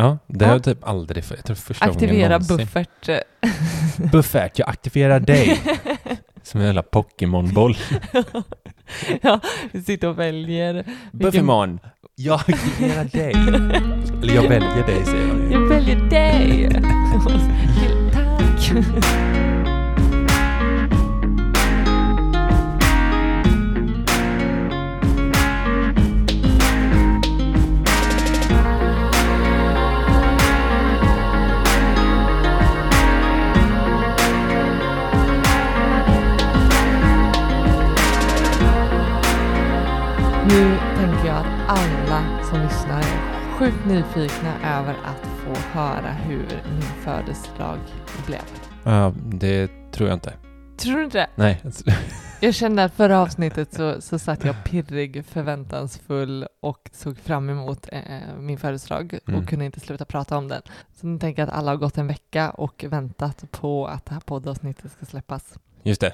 Ja, 0.00 0.18
det 0.26 0.44
har 0.44 0.52
jag 0.52 0.64
typ 0.64 0.84
aldrig. 0.88 1.24
Jag 1.30 1.44
tror 1.44 1.56
första 1.56 1.84
Aktivera 1.84 2.12
gången 2.12 2.30
någonsin. 2.30 2.56
buffert. 2.56 3.08
Buffert, 4.12 4.58
jag 4.58 4.68
aktiverar 4.68 5.20
dig. 5.20 5.60
Som 6.42 6.60
en 6.60 6.66
jävla 6.66 6.82
Pokémon-boll. 6.82 7.76
ja, 9.22 9.40
vi 9.72 9.82
sitter 9.82 10.08
och 10.08 10.18
väljer. 10.18 10.84
Buffimon, 11.12 11.80
jag 12.14 12.40
aktiverar 12.40 13.04
dig. 13.04 13.32
Eller 14.22 14.34
jag 14.34 14.48
väljer 14.48 14.86
dig 14.86 15.04
säger 15.04 15.28
jag. 15.28 15.52
Jag 15.52 15.68
väljer 15.68 15.96
dig! 16.10 16.70
Tack! 18.12 19.40
Nu 40.50 40.76
tänker 40.96 41.26
jag 41.26 41.36
att 41.36 41.68
alla 41.68 42.44
som 42.44 42.60
lyssnar 42.62 42.98
är 42.98 43.52
sjukt 43.58 43.86
nyfikna 43.86 44.78
över 44.78 44.94
att 45.04 45.26
få 45.26 45.78
höra 45.78 46.10
hur 46.12 46.62
min 46.72 46.82
födelsedag 46.82 47.78
blev. 48.26 48.40
Ja, 48.84 49.14
det 49.24 49.70
tror 49.92 50.08
jag 50.08 50.16
inte. 50.16 50.32
Tror 50.76 50.96
du 50.98 51.04
inte 51.04 51.18
det? 51.18 51.28
Nej. 51.34 51.62
Jag 52.42 52.54
kände 52.54 52.84
att 52.84 52.94
förra 52.94 53.20
avsnittet 53.20 53.74
så, 53.74 54.00
så 54.00 54.18
satt 54.18 54.44
jag 54.44 54.64
pirrig, 54.64 55.24
förväntansfull 55.26 56.46
och 56.60 56.90
såg 56.92 57.18
fram 57.18 57.50
emot 57.50 57.88
eh, 57.92 58.02
min 58.38 58.58
födelsedag 58.58 59.18
och 59.22 59.28
Mm. 59.28 59.46
kunde 59.46 59.64
inte 59.64 59.80
sluta 59.80 60.04
prata 60.04 60.36
om 60.38 60.48
den. 60.48 60.62
Så 61.00 61.06
nu 61.06 61.18
tänker 61.18 61.42
jag 61.42 61.48
att 61.48 61.54
alla 61.54 61.70
har 61.70 61.76
gått 61.76 61.98
en 61.98 62.06
vecka 62.06 62.50
och 62.50 62.84
väntat 62.88 63.44
på 63.50 63.86
att 63.86 64.06
det 64.06 64.12
här 64.14 64.20
poddavsnittet 64.20 64.92
ska 64.92 65.06
släppas. 65.06 65.54
Just 65.82 66.00
det. 66.00 66.12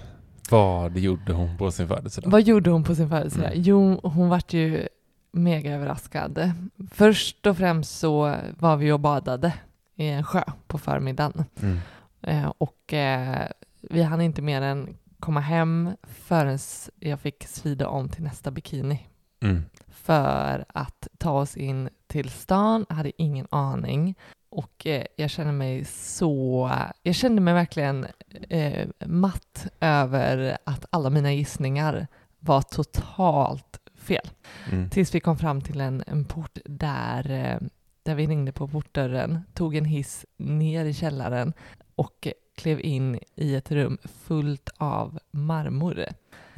Vad 0.51 0.99
gjorde 0.99 1.33
hon 1.33 1.59
på 1.59 1.71
sin 1.71 1.89
födelsedag? 1.89 2.31
Vad 2.31 2.43
gjorde 2.43 2.71
hon 2.71 2.85
på 2.85 2.95
sin 2.95 3.09
födelsedag? 3.09 3.53
Mm. 3.53 3.63
Jo, 3.63 4.01
hon 4.03 4.29
vart 4.29 4.53
ju 4.53 4.89
mega 5.33 5.75
överraskad. 5.75 6.53
Först 6.91 7.47
och 7.47 7.57
främst 7.57 7.99
så 7.99 8.37
var 8.59 8.77
vi 8.77 8.93
och 8.93 9.01
badade 9.01 9.53
i 9.97 10.07
en 10.07 10.25
sjö 10.25 10.43
på 10.67 10.79
förmiddagen. 10.79 11.45
Mm. 11.61 11.79
Eh, 12.23 12.53
och 12.59 12.93
eh, 12.93 13.49
vi 13.81 14.03
hann 14.03 14.21
inte 14.21 14.43
mer 14.43 14.63
än 14.63 14.97
komma 15.21 15.41
hem 15.41 15.91
förrän 16.03 16.59
jag 17.01 17.21
fick 17.21 17.45
svida 17.45 17.89
om 17.89 18.09
till 18.09 18.23
nästa 18.25 18.51
bikini. 18.51 19.07
Mm. 19.43 19.65
För 19.89 20.65
att 20.69 21.09
ta 21.19 21.41
oss 21.41 21.57
in 21.57 21.89
till 22.07 22.31
stan, 22.31 22.87
hade 22.89 23.23
ingen 23.23 23.47
aning. 23.51 24.15
Och 24.49 24.87
eh, 24.87 25.05
jag 25.17 25.31
kände 25.31 25.53
mig 25.53 25.85
så... 25.85 26.71
Jag 27.03 27.15
kände 27.15 27.41
mig 27.41 27.55
verkligen 27.55 28.07
eh, 28.49 28.89
matt 29.07 29.67
över 29.81 30.59
att 30.65 30.85
alla 30.91 31.11
mina 31.11 31.33
gissningar 31.33 32.07
var 32.39 32.63
totalt 32.63 33.81
fel. 33.95 34.31
Mm. 34.73 34.91
Tills 34.91 35.15
vi 35.15 35.21
kom 35.21 35.39
fram 35.39 35.61
till 35.61 35.81
en, 35.81 36.05
en 36.07 36.25
port 36.25 36.59
där, 36.65 37.31
eh, 37.31 37.69
där 38.03 38.15
vi 38.15 38.27
ringde 38.27 38.53
på 38.53 38.69
portdörren, 38.69 39.41
tog 39.55 39.77
en 39.77 39.85
hiss 39.85 40.27
ner 40.37 40.85
i 40.85 40.95
källaren 40.95 41.53
och 41.95 42.29
klev 42.57 42.81
in 42.81 43.19
i 43.35 43.55
ett 43.55 43.71
rum 43.73 43.99
fullt 44.05 44.71
av 44.77 45.19
marmor. 45.31 46.07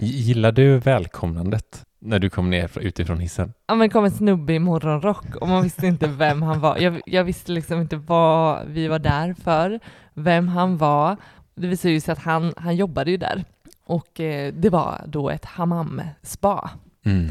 Gillar 0.00 0.52
du 0.52 0.78
välkomnandet 0.78 1.84
när 1.98 2.18
du 2.18 2.30
kom 2.30 2.50
ner 2.50 2.68
fr- 2.68 2.80
utifrån 2.80 3.18
hissen? 3.18 3.52
Ja 3.66 3.74
men 3.74 3.88
det 3.88 3.92
kom 3.92 4.04
en 4.04 4.10
snubbe 4.10 4.52
i 4.52 4.58
morgonrock 4.58 5.36
och 5.36 5.48
man 5.48 5.62
visste 5.62 5.86
inte 5.86 6.06
vem 6.06 6.42
han 6.42 6.60
var. 6.60 6.78
Jag, 6.78 7.00
jag 7.06 7.24
visste 7.24 7.52
liksom 7.52 7.80
inte 7.80 7.96
vad 7.96 8.66
vi 8.66 8.88
var 8.88 8.98
där 8.98 9.34
för, 9.34 9.80
vem 10.14 10.48
han 10.48 10.76
var. 10.76 11.16
Det 11.54 11.66
visade 11.66 11.92
ju 11.94 12.00
sig 12.00 12.12
att 12.12 12.18
han, 12.18 12.54
han 12.56 12.76
jobbade 12.76 13.10
ju 13.10 13.16
där. 13.16 13.44
Och 13.84 14.20
eh, 14.20 14.52
det 14.54 14.70
var 14.70 15.04
då 15.06 15.30
ett 15.30 15.44
hammam-spa. 15.44 16.70
Mm. 17.04 17.30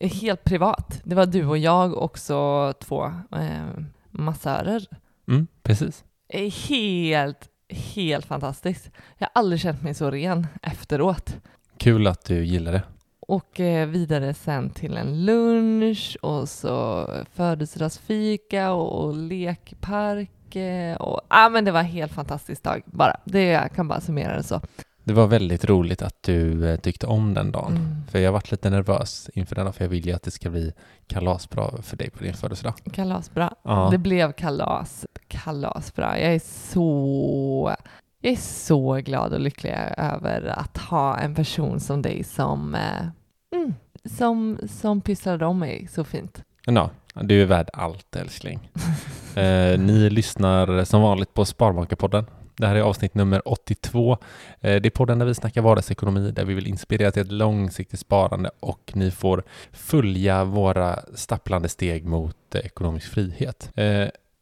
Helt 0.00 0.44
privat. 0.44 1.00
Det 1.04 1.14
var 1.14 1.26
du 1.26 1.46
och 1.46 1.58
jag 1.58 1.94
och 1.94 2.18
så 2.18 2.72
två 2.80 3.04
eh, 3.32 3.84
massörer. 4.10 4.86
Mm, 5.28 5.46
precis. 5.62 6.04
Eh, 6.28 6.52
Helt, 6.68 7.48
helt 7.94 8.26
fantastiskt. 8.26 8.90
Jag 9.18 9.26
har 9.26 9.40
aldrig 9.40 9.60
känt 9.60 9.82
mig 9.82 9.94
så 9.94 10.10
ren 10.10 10.46
efteråt. 10.62 11.36
Kul 11.78 12.06
att 12.06 12.24
du 12.24 12.44
gillar 12.44 12.72
det. 12.72 12.82
Och 13.20 13.60
eh, 13.60 13.88
vidare 13.88 14.34
sen 14.34 14.70
till 14.70 14.96
en 14.96 15.24
lunch 15.24 16.16
och 16.22 16.48
så 16.48 17.06
födelsedagsfika 17.34 18.72
och, 18.72 19.04
och 19.04 19.14
lekpark. 19.16 20.56
eh, 20.56 20.96
Och, 20.96 21.20
ah, 21.28 21.48
men 21.48 21.64
det 21.64 21.72
var 21.72 21.80
en 21.80 21.86
helt 21.86 22.12
fantastisk 22.12 22.62
dag 22.62 22.82
bara. 22.86 23.20
Det, 23.24 23.44
jag 23.44 23.72
kan 23.72 23.88
bara 23.88 24.00
summera 24.00 24.36
det 24.36 24.42
så. 24.42 24.60
Det 25.04 25.12
var 25.14 25.26
väldigt 25.26 25.64
roligt 25.64 26.02
att 26.02 26.22
du 26.22 26.68
eh, 26.70 26.80
tyckte 26.80 27.06
om 27.06 27.34
den 27.34 27.52
dagen. 27.52 27.72
Mm. 27.76 27.96
För 28.10 28.18
jag 28.18 28.32
varit 28.32 28.50
lite 28.50 28.70
nervös 28.70 29.30
inför 29.34 29.54
denna, 29.54 29.72
för 29.72 29.84
jag 29.84 29.88
vill 29.88 30.06
ju 30.06 30.12
att 30.12 30.22
det 30.22 30.30
ska 30.30 30.50
bli 30.50 30.72
kalasbra 31.06 31.82
för 31.82 31.96
dig 31.96 32.10
på 32.10 32.24
din 32.24 32.34
födelsedag. 32.34 32.74
Kalasbra. 32.92 33.54
Ja. 33.62 33.88
Det 33.90 33.98
blev 33.98 34.32
kalas. 34.32 35.06
Kalasbra. 35.28 36.20
Jag 36.20 36.34
är 36.34 36.40
så... 36.72 37.76
Jag 38.20 38.32
är 38.32 38.36
så 38.36 38.94
glad 38.94 39.32
och 39.32 39.40
lycklig 39.40 39.74
över 39.96 40.46
att 40.46 40.76
ha 40.78 41.18
en 41.18 41.34
person 41.34 41.80
som 41.80 42.02
dig 42.02 42.24
som, 42.24 42.74
eh, 42.74 43.06
mm, 43.54 43.74
som, 44.04 44.58
som 44.68 45.00
pysslade 45.00 45.46
om 45.46 45.58
mig 45.58 45.88
så 45.90 46.04
fint. 46.04 46.42
Ja, 46.66 46.90
du 47.14 47.42
är 47.42 47.46
värd 47.46 47.70
allt 47.72 48.16
älskling. 48.16 48.70
eh, 49.34 49.78
ni 49.78 50.10
lyssnar 50.10 50.84
som 50.84 51.02
vanligt 51.02 51.34
på 51.34 51.44
Sparbankerpodden. 51.44 52.26
Det 52.56 52.66
här 52.66 52.74
är 52.74 52.80
avsnitt 52.80 53.14
nummer 53.14 53.48
82. 53.48 54.12
Eh, 54.12 54.16
det 54.60 54.88
är 54.88 54.90
podden 54.90 55.18
där 55.18 55.26
vi 55.26 55.34
snackar 55.34 55.62
vardagsekonomi, 55.62 56.30
där 56.30 56.44
vi 56.44 56.54
vill 56.54 56.66
inspirera 56.66 57.10
till 57.10 57.22
ett 57.22 57.32
långsiktigt 57.32 58.00
sparande 58.00 58.50
och 58.60 58.92
ni 58.94 59.10
får 59.10 59.42
följa 59.72 60.44
våra 60.44 60.98
stapplande 61.14 61.68
steg 61.68 62.04
mot 62.04 62.54
eh, 62.54 62.60
ekonomisk 62.60 63.10
frihet. 63.10 63.70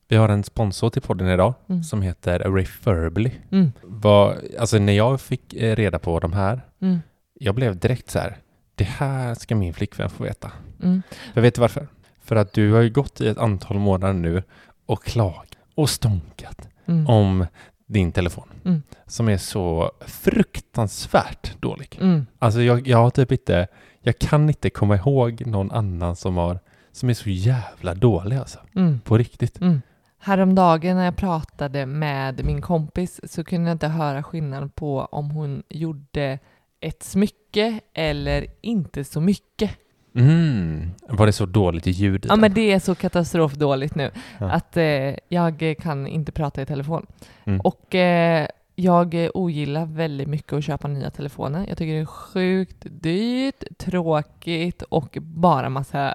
Vi 0.08 0.16
har 0.16 0.28
en 0.28 0.44
sponsor 0.44 0.90
till 0.90 1.02
podden 1.02 1.28
idag 1.28 1.54
Mm. 1.68 1.82
som 1.82 2.02
heter 2.02 2.38
Refurbly. 2.38 3.30
Mm. 3.50 3.72
Vad, 3.82 4.36
alltså 4.58 4.78
när 4.78 4.92
jag 4.92 5.20
fick 5.20 5.54
eh, 5.54 5.76
reda 5.76 5.98
på 5.98 6.20
de 6.20 6.32
här, 6.32 6.60
Mm. 6.82 6.98
jag 7.34 7.54
blev 7.54 7.78
direkt 7.78 8.10
så 8.10 8.18
här, 8.18 8.36
det 8.74 8.84
här 8.84 9.34
ska 9.34 9.56
min 9.56 9.74
flickvän 9.74 10.10
få 10.10 10.24
veta. 10.24 10.52
Mm. 10.82 11.02
Jag 11.34 11.42
vet 11.42 11.58
varför? 11.58 11.88
För 12.24 12.36
att 12.36 12.52
du 12.52 12.72
har 12.72 12.80
ju 12.80 12.90
gått 12.90 13.20
i 13.20 13.28
ett 13.28 13.38
antal 13.38 13.78
månader 13.78 14.14
nu 14.14 14.42
och 14.86 15.04
klagat 15.04 15.56
och 15.74 15.90
stånkat 15.90 16.68
Mm. 16.88 17.06
om 17.06 17.46
din 17.86 18.12
telefon 18.12 18.48
Mm. 18.64 18.82
som 19.06 19.28
är 19.28 19.36
så 19.38 19.90
fruktansvärt 20.06 21.60
dålig. 21.60 21.98
Mm. 22.00 22.26
Alltså 22.38 22.60
jag, 22.62 22.88
jag 22.88 22.98
har 22.98 23.10
typ 23.10 23.32
inte, 23.32 23.66
jag 24.00 24.18
kan 24.18 24.48
inte 24.48 24.70
komma 24.70 24.96
ihåg 24.96 25.46
någon 25.46 25.70
annan 25.70 26.16
som 26.16 26.36
har, 26.36 26.58
som 26.92 27.10
är 27.10 27.14
så 27.14 27.30
jävla 27.30 27.94
dålig 27.94 28.36
alltså. 28.36 28.58
Mm. 28.74 29.00
På 29.00 29.18
riktigt. 29.18 29.60
Mm. 29.60 29.82
Häromdagen 30.18 30.96
när 30.96 31.04
jag 31.04 31.16
pratade 31.16 31.86
med 31.86 32.44
min 32.44 32.60
kompis 32.62 33.20
så 33.24 33.44
kunde 33.44 33.70
jag 33.70 33.74
inte 33.74 33.88
höra 33.88 34.22
skillnad 34.22 34.74
på 34.74 35.00
om 35.00 35.30
hon 35.30 35.62
gjorde 35.68 36.38
ett 36.80 37.02
smycke 37.02 37.80
eller 37.94 38.46
inte 38.60 39.04
så 39.04 39.20
mycket. 39.20 39.70
Mm. 40.14 40.90
Var 41.08 41.26
det 41.26 41.32
så 41.32 41.46
dåligt 41.46 41.86
ljud 41.86 42.26
Ja 42.28 42.36
men 42.36 42.54
det 42.54 42.72
är 42.72 42.78
så 42.78 42.94
katastrofdåligt 42.94 43.94
nu 43.94 44.10
Ja. 44.38 44.50
att 44.50 44.76
eh, 44.76 45.14
jag 45.28 45.74
kan 45.80 46.06
inte 46.06 46.32
prata 46.32 46.62
i 46.62 46.66
telefon. 46.66 47.06
Mm. 47.44 47.60
Och 47.60 47.94
eh, 47.94 48.48
jag 48.74 49.28
ogillar 49.34 49.86
väldigt 49.86 50.28
mycket 50.28 50.52
att 50.52 50.64
köpa 50.64 50.88
nya 50.88 51.10
telefoner. 51.10 51.64
Jag 51.68 51.78
tycker 51.78 51.94
det 51.94 52.00
är 52.00 52.04
sjukt 52.04 52.86
dyrt, 52.90 53.64
tråkigt 53.78 54.82
och 54.82 55.18
bara 55.20 55.68
massa 55.68 56.14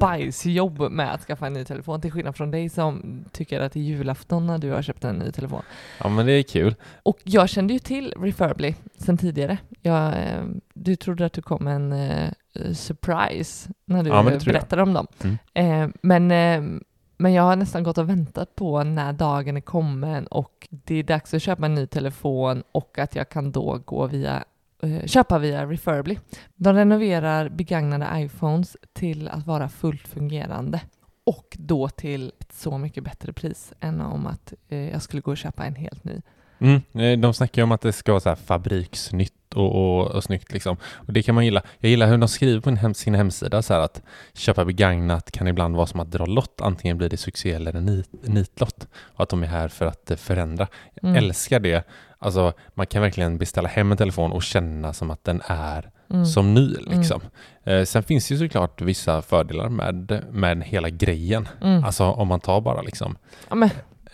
bajsjobb 0.00 0.90
med 0.90 1.14
att 1.14 1.20
skaffa 1.20 1.46
en 1.46 1.52
ny 1.52 1.64
telefon. 1.64 2.00
Till 2.00 2.12
skillnad 2.12 2.36
från 2.36 2.50
dig 2.50 2.68
som 2.68 3.24
tycker 3.32 3.60
att 3.60 3.72
det 3.72 3.80
är 3.80 3.84
julafton 3.84 4.46
när 4.46 4.58
du 4.58 4.70
har 4.70 4.82
köpt 4.82 5.04
en 5.04 5.16
ny 5.16 5.32
telefon. 5.32 5.62
Ja 5.98 6.08
men 6.08 6.26
det 6.26 6.32
är 6.32 6.42
kul. 6.42 6.74
Och 7.02 7.18
jag 7.24 7.48
kände 7.48 7.72
ju 7.72 7.78
till 7.78 8.14
Refurbly 8.16 8.74
sen 8.98 9.18
tidigare. 9.18 9.58
Jag, 9.80 10.06
eh, 10.08 10.44
du 10.74 10.96
trodde 10.96 11.26
att 11.26 11.32
du 11.32 11.42
kom 11.42 11.66
en 11.66 11.92
eh, 11.92 12.30
surprise 12.74 13.70
när 13.84 14.02
du 14.02 14.10
Ja, 14.10 14.30
jag. 14.30 14.42
berättade 14.44 14.82
om 14.82 14.92
dem. 14.92 15.06
Mm. 15.22 15.38
Eh, 15.54 15.94
men, 16.02 16.30
eh, 16.30 16.80
men 17.16 17.32
jag 17.32 17.42
har 17.42 17.56
nästan 17.56 17.82
gått 17.82 17.98
och 17.98 18.08
väntat 18.08 18.54
på 18.54 18.84
när 18.84 19.12
dagen 19.12 19.56
är 19.56 19.60
kommen 19.60 20.26
och 20.26 20.68
det 20.70 20.94
är 20.94 21.02
dags 21.02 21.34
att 21.34 21.42
köpa 21.42 21.66
en 21.66 21.74
ny 21.74 21.86
telefon 21.86 22.62
och 22.72 22.98
att 22.98 23.16
jag 23.16 23.28
kan 23.28 23.52
då 23.52 23.80
gå 23.84 24.06
via 24.06 24.44
Eh, 24.82 25.06
köpa 25.06 25.38
via 25.38 25.66
Refurbly. 25.66 26.18
De 26.54 26.74
renoverar 26.74 27.48
begagnade 27.48 28.08
iPhones 28.14 28.76
till 28.92 29.28
att 29.28 29.46
vara 29.46 29.68
fullt 29.68 30.08
fungerande 30.08 30.80
och 31.24 31.56
då 31.58 31.88
till 31.88 32.32
ett 32.38 32.52
så 32.52 32.78
mycket 32.78 33.04
bättre 33.04 33.32
pris 33.32 33.72
än 33.80 34.00
om 34.00 34.26
att 34.26 34.52
eh, 34.68 34.90
jag 34.90 35.02
skulle 35.02 35.22
gå 35.22 35.30
och 35.30 35.36
köpa 35.36 35.64
en 35.64 35.74
helt 35.74 36.04
ny. 36.04 36.20
Mm. 36.58 36.82
Eh, 36.92 37.18
de 37.18 37.34
snackar 37.34 37.62
ju 37.62 37.64
om 37.64 37.72
att 37.72 37.80
det 37.80 37.92
ska 37.92 38.12
vara 38.12 38.20
så 38.20 38.28
här 38.28 38.36
fabriksnytt 38.36 39.34
och, 39.54 39.74
och, 40.00 40.10
och 40.10 40.24
snyggt 40.24 40.52
liksom. 40.52 40.76
Och 40.94 41.12
det 41.12 41.22
kan 41.22 41.34
man 41.34 41.44
gilla. 41.44 41.62
Jag 41.78 41.90
gillar 41.90 42.06
hur 42.06 42.18
de 42.18 42.28
skriver 42.28 42.60
på 42.60 42.70
hem, 42.70 42.94
sin 42.94 43.14
hemsida 43.14 43.62
så 43.62 43.74
här 43.74 43.80
att 43.80 44.02
köpa 44.34 44.64
begagnat 44.64 45.30
kan 45.32 45.48
ibland 45.48 45.76
vara 45.76 45.86
som 45.86 46.00
att 46.00 46.10
dra 46.10 46.26
lott. 46.26 46.60
Antingen 46.60 46.98
blir 46.98 47.08
det 47.08 47.16
succé 47.16 47.52
eller 47.52 47.76
en 47.76 47.84
nit, 47.86 48.08
nitlott. 48.22 48.88
Och 49.14 49.22
att 49.22 49.28
de 49.28 49.42
är 49.42 49.46
här 49.46 49.68
för 49.68 49.86
att 49.86 50.10
eh, 50.10 50.16
förändra. 50.16 50.66
Jag 50.94 51.04
Mm. 51.10 51.24
älskar 51.24 51.60
det. 51.60 51.86
Alltså 52.18 52.52
man 52.74 52.86
kan 52.86 53.02
verkligen 53.02 53.38
beställa 53.38 53.68
hem 53.68 53.92
en 53.92 53.98
telefon 53.98 54.32
och 54.32 54.42
känna 54.42 54.92
som 54.92 55.10
att 55.10 55.24
den 55.24 55.42
är 55.46 55.90
Mm. 56.10 56.26
som 56.26 56.54
ny 56.54 56.74
liksom. 56.86 57.20
Eh, 57.64 57.84
sen 57.84 58.02
finns 58.02 58.28
det 58.28 58.34
ju 58.34 58.38
såklart 58.40 58.80
vissa 58.80 59.22
fördelar 59.22 59.68
med, 59.68 60.22
med 60.30 60.62
hela 60.64 60.90
grejen. 60.90 61.48
Mm. 61.62 61.84
Alltså 61.84 62.04
om 62.04 62.28
man 62.28 62.40
tar 62.40 62.60
bara 62.60 62.82
liksom 62.82 63.16
Ja, 63.50 63.68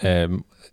eh, 0.08 0.28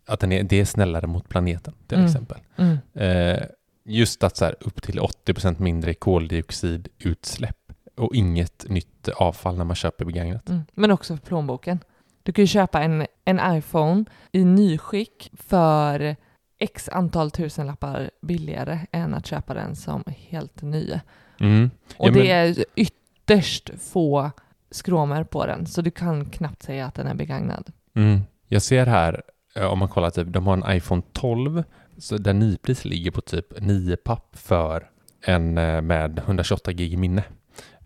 att 0.08 0.20
den 0.20 0.32
är, 0.32 0.44
det 0.44 0.60
är 0.62 0.66
snällare 0.66 1.08
mot 1.08 1.30
planeten 1.30 1.74
till 1.88 1.98
Mm. 1.98 2.08
exempel. 2.10 2.38
mm. 2.58 2.78
Eh, 2.94 3.44
just 3.86 4.24
att 4.24 4.38
så 4.38 4.46
här, 4.46 4.56
upp 4.60 4.82
till 4.82 5.00
80% 5.00 5.62
mindre 5.62 5.94
koldioxidutsläpp 5.94 7.58
och 7.98 8.16
inget 8.16 8.66
nytt 8.70 9.08
avfall 9.10 9.58
när 9.58 9.66
man 9.66 9.76
köper 9.76 10.06
begagnat. 10.06 10.50
Mm. 10.50 10.62
Men 10.74 10.92
också 10.92 11.18
för 11.18 11.26
plånboken. 11.26 11.80
Du 12.24 12.32
kan 12.32 12.44
ju 12.44 12.48
köpa 12.48 12.82
en, 12.82 13.06
en 13.26 13.58
iPhone 13.58 14.06
i 14.32 14.44
nyskick 14.46 15.32
för 15.34 16.16
x 16.60 16.90
antal 16.90 17.32
tusenlappar 17.32 18.10
billigare 18.22 18.80
än 18.92 19.14
att 19.14 19.26
köpa 19.26 19.54
den 19.54 19.76
som 19.76 20.04
helt 20.08 20.62
ny. 20.62 21.00
Mm. 21.40 21.72
Och 21.98 22.08
Ja, 22.08 22.12
det 22.12 22.20
men- 22.20 22.28
är 22.28 22.66
ytterst 22.76 23.70
få 23.80 24.32
skråmor 24.72 25.24
på 25.24 25.46
den, 25.46 25.66
så 25.66 25.82
du 25.82 25.92
kan 25.92 26.26
knappt 26.26 26.64
säga 26.64 26.86
att 26.86 26.96
den 26.96 27.08
är 27.08 27.14
begagnad. 27.16 27.72
Mm. 27.96 28.22
Jag 28.48 28.62
ser 28.62 28.86
här, 28.86 29.22
eh, 29.56 29.66
om 29.66 29.80
man 29.80 29.88
kollar, 29.88 30.10
typ, 30.10 30.28
de 30.28 30.48
har 30.48 30.54
en 30.54 30.78
iPhone 30.78 31.02
12 31.14 31.64
så 31.98 32.18
där 32.18 32.34
nypris 32.34 32.86
ligger 32.86 33.12
på 33.12 33.22
typ 33.22 33.60
9 33.62 33.96
papp 33.96 34.30
för 34.38 34.90
en 35.22 35.58
eh, 35.58 35.82
med 35.82 36.20
128 36.20 36.72
gig 36.72 36.98
minne. 37.00 37.24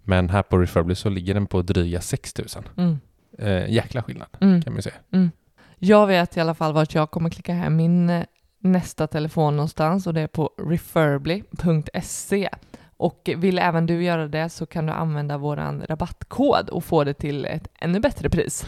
Men 0.04 0.30
här 0.30 0.44
på 0.44 0.58
Refurbly 0.58 0.96
så 0.96 1.10
ligger 1.10 1.34
den 1.34 1.48
på 1.48 1.62
dryga 1.62 2.02
6000. 2.02 2.64
Mm. 2.78 2.98
Eh, 3.38 3.70
jäkla 3.74 4.04
skillnad 4.04 4.28
Mm. 4.42 4.62
kan 4.62 4.74
man 4.74 4.78
ju 4.78 4.82
säga. 4.82 5.30
Jag 5.80 6.08
vet 6.08 6.38
i 6.38 6.40
alla 6.40 6.56
fall 6.56 6.74
vart 6.74 6.94
jag 6.96 7.12
kommer 7.12 7.30
klicka 7.30 7.54
hem 7.54 7.76
min 7.76 8.10
eh, 8.10 8.24
nästa 8.60 9.08
telefon 9.08 9.56
någonstans 9.56 10.08
och 10.08 10.14
det 10.14 10.22
är 10.22 10.28
på 10.28 10.50
refurbly.se. 10.58 12.50
Och 13.00 13.30
vill 13.38 13.60
även 13.60 13.86
du 13.86 14.04
göra 14.04 14.28
det 14.28 14.50
så 14.50 14.66
kan 14.66 14.86
du 14.86 14.92
använda 14.94 15.38
våran 15.38 15.84
rabattkod 15.90 16.70
och 16.70 16.84
få 16.84 17.04
det 17.04 17.14
till 17.14 17.46
ett 17.46 17.68
ännu 17.80 18.00
bättre 18.00 18.30
pris. 18.30 18.66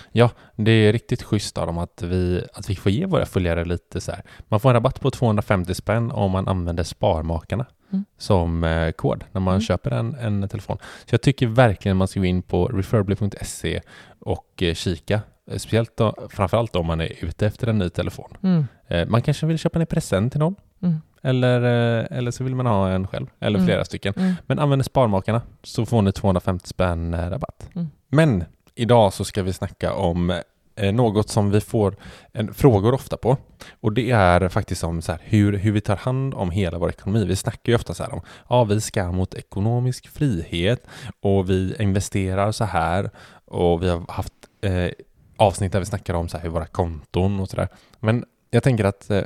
Det 0.55 0.71
är 0.71 0.93
riktigt 0.93 1.23
schysst 1.23 1.57
av 1.57 1.67
dem 1.67 1.77
att 1.77 2.01
vi, 2.01 2.43
att 2.53 2.69
vi 2.69 2.75
får 2.75 2.91
ge 2.91 3.05
våra 3.05 3.25
följare 3.25 3.65
lite 3.65 4.01
så 4.01 4.11
här. 4.11 4.21
Man 4.47 4.59
får 4.59 4.69
en 4.69 4.73
rabatt 4.73 5.01
på 5.01 5.11
250 5.11 5.73
spänn 5.73 6.11
om 6.11 6.31
man 6.31 6.47
använder 6.47 6.83
Sparmakarna 6.83 7.65
Mm. 7.93 8.05
som 8.17 8.63
eh, 8.63 8.91
kod 8.91 9.23
när 9.31 9.41
man 9.41 9.53
Mm. 9.53 9.61
köper 9.61 9.91
en, 9.91 10.15
en 10.15 10.49
telefon. 10.49 10.77
Så 11.05 11.13
jag 11.13 11.21
tycker 11.21 11.47
verkligen 11.47 11.97
man 11.97 12.07
ska 12.07 12.19
gå 12.19 12.25
in 12.25 12.41
på 12.41 12.65
refurbly.se 12.67 13.81
och 14.19 14.63
eh, 14.63 14.73
kika. 14.73 15.21
Eh, 15.51 15.57
Speciellt 15.57 15.97
då, 15.97 16.15
framförallt 16.29 16.75
om 16.75 16.85
man 16.85 17.01
är 17.01 17.25
ute 17.25 17.47
efter 17.47 17.67
en 17.67 17.77
ny 17.77 17.89
telefon. 17.89 18.37
Mm. 18.43 18.65
Eh, 18.87 19.07
man 19.07 19.21
kanske 19.21 19.45
vill 19.45 19.57
köpa 19.57 19.79
en 19.79 19.85
present 19.85 20.31
till 20.33 20.39
någon. 20.39 20.55
Mm. 20.81 21.01
Eller, 21.23 21.61
eh, 21.99 22.17
eller 22.17 22.31
så 22.31 22.43
vill 22.43 22.55
man 22.55 22.65
ha 22.65 22.89
en 22.89 23.07
själv. 23.07 23.27
Eller 23.39 23.59
Mm. 23.59 23.67
flera 23.67 23.85
stycken. 23.85 24.13
Mm. 24.17 24.33
Men 24.47 24.59
använder 24.59 24.83
Sparmakarna 24.83 25.41
så 25.63 25.85
får 25.85 26.01
ni 26.01 26.11
250 26.11 26.67
spänn 26.67 27.13
eh, 27.13 27.29
rabatt. 27.29 27.69
Mm. 27.75 27.87
Men 28.07 28.43
idag 28.75 29.13
så 29.13 29.23
ska 29.25 29.43
vi 29.43 29.53
snacka 29.53 29.93
om 29.93 30.41
eh, 30.75 30.93
något 30.93 31.29
som 31.29 31.51
vi 31.51 31.61
får 31.61 31.95
en, 32.33 32.53
frågor 32.53 32.93
ofta 32.93 33.17
på. 33.17 33.37
Och 33.81 33.93
det 33.93 34.11
är 34.11 34.49
faktiskt 34.49 34.83
om 34.83 35.01
så 35.01 35.11
här, 35.11 35.21
hur, 35.23 35.57
hur 35.57 35.71
vi 35.71 35.81
tar 35.81 35.95
hand 35.95 36.33
om 36.33 36.51
hela 36.51 36.77
vår 36.77 36.89
ekonomi. 36.89 37.25
Vi 37.25 37.35
snackar 37.35 37.71
ju 37.71 37.75
ofta 37.75 37.93
så 37.93 38.03
här 38.03 38.13
om 38.13 38.21
ja, 38.49 38.63
vi 38.63 38.81
ska 38.81 39.11
mot 39.11 39.33
ekonomisk 39.33 40.07
frihet 40.07 40.87
och 41.21 41.49
vi 41.49 41.75
investerar 41.79 42.51
så 42.51 42.63
här 42.63 43.09
och 43.45 43.83
vi 43.83 43.89
har 43.89 44.05
haft 44.07 44.33
eh, 44.61 44.89
avsnitt 45.37 45.71
där 45.71 45.79
vi 45.79 45.85
snackar 45.85 46.13
om 46.13 46.29
så 46.29 46.37
här, 46.37 46.43
hur 46.43 46.51
våra 46.51 46.65
konton 46.65 47.39
och 47.39 47.49
sådär. 47.49 47.67
Men 47.99 48.25
jag 48.49 48.63
tänker 48.63 48.85
att 48.85 49.09
eh, 49.09 49.23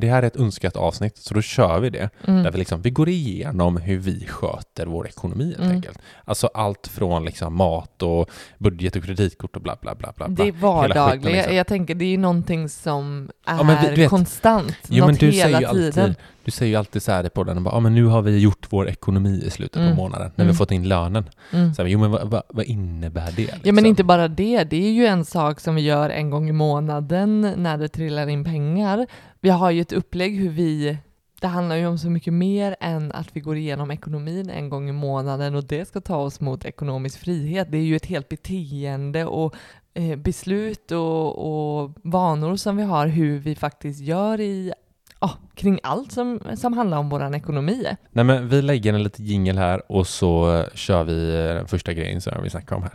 det 0.00 0.08
här 0.08 0.22
är 0.22 0.26
ett 0.26 0.36
önskat 0.36 0.76
avsnitt 0.76 1.16
så 1.16 1.34
då 1.34 1.42
kör 1.42 1.80
vi 1.80 1.90
det. 1.90 1.98
Där 2.24 2.32
Mm. 2.32 2.52
vi, 2.52 2.58
liksom, 2.58 2.82
vi 2.82 2.90
går 2.90 3.08
igenom 3.08 3.76
hur 3.76 3.98
vi 3.98 4.26
sköter 4.26 4.86
vår 4.86 5.06
ekonomi 5.08 5.44
helt 5.44 5.58
Mm. 5.60 5.70
enkelt. 5.76 5.98
Alltså 6.24 6.46
allt 6.54 6.86
från 6.86 7.24
liksom 7.24 7.54
mat 7.56 8.02
och 8.02 8.30
budget 8.58 8.96
och 8.96 9.04
kreditkort 9.04 9.56
och 9.56 9.62
bla 9.62 9.76
bla 9.80 9.94
bla. 9.94 10.12
bla. 10.16 10.28
Det 10.28 10.42
är 10.48 10.52
vardagligt. 10.52 11.24
liksom. 11.32 11.54
Jag 11.54 11.66
tänker 11.66 11.94
det 11.94 12.04
är 12.04 12.10
ju 12.10 12.16
någonting 12.18 12.68
som 12.68 13.30
är 13.46 13.54
Ja, 13.56 13.78
vi- 13.90 13.94
vet- 14.00 14.10
konstant. 14.10 14.76
Jo, 14.88 15.06
något 15.06 15.22
hela 15.22 15.58
tiden. 15.58 15.68
alltid, 16.00 16.14
du 16.46 16.50
säger 16.52 16.70
ju 16.72 16.76
alltid 16.76 17.02
så 17.02 17.12
här 17.12 17.26
i 17.26 17.30
podden, 17.30 17.64
bara, 17.64 17.74
ja, 17.74 17.80
men 17.80 17.94
nu 17.94 18.04
har 18.04 18.22
vi 18.22 18.38
gjort 18.38 18.66
vår 18.70 18.88
ekonomi 18.88 19.42
i 19.46 19.50
slutet 19.50 19.76
Mm. 19.82 19.96
på 19.96 20.02
månaden, 20.02 20.26
när 20.34 20.34
vi 20.36 20.42
Mm. 20.42 20.54
har 20.54 20.56
fått 20.56 20.70
in 20.70 20.88
lönen. 20.88 21.24
Mm. 21.52 21.74
Så 21.74 21.82
här, 21.82 21.88
jo 21.88 21.98
men 21.98 22.10
vad, 22.10 22.30
vad, 22.30 22.42
vad 22.48 22.64
innebär 22.64 23.26
det? 23.32 23.36
Liksom? 23.36 23.60
Ja 23.62 23.72
men 23.72 23.86
inte 23.86 24.04
bara 24.04 24.28
det, 24.28 24.64
det 24.64 24.76
är 24.86 24.90
ju 24.92 25.06
en 25.06 25.24
sak 25.24 25.60
som 25.60 25.74
vi 25.74 25.80
gör 25.82 26.10
en 26.10 26.30
gång 26.30 26.48
i 26.48 26.52
månaden 26.52 27.40
när 27.56 27.78
det 27.78 27.88
trillar 27.88 28.26
in 28.28 28.44
pengar. 28.44 29.06
Vi 29.40 29.48
har 29.48 29.70
ju 29.70 29.80
ett 29.80 29.92
upplägg 29.92 30.36
hur 30.36 30.48
vi, 30.50 30.98
det 31.40 31.46
handlar 31.46 31.76
ju 31.76 31.86
om 31.86 31.98
så 31.98 32.10
mycket 32.10 32.32
mer 32.32 32.76
än 32.80 33.12
att 33.12 33.28
vi 33.32 33.40
går 33.40 33.56
igenom 33.56 33.90
ekonomin 33.90 34.50
en 34.50 34.68
gång 34.68 34.88
i 34.88 34.92
månaden 34.92 35.54
och 35.54 35.64
det 35.64 35.88
ska 35.88 36.00
ta 36.00 36.16
oss 36.16 36.40
mot 36.40 36.64
ekonomisk 36.64 37.18
frihet. 37.18 37.68
Det 37.70 37.78
är 37.78 37.82
ju 37.82 37.96
ett 37.96 38.06
helt 38.06 38.28
beteende 38.28 39.24
och 39.24 39.54
eh, 39.94 40.16
beslut 40.16 40.92
och, 40.92 41.82
och 41.82 41.92
vanor 42.02 42.56
som 42.56 42.76
vi 42.76 42.82
har 42.82 43.06
hur 43.06 43.38
vi 43.38 43.54
faktiskt 43.54 44.00
gör 44.00 44.40
i 44.40 44.72
Ja, 45.20 45.30
kring 45.54 45.78
allt 45.82 46.12
som, 46.12 46.40
som 46.56 46.72
handlar 46.72 46.98
om 46.98 47.08
vår 47.08 47.34
ekonomi. 47.34 47.86
Nej 48.10 48.24
men 48.24 48.48
vi 48.48 48.62
lägger 48.62 48.92
en 48.94 49.02
liten 49.02 49.24
jingel 49.24 49.58
här 49.58 49.92
och 49.92 50.06
så 50.06 50.64
kör 50.74 51.04
vi 51.04 51.28
eh, 51.34 51.54
den 51.54 51.66
första 51.66 51.92
grejen 51.92 52.20
som 52.20 52.42
vi 52.42 52.50
snackar 52.50 52.76
om 52.76 52.82
här. 52.82 52.92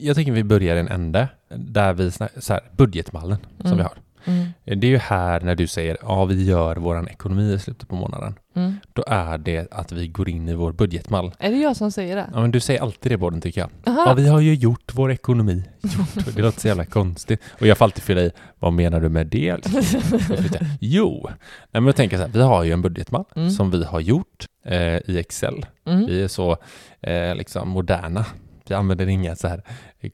Jag 0.00 0.16
tycker 0.16 0.32
vi 0.32 0.44
börjar 0.44 0.76
i 0.76 0.80
en 0.80 0.88
ände 0.88 1.28
där 1.48 1.92
vi 1.92 2.10
snackar, 2.10 2.40
så 2.40 2.52
här, 2.52 2.62
budgetmallen 2.76 3.38
som 3.58 3.66
Mm. 3.66 3.76
vi 3.78 3.82
har. 3.82 3.92
Mm, 4.26 4.46
Det 4.80 4.86
är 4.86 4.90
ju 4.90 4.96
här 4.98 5.40
när 5.40 5.54
du 5.54 5.66
säger 5.66 5.96
ja 6.02 6.24
vi 6.24 6.44
gör 6.44 6.76
våran 6.76 7.08
ekonomi 7.08 7.52
i 7.52 7.58
slutet 7.58 7.88
på 7.88 7.94
månaden. 7.94 8.34
mm. 8.56 8.74
Då 8.92 9.04
är 9.06 9.38
det 9.38 9.72
att 9.72 9.92
vi 9.92 10.08
går 10.08 10.28
in 10.28 10.48
i 10.48 10.54
vår 10.54 10.72
budgetmall. 10.72 11.32
Är 11.38 11.50
det 11.50 11.56
jag 11.56 11.76
som 11.76 11.92
säger 11.92 12.16
det? 12.16 12.30
Ja 12.34 12.40
men 12.40 12.50
du 12.50 12.60
säger 12.60 12.80
alltid 12.82 13.12
det 13.12 13.16
båden 13.16 13.40
tycker 13.40 13.60
jag. 13.60 13.70
Aha. 13.86 14.04
Ja 14.06 14.14
vi 14.14 14.28
har 14.28 14.40
ju 14.40 14.54
gjort 14.54 14.92
vår 14.94 15.12
ekonomi. 15.12 15.64
Gjort. 15.82 16.24
Det 16.36 16.42
låter 16.42 16.60
så 16.60 16.68
jävla 16.68 16.84
konstigt. 16.84 17.40
Och 17.60 17.66
jag 17.66 17.78
får 17.78 17.84
alltid 17.84 18.02
fylla 18.04 18.20
i, 18.20 18.30
vad 18.58 18.72
menar 18.72 19.00
du 19.00 19.08
med 19.08 19.26
det? 19.26 19.56
Jo, 20.80 21.20
Nej, 21.24 21.36
men 21.70 21.86
jag 21.86 21.96
tänker 21.96 22.16
så 22.16 22.22
här, 22.22 22.30
vi 22.32 22.42
har 22.42 22.64
ju 22.64 22.72
en 22.72 22.82
budgetmall 22.82 23.24
Mm. 23.36 23.50
som 23.50 23.70
vi 23.70 23.84
har 23.84 24.00
gjort 24.00 24.46
eh, 24.64 24.96
i 25.10 25.18
Excel. 25.18 25.66
Mm. 25.86 26.06
Vi 26.06 26.22
är 26.22 26.28
så 26.28 26.56
eh, 27.00 27.34
liksom 27.34 27.68
moderna. 27.68 28.24
Vi 28.68 28.74
använder 28.74 29.06
inga 29.06 29.36
så 29.36 29.48
här 29.48 29.62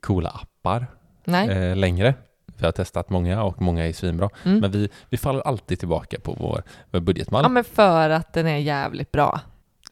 coola 0.00 0.28
appar 0.30 0.86
eh, 1.50 1.76
längre. 1.76 2.14
Vi 2.62 2.66
har 2.66 2.72
testat 2.72 3.10
många 3.10 3.42
och 3.42 3.62
många 3.62 3.86
är 3.86 3.92
svinbra. 3.92 4.30
Mm. 4.44 4.58
Men 4.60 4.70
vi, 4.70 4.88
vi 5.10 5.16
faller 5.16 5.40
alltid 5.40 5.78
tillbaka 5.78 6.20
på 6.20 6.36
vår, 6.40 6.62
vår 6.90 7.00
budgetmall. 7.00 7.42
Ja, 7.44 7.48
men 7.48 7.64
för 7.64 8.10
att 8.10 8.32
den 8.32 8.46
är 8.46 8.56
jävligt 8.56 9.12
bra. 9.12 9.40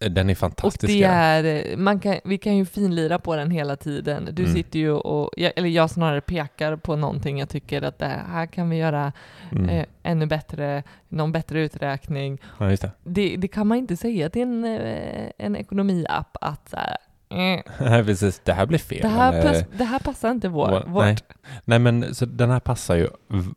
Eh, 0.01 0.11
Den 0.11 0.29
är 0.31 0.35
Och 0.35 0.39
fantastisk. 0.39 0.93
det 0.93 1.03
är, 1.05 1.77
man 1.77 2.01
kan, 2.01 2.17
vi 2.25 2.39
kan 2.39 2.57
ju 2.57 2.65
finlira 2.67 3.19
på 3.19 3.37
den 3.37 3.51
hela 3.51 3.77
tiden. 3.77 4.29
Du 4.33 4.43
Mm. 4.43 4.55
sitter 4.55 4.79
ju 4.79 4.91
och, 4.93 5.31
eller 5.37 5.69
jag 5.69 5.91
snarare 5.91 6.21
pekar 6.21 6.77
på 6.77 6.97
någonting 6.97 7.39
jag 7.39 7.49
tycker 7.49 7.83
att 7.83 7.99
det 7.99 8.21
här 8.33 8.47
kan 8.47 8.71
vi 8.71 8.77
göra 8.77 9.13
mm. 9.53 9.69
eh, 9.69 9.87
ännu 10.03 10.27
bättre, 10.27 10.83
någon 11.09 11.33
bättre 11.33 11.61
uträkning. 11.61 12.39
ja, 12.59 12.67
det. 12.67 12.91
Det, 13.05 13.37
det 13.37 13.49
kan 13.49 13.67
man 13.67 13.79
inte 13.79 13.97
säga 13.97 14.31
till 14.31 14.43
en, 14.43 14.65
eh, 14.65 15.31
en 15.39 15.57
ekonomiapp 15.57 16.37
att 16.41 16.69
så 16.69 16.77
här, 16.77 16.91
eh, 16.91 16.97
Nej, 17.81 18.05
precis. 18.05 18.41
Det 18.45 18.53
här 18.53 18.67
blir 18.67 18.79
fel. 18.79 19.03
det, 19.03 19.09
här 19.09 19.43
pass, 19.43 19.65
det 19.79 19.85
här 19.85 19.99
passar 19.99 20.31
inte 20.31 20.49
vår, 20.49 20.69
Vår- 20.71 20.85
vårt. 20.89 21.05
nej. 21.05 21.17
Nej, 21.65 21.79
men 21.79 22.15
så 22.15 22.27
den 22.27 22.51
här 22.51 22.61
passar 22.61 22.97
ju 22.97 23.09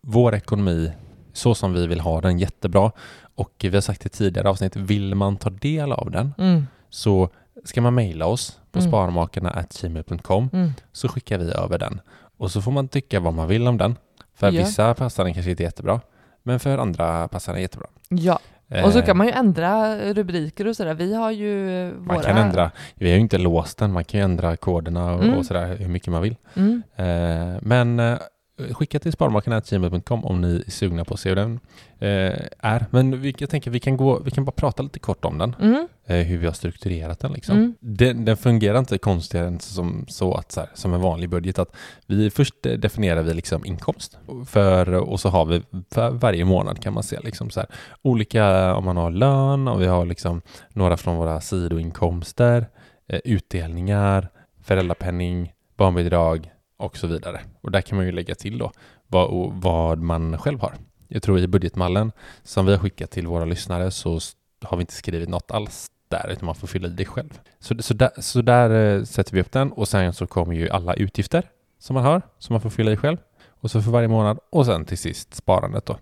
vår 0.02 0.36
ekonomi 0.36 0.92
så 1.34 1.56
som 1.56 1.74
vi 1.74 1.88
vill 1.88 2.00
ha 2.00 2.22
den 2.22 2.40
jättebra. 2.40 2.92
Och 3.36 3.52
vi 3.60 3.70
har 3.74 3.82
sagt 3.82 4.06
i 4.06 4.10
tidigare 4.10 4.50
avsnitt, 4.50 4.76
vill 4.76 5.16
man 5.16 5.38
ta 5.38 5.50
del 5.50 5.92
av 5.92 6.12
den 6.12 6.34
Mm, 6.38 6.68
så 6.90 7.30
ska 7.66 7.82
man 7.82 7.94
mejla 7.96 8.26
oss 8.26 8.60
på 8.72 8.80
Mm. 8.80 8.92
sparmakarna.gmail.com 8.92 10.50
mm, 10.54 10.72
så 10.92 11.08
skickar 11.08 11.38
vi 11.38 11.52
över 11.52 11.78
den. 11.78 12.02
Och 12.38 12.52
så 12.52 12.62
får 12.62 12.72
man 12.72 12.88
tycka 12.88 13.20
vad 13.20 13.34
man 13.34 13.48
vill 13.48 13.68
om 13.68 13.78
den. 13.78 13.96
För 14.36 14.52
Ja. 14.52 14.66
vissa 14.66 14.94
passar 14.94 15.24
den 15.24 15.34
kanske 15.34 15.52
inte 15.52 15.64
jättebra, 15.64 16.02
men 16.44 16.60
för 16.60 16.78
andra 16.78 17.28
passar 17.28 17.54
den 17.54 17.62
jättebra. 17.62 17.88
ja, 18.10 18.40
och 18.86 18.94
så 18.94 19.00
Eh, 19.00 19.06
kan 19.06 19.18
man 19.18 19.28
ju 19.28 19.34
ändra 19.34 19.98
rubriker 20.14 20.68
och 20.68 20.76
sådär. 20.76 20.94
Vi 20.94 21.14
har 21.16 21.32
ju 21.32 21.56
våra... 21.92 22.02
man 22.06 22.20
kan 22.20 22.38
ändra, 22.38 22.72
vi 22.96 23.10
har 23.10 23.16
ju 23.16 23.22
inte 23.22 23.38
låst 23.38 23.78
den, 23.78 23.92
man 23.92 24.04
kan 24.04 24.20
ju 24.20 24.24
ändra 24.24 24.56
koderna 24.58 25.14
och, 25.14 25.24
Mm. 25.24 25.38
och 25.38 25.46
sådär 25.46 25.76
hur 25.80 25.88
mycket 25.88 26.08
man 26.08 26.22
vill. 26.22 26.36
Mm, 26.56 26.84
Eh, 26.96 27.58
men 27.62 28.00
eh, 28.00 28.18
skicka 28.72 29.00
till 29.00 29.12
sparmakarna.gmail.com 29.12 30.26
om 30.26 30.42
ni 30.42 30.64
är 30.68 30.72
sugna 30.72 31.06
på 31.06 31.14
att 31.14 31.20
se 31.20 31.30
hur 31.30 31.36
den 31.36 31.60
eh, 32.00 32.40
är. 32.60 32.86
Men 32.90 33.22
vi, 33.22 33.36
jag 33.38 33.50
tänker 33.50 33.72
vi 33.72 33.80
kan, 33.80 33.98
gå, 33.98 34.20
vi 34.20 34.32
kan 34.32 34.46
bara 34.46 34.52
prata 34.52 34.84
lite 34.84 35.00
kort 35.00 35.26
om 35.26 35.38
den, 35.38 35.56
Mm. 35.60 35.88
eh, 36.06 36.18
hur 36.18 36.38
vi 36.38 36.46
har 36.46 36.54
strukturerat 36.54 37.20
den. 37.20 37.32
Liksom. 37.34 37.58
Mm. 37.58 37.76
Den, 37.80 38.26
den 38.26 38.38
fungerar 38.38 38.80
inte 38.80 38.98
konstigare 38.98 39.48
än 39.48 39.60
som, 39.60 40.06
så 40.08 40.34
att, 40.34 40.52
så 40.52 40.60
här, 40.60 40.70
som 40.74 40.94
en 40.94 41.02
vanlig 41.02 41.30
budget. 41.30 41.60
Att 41.60 41.76
vi, 42.06 42.30
först 42.30 42.66
eh, 42.66 42.74
definierar 42.74 43.22
vi 43.24 43.34
liksom 43.34 43.66
inkomst 43.66 44.18
för, 44.48 44.94
och 44.94 45.20
så 45.20 45.30
har 45.30 45.46
vi 45.46 45.62
för 45.92 46.10
varje 46.12 46.46
månad 46.46 46.80
kan 46.82 46.94
man 46.94 47.04
se 47.04 47.20
liksom 47.20 47.50
så 47.50 47.60
här, 47.60 47.70
olika, 48.02 48.76
om 48.76 48.86
man 48.86 48.98
har 48.98 49.12
lön 49.12 49.68
och 49.68 49.82
vi 49.82 49.86
har 49.86 50.06
liksom 50.06 50.42
några 50.70 50.98
från 50.98 51.18
våra 51.18 51.42
sidoinkomster, 51.42 52.68
eh, 53.08 53.20
utdelningar, 53.26 54.30
föräldrapenning, 54.64 55.52
barnbidrag 55.78 56.50
och 56.84 56.98
så 56.98 57.08
vidare. 57.08 57.42
Och 57.62 57.72
där 57.72 57.82
kan 57.82 57.96
man 57.96 58.06
ju 58.06 58.12
lägga 58.12 58.36
till 58.36 58.58
då 58.58 58.72
vad, 59.08 59.54
vad 59.54 60.00
man 60.00 60.38
själv 60.38 60.60
har. 60.62 60.74
Jag 61.08 61.24
tror 61.24 61.40
i 61.40 61.48
budgetmallen 61.48 62.12
som 62.44 62.66
vi 62.66 62.72
har 62.72 62.80
skickat 62.80 63.12
till 63.12 63.28
våra 63.28 63.46
lyssnare 63.46 63.92
så 63.92 64.20
har 64.62 64.78
vi 64.78 64.82
inte 64.82 64.94
skrivit 64.94 65.30
något 65.30 65.52
alls 65.52 65.92
där, 66.08 66.30
utan 66.32 66.46
man 66.46 66.56
får 66.56 66.68
fylla 66.68 66.88
i 66.88 66.92
det 66.92 67.06
själv. 67.06 67.40
Så, 67.60 67.76
så, 67.80 67.94
där, 67.94 68.10
så 68.18 68.42
där 68.42 68.96
eh, 68.98 69.04
sätter 69.04 69.34
vi 69.34 69.42
upp 69.42 69.52
den 69.52 69.72
och 69.72 69.88
sen 69.88 70.14
så 70.14 70.28
kommer 70.28 70.54
ju 70.54 70.70
alla 70.70 70.94
utgifter 70.94 71.50
som 71.80 71.94
man 71.94 72.04
har, 72.04 72.22
som 72.40 72.54
man 72.54 72.62
får 72.62 72.70
fylla 72.70 72.92
i 72.92 72.98
själv. 72.98 73.18
Och 73.48 73.72
så 73.72 73.82
för 73.82 73.92
varje 73.92 74.08
månad 74.08 74.40
och 74.50 74.66
sen 74.66 74.86
till 74.86 74.98
sist 74.98 75.34
sparandet 75.34 75.86
då. 75.86 75.98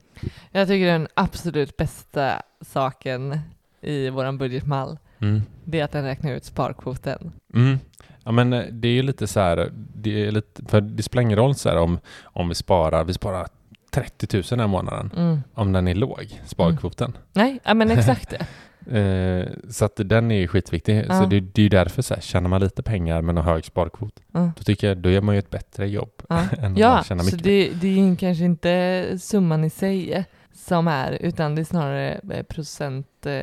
Jag 0.52 0.68
tycker 0.68 0.86
den 0.88 1.08
absolut 1.14 1.78
bästa 1.78 2.42
saken 2.62 3.40
i 3.82 4.10
våran 4.10 4.38
budgetmall, 4.38 4.98
Mm. 5.22 5.42
det 5.64 5.80
är 5.80 5.84
att 5.84 5.92
den 5.92 6.04
räknar 6.04 6.32
ut 6.32 6.46
sparkvoten. 6.46 7.32
Mm. 7.54 7.80
Ja 8.24 8.32
men 8.32 8.54
eh, 8.54 8.64
det 8.72 8.88
är 8.88 8.92
ju 8.94 9.02
lite 9.02 9.28
så 9.28 9.40
här, 9.40 9.72
det 9.96 10.26
är 10.28 10.32
lite, 10.32 10.66
för 10.66 10.82
det 10.82 11.04
spelar 11.04 11.22
ingen 11.22 11.38
roll 11.38 11.56
så 11.56 11.70
här 11.70 11.78
om, 11.78 12.00
om 12.24 12.50
vi 12.50 12.56
sparar, 12.56 13.04
vi 13.04 13.14
sparar 13.14 13.48
30 13.92 14.28
000 14.38 14.44
den 14.50 14.60
här 14.60 14.68
månaden, 14.68 15.12
Mm. 15.18 15.42
om 15.54 15.74
den 15.74 15.88
är 15.88 15.96
låg, 15.96 16.40
sparkvoten. 16.46 17.18
Nej, 17.34 17.60
ja, 17.64 17.74
men 17.74 17.92
exakt. 17.92 18.34
Eh, 18.92 19.46
så 19.70 19.86
att 19.86 19.96
den 20.06 20.32
är 20.32 20.36
ju 20.40 20.48
skitviktig. 20.48 21.06
Ja. 21.10 21.20
Så 21.22 21.26
det, 21.26 21.40
det 21.40 21.62
är 21.62 21.64
ju 21.64 21.70
därför 21.70 22.02
så 22.02 22.14
här, 22.14 22.22
tjänar 22.22 22.50
man 22.50 22.62
lite 22.62 22.84
pengar 22.84 23.22
men 23.22 23.38
har 23.38 23.44
hög 23.44 23.66
sparkvot, 23.66 24.14
Mm. 24.34 24.52
då 24.58 24.64
tycker 24.64 24.88
jag, 24.88 24.98
då 24.98 25.10
gör 25.10 25.22
man 25.22 25.36
ju 25.36 25.40
ett 25.40 25.50
bättre 25.50 25.88
jobb 25.90 26.10
Ja, 26.30 26.44
än 26.62 26.76
ja 26.78 26.94
man 26.94 27.04
tjänar 27.04 27.24
så 27.24 27.36
mycket. 27.36 27.44
det, 27.44 27.70
det 27.82 27.88
är 27.88 28.08
ju 28.10 28.16
kanske 28.16 28.44
inte 28.46 29.06
summan 29.22 29.64
i 29.64 29.70
sig 29.70 30.26
som 30.54 30.88
är, 30.88 31.12
utan 31.12 31.56
det 31.56 31.62
är 31.62 31.64
snarare 31.64 32.20
eh, 32.32 32.44
procent, 32.44 33.26
eh, 33.26 33.42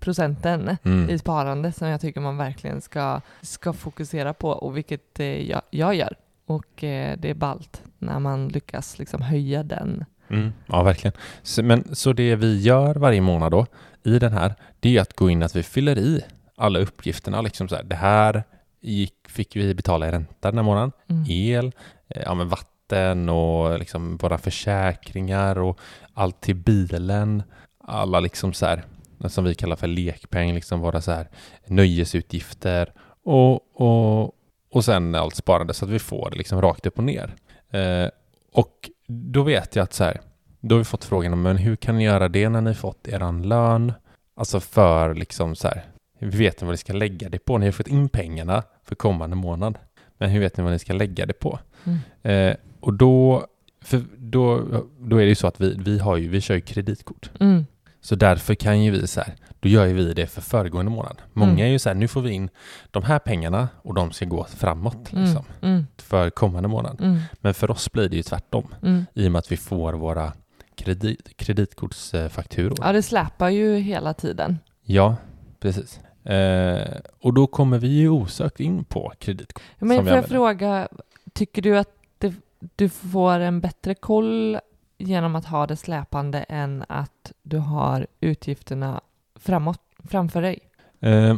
procenten 0.00 0.76
Mm. 0.84 1.10
i 1.10 1.18
sparande 1.18 1.72
som 1.72 1.88
jag 1.88 2.00
tycker 2.00 2.20
man 2.20 2.36
verkligen 2.36 2.80
ska, 2.80 3.20
ska 3.42 3.72
fokusera 3.72 4.34
på 4.34 4.48
och 4.50 4.76
vilket 4.76 5.20
eh, 5.20 5.50
jag, 5.50 5.62
jag 5.70 5.94
gör. 5.94 6.16
Och 6.46 6.84
eh, 6.84 7.16
det 7.18 7.30
är 7.30 7.34
ballt 7.34 7.82
när 7.98 8.18
man 8.18 8.48
lyckas 8.48 8.98
liksom 8.98 9.22
höja 9.22 9.62
den. 9.62 10.04
Mm, 10.28 10.52
ja, 10.66 10.82
verkligen. 10.82 11.16
Så, 11.42 11.62
men, 11.62 11.94
så 11.94 12.12
det 12.12 12.36
vi 12.36 12.60
gör 12.60 12.94
varje 12.94 13.20
månad 13.20 13.52
då 13.52 13.66
i 14.02 14.18
den 14.18 14.32
här, 14.32 14.54
det 14.80 14.96
är 14.96 15.00
att 15.00 15.16
gå 15.16 15.30
in 15.30 15.42
att 15.42 15.56
vi 15.56 15.62
fyller 15.62 15.98
i 15.98 16.20
alla 16.56 16.78
uppgifterna. 16.78 17.40
Liksom 17.40 17.68
så 17.68 17.76
här, 17.76 17.82
det 17.82 17.96
här 17.96 18.44
gick, 18.80 19.14
fick 19.28 19.56
vi 19.56 19.74
betala 19.74 20.08
i 20.08 20.10
ränta 20.10 20.50
den 20.50 20.58
här 20.58 20.64
månaden. 20.64 20.92
Mm. 21.08 21.24
El, 21.28 21.72
eh, 22.08 22.22
ja, 22.24 22.34
men 22.34 22.48
vatten 22.48 23.28
och 23.28 23.78
liksom 23.78 24.16
våra 24.16 24.38
försäkringar 24.38 25.58
och 25.58 25.78
allt 26.14 26.40
till 26.40 26.56
bilen. 26.56 27.42
Alla 27.84 28.20
liksom 28.20 28.52
så 28.52 28.66
här, 28.66 28.84
som 29.28 29.44
vi 29.44 29.54
kallar 29.54 29.76
för 29.76 29.86
lekpeng, 29.86 30.54
liksom 30.54 30.80
våra 30.80 31.00
så 31.00 31.12
här 31.12 31.28
nöjesutgifter 31.66 32.92
och, 33.24 33.80
och, 33.80 34.34
och 34.70 34.84
sen 34.84 35.14
allt 35.14 35.34
sparande 35.34 35.74
så 35.74 35.84
att 35.84 35.90
vi 35.90 35.98
får 35.98 36.30
det 36.30 36.36
liksom 36.36 36.62
rakt 36.62 36.86
upp 36.86 36.98
och 36.98 37.04
ner. 37.04 37.34
Eh, 37.70 38.08
och 38.52 38.90
då 39.06 39.42
vet 39.42 39.76
jag 39.76 39.82
att 39.82 39.92
så 39.92 40.04
här, 40.04 40.20
då 40.60 40.74
har 40.74 40.78
vi 40.78 40.84
fått 40.84 41.04
frågan 41.04 41.32
om 41.32 41.42
men 41.42 41.56
hur 41.56 41.76
kan 41.76 41.96
ni 41.96 42.04
göra 42.04 42.28
det 42.28 42.48
när 42.48 42.60
ni 42.60 42.74
fått 42.74 43.08
eran 43.08 43.42
lön? 43.42 43.92
Alltså 44.36 44.60
för 44.60 45.14
liksom 45.14 45.54
så 45.54 45.68
här, 45.68 45.84
vi 46.18 46.38
vet 46.38 46.54
inte 46.54 46.64
vad 46.64 46.72
ni 46.72 46.78
ska 46.78 46.92
lägga 46.92 47.28
det 47.28 47.38
på. 47.38 47.58
Ni 47.58 47.66
har 47.66 47.72
fått 47.72 47.88
in 47.88 48.08
pengarna 48.08 48.62
för 48.84 48.94
kommande 48.94 49.36
månad. 49.36 49.78
Men 50.18 50.30
hur 50.30 50.40
vet 50.40 50.56
ni 50.56 50.62
vad 50.62 50.72
ni 50.72 50.78
ska 50.78 50.92
lägga 50.92 51.26
det 51.26 51.32
på? 51.32 51.58
Mm. 51.84 51.98
Eh, 52.22 52.56
och 52.80 52.94
då, 52.94 53.46
för 53.80 54.02
då, 54.16 54.64
då 54.98 55.16
är 55.16 55.20
det 55.20 55.28
ju 55.28 55.34
så 55.34 55.46
att 55.46 55.60
vi, 55.60 55.76
vi, 55.78 55.98
har 55.98 56.16
ju, 56.16 56.28
vi 56.28 56.40
kör 56.40 56.54
ju 56.54 56.60
kreditkort. 56.60 57.30
Mm. 57.40 57.66
Så 58.00 58.14
därför 58.14 58.54
kan 58.54 58.82
ju 58.82 58.90
vi 58.90 59.06
så 59.06 59.20
här, 59.20 59.34
då 59.60 59.68
gör 59.68 59.86
ju 59.86 59.92
vi 59.94 60.12
det 60.14 60.26
för 60.26 60.40
föregående 60.40 60.90
månad. 60.90 61.22
Många 61.32 61.50
Mm. 61.52 61.64
är 61.64 61.68
ju 61.68 61.78
så 61.78 61.88
här, 61.88 61.96
nu 61.96 62.08
får 62.08 62.20
vi 62.20 62.30
in 62.30 62.48
de 62.90 63.02
här 63.02 63.18
pengarna 63.18 63.68
och 63.82 63.94
de 63.94 64.12
ska 64.12 64.24
gå 64.24 64.44
framåt 64.44 65.12
Mm. 65.12 65.24
liksom, 65.24 65.44
Mm. 65.62 65.86
för 65.96 66.30
kommande 66.30 66.68
månad. 66.68 67.00
Mm. 67.00 67.18
Men 67.40 67.54
för 67.54 67.70
oss 67.70 67.92
blir 67.92 68.08
det 68.08 68.16
ju 68.16 68.22
tvärtom 68.22 68.74
Mm. 68.82 69.06
i 69.14 69.28
och 69.28 69.32
med 69.32 69.38
att 69.38 69.52
vi 69.52 69.56
får 69.56 69.92
våra 69.92 70.32
kredit, 70.74 71.36
kreditkortsfakturor. 71.36 72.74
Ja, 72.80 72.92
det 72.92 73.02
släpar 73.02 73.48
ju 73.48 73.76
hela 73.76 74.14
tiden. 74.14 74.58
Ja, 74.82 75.16
precis. 75.60 76.00
Eh, 76.24 76.96
och 77.20 77.34
då 77.34 77.46
kommer 77.46 77.78
vi 77.78 77.88
ju 77.88 78.08
osökt 78.08 78.60
in 78.60 78.84
på 78.84 79.12
kreditkort. 79.18 79.62
Men 79.78 80.04
får 80.06 80.16
jag 80.16 80.26
fråga, 80.26 80.88
tycker 81.32 81.62
du 81.62 81.78
att 81.78 81.88
det, 82.18 82.34
du 82.76 82.88
får 82.88 83.40
en 83.40 83.60
bättre 83.60 83.94
koll 83.94 84.58
genom 85.00 85.36
att 85.36 85.44
ha 85.44 85.66
det 85.66 85.76
släpande 85.76 86.38
än 86.38 86.84
att 86.88 87.32
du 87.42 87.58
har 87.58 88.06
utgifterna 88.20 89.00
framåt, 89.40 89.80
framför 90.08 90.42
dig? 90.42 90.58
Eh, 91.00 91.36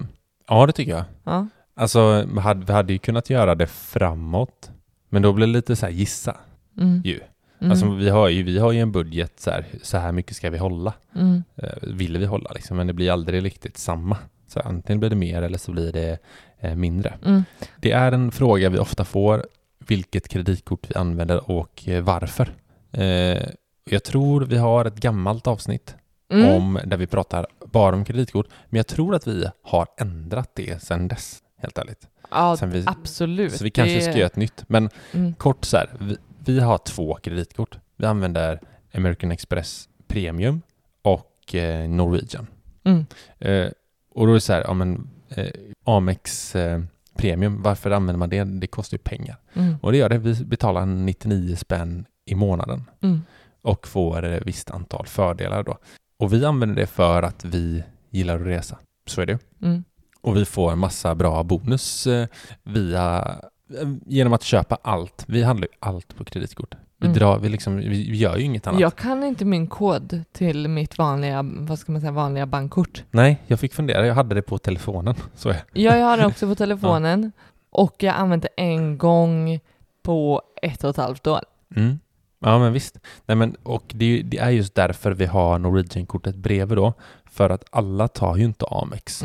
ja, 0.49 0.67
det 0.67 0.73
tycker 0.73 0.93
jag. 0.93 1.05
Ja. 1.25 1.47
Alltså, 1.75 2.25
vi 2.35 2.41
hade, 2.41 2.67
vi 2.67 2.73
hade 2.73 2.93
ju 2.93 2.99
kunnat 2.99 3.31
göra 3.31 3.55
det 3.55 3.67
framåt, 3.67 4.71
men 5.09 5.23
då 5.23 5.33
blir 5.33 5.47
det 5.47 5.53
lite 5.53 5.77
så 5.77 5.87
här 5.87 5.93
gissa 5.93 6.37
Mm. 6.79 7.03
ju. 7.05 7.21
Mm. 7.61 7.71
Alltså, 7.71 7.91
vi 7.91 8.09
har 8.09 8.29
ju, 8.29 8.43
vi 8.43 8.59
har 8.59 8.73
ju 8.73 8.81
en 8.81 8.93
budget 8.93 9.41
så 9.41 9.51
här, 9.51 9.65
så 9.83 9.99
här 9.99 10.13
mycket 10.13 10.37
ska 10.37 10.51
vi 10.51 10.59
hålla. 10.59 10.93
Mm. 11.15 11.43
Eh, 11.57 11.69
vill 11.83 12.19
vi 12.19 12.27
hålla 12.27 12.51
liksom, 12.55 12.77
men 12.77 12.87
det 12.87 12.93
blir 12.93 13.11
aldrig 13.11 13.45
riktigt 13.45 13.79
samma. 13.79 14.17
Så 14.47 14.61
antingen 14.61 15.01
blir 15.01 15.11
det 15.11 15.17
mer 15.17 15.43
eller 15.43 15.59
så 15.59 15.73
blir 15.73 15.93
det 15.93 16.19
eh, 16.61 16.75
mindre. 16.75 17.15
Mm. 17.25 17.45
Det 17.77 17.93
är 17.93 18.13
en 18.13 18.33
fråga 18.33 18.69
vi 18.69 18.79
ofta 18.79 19.05
får, 19.05 19.47
vilket 19.79 20.29
kreditkort 20.29 20.91
vi 20.91 20.95
använder 20.95 21.51
och 21.51 21.89
eh, 21.89 22.03
varför. 22.03 22.53
Eh, 22.93 23.49
jag 23.85 24.05
tror 24.05 24.41
vi 24.41 24.57
har 24.57 24.85
ett 24.85 24.97
gammalt 25.01 25.47
avsnitt 25.47 25.95
Mm. 26.33 26.49
om, 26.49 26.79
där 26.85 26.97
vi 26.97 27.07
pratar 27.07 27.47
bara 27.73 27.97
om 27.97 28.05
kreditkort, 28.05 28.47
men 28.69 28.77
jag 28.77 28.87
tror 28.87 29.15
att 29.15 29.27
vi 29.27 29.47
har 29.63 29.87
ändrat 29.99 30.51
det 30.55 30.83
sedan 30.83 31.09
dess, 31.09 31.43
helt 31.57 31.79
ärligt. 31.79 32.09
Ja, 32.31 32.57
vi- 32.67 32.85
absolut. 32.87 33.53
Så 33.57 33.65
vi 33.65 33.71
kanske 33.71 33.95
Det- 33.95 34.01
ska 34.03 34.13
göra 34.17 34.27
ett 34.27 34.37
nytt. 34.37 34.65
Men 34.67 34.91
Mm. 35.13 35.35
kort 35.35 35.65
så 35.65 35.77
här, 35.77 35.91
vi, 36.01 36.17
vi 36.45 36.61
har 36.61 36.79
två 36.79 37.15
kreditkort. 37.23 37.79
Vi 37.97 38.07
använder 38.07 38.61
American 38.95 39.33
Express 39.33 39.89
Premium 40.07 40.63
och 41.03 41.55
eh, 41.55 41.89
Norwegian. 41.89 42.47
Mm. 42.85 43.07
Eh, 43.39 43.71
och 44.15 44.27
då 44.27 44.31
är 44.33 44.35
det 44.35 44.41
så 44.41 44.53
här, 44.53 44.63
ja 44.67 44.75
men 44.75 45.11
eh, 45.29 45.51
Amex 45.85 46.57
eh, 46.57 46.83
Premium, 47.17 47.63
varför 47.63 47.91
använder 47.91 48.19
man 48.19 48.29
det? 48.29 48.45
Det 48.45 48.67
kostar 48.67 48.95
ju 48.95 49.03
pengar. 49.03 49.37
Mm. 49.55 49.75
Och 49.83 49.93
det 49.93 49.99
gör 49.99 50.09
det, 50.09 50.19
vi 50.19 50.45
betalar 50.45 50.87
99 50.87 51.57
spänn 51.57 52.07
i 52.33 52.35
månaden 52.35 52.85
Mm. 53.03 53.23
och 53.63 53.89
får 53.89 54.25
eh, 54.25 54.41
visst 54.47 54.71
antal 54.71 55.07
fördelar 55.07 55.63
då. 55.63 55.79
Och 56.19 56.33
vi 56.33 56.45
använder 56.45 56.77
det 56.77 56.87
för 56.87 57.23
att 57.23 57.45
vi 57.45 57.85
gillar 58.11 58.41
att 58.41 58.47
resa. 58.47 58.79
Så 59.07 59.21
är 59.21 59.27
det. 59.27 59.39
Mm. 59.63 59.85
Och 60.21 60.37
vi 60.37 60.45
får 60.45 60.73
en 60.73 60.79
massa 60.79 61.15
bra 61.15 61.43
bonus 61.43 62.07
eh, 62.07 62.27
via, 62.63 63.37
eh, 63.81 63.89
genom 64.07 64.33
att 64.33 64.43
köpa 64.43 64.79
allt. 64.83 65.25
Vi 65.29 65.43
handlar 65.43 65.67
ju 65.67 65.73
allt 65.81 66.17
på 66.17 66.25
kreditkort. 66.25 66.75
Vi, 66.97 67.07
Mm. 67.07 67.19
drar, 67.19 67.39
vi, 67.39 67.49
liksom, 67.49 67.77
vi 67.77 68.17
gör 68.17 68.37
ju 68.37 68.45
inget 68.45 68.67
annat. 68.67 68.81
Jag 68.81 68.97
kan 68.97 69.25
inte 69.25 69.45
min 69.45 69.67
kod 69.67 70.25
till 70.33 70.69
mitt 70.69 70.99
vanliga, 70.99 71.43
vad 71.43 71.79
ska 71.79 71.93
man 71.93 72.01
säga, 72.01 72.11
vanliga 72.13 72.47
bankkort. 72.47 73.05
Nej, 73.11 73.43
jag 73.47 73.61
fick 73.61 73.75
fundera. 73.75 74.07
Jag 74.07 74.15
hade 74.15 74.35
det 74.35 74.43
på 74.43 74.59
telefonen. 74.59 75.15
Så 75.35 75.49
är 75.49 75.57
Ja, 75.73 75.97
jag 75.97 76.07
har 76.07 76.17
det 76.17 76.27
också 76.27 76.49
på 76.49 76.55
telefonen 76.65 77.33
och 77.71 77.95
jag 78.03 78.15
använde 78.15 78.49
det 78.57 78.63
en 78.63 78.99
gång 78.99 79.61
på 80.03 80.43
ett 80.63 80.85
och 80.85 80.91
ett 80.91 80.97
halvt 80.97 81.27
år. 81.27 81.41
Mm. 81.77 81.99
Ja, 82.43 82.59
men 82.59 82.73
visst. 82.73 82.99
Nej, 83.27 83.37
men, 83.37 83.57
och 83.63 83.85
det, 83.95 84.05
är 84.05 84.23
det 84.23 84.39
är 84.39 84.51
just 84.51 84.75
därför 84.75 85.13
vi 85.13 85.27
har 85.27 85.59
Norwegian-kortet 85.59 86.37
bredvid 86.37 86.79
då. 86.79 86.93
För 87.25 87.51
att 87.51 87.65
alla 87.71 88.09
tar 88.09 88.37
ju 88.37 88.45
inte 88.45 88.67
Amex. 88.67 89.23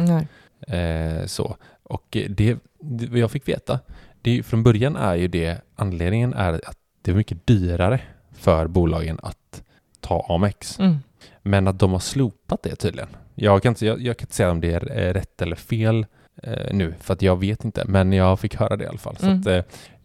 Eh, 0.67 1.25
så. 1.25 1.55
Och 1.83 2.05
det, 2.29 2.57
det 2.79 3.19
jag 3.19 3.31
fick 3.31 3.47
veta, 3.47 3.79
det 4.21 4.43
från 4.43 4.63
början 4.63 4.95
är 4.95 5.15
ju 5.15 5.27
det, 5.27 5.61
anledningen 5.75 6.33
är 6.33 6.53
att 6.53 6.77
det 7.01 7.11
är 7.11 7.15
mycket 7.15 7.47
dyrare 7.47 8.01
för 8.31 8.67
bolagen 8.67 9.19
att 9.23 9.63
ta 9.99 10.25
Amex. 10.29 10.79
Mm. 10.79 10.97
Men 11.41 11.67
att 11.67 11.79
de 11.79 11.91
har 11.91 11.99
slopat 11.99 12.63
det 12.63 12.75
tydligen. 12.75 13.09
Jag 13.35 13.63
kan 13.63 13.69
inte, 13.69 13.85
jag, 13.85 14.01
jag 14.01 14.17
kan 14.17 14.25
inte 14.25 14.35
säga 14.35 14.51
om 14.51 14.61
det 14.61 14.73
är 14.73 14.97
eh, 14.97 15.13
rätt 15.13 15.41
eller 15.41 15.55
fel 15.55 16.05
nu, 16.71 16.93
för 16.99 17.13
att 17.13 17.21
jag 17.21 17.39
vet 17.39 17.65
inte. 17.65 17.83
Men 17.87 18.13
jag 18.13 18.39
fick 18.39 18.55
höra 18.55 18.75
det 18.75 18.83
i 18.83 18.87
alla 18.87 18.97
fall. 18.97 19.15
Mm. 19.21 19.43
Så 19.43 19.49
att, 19.49 19.55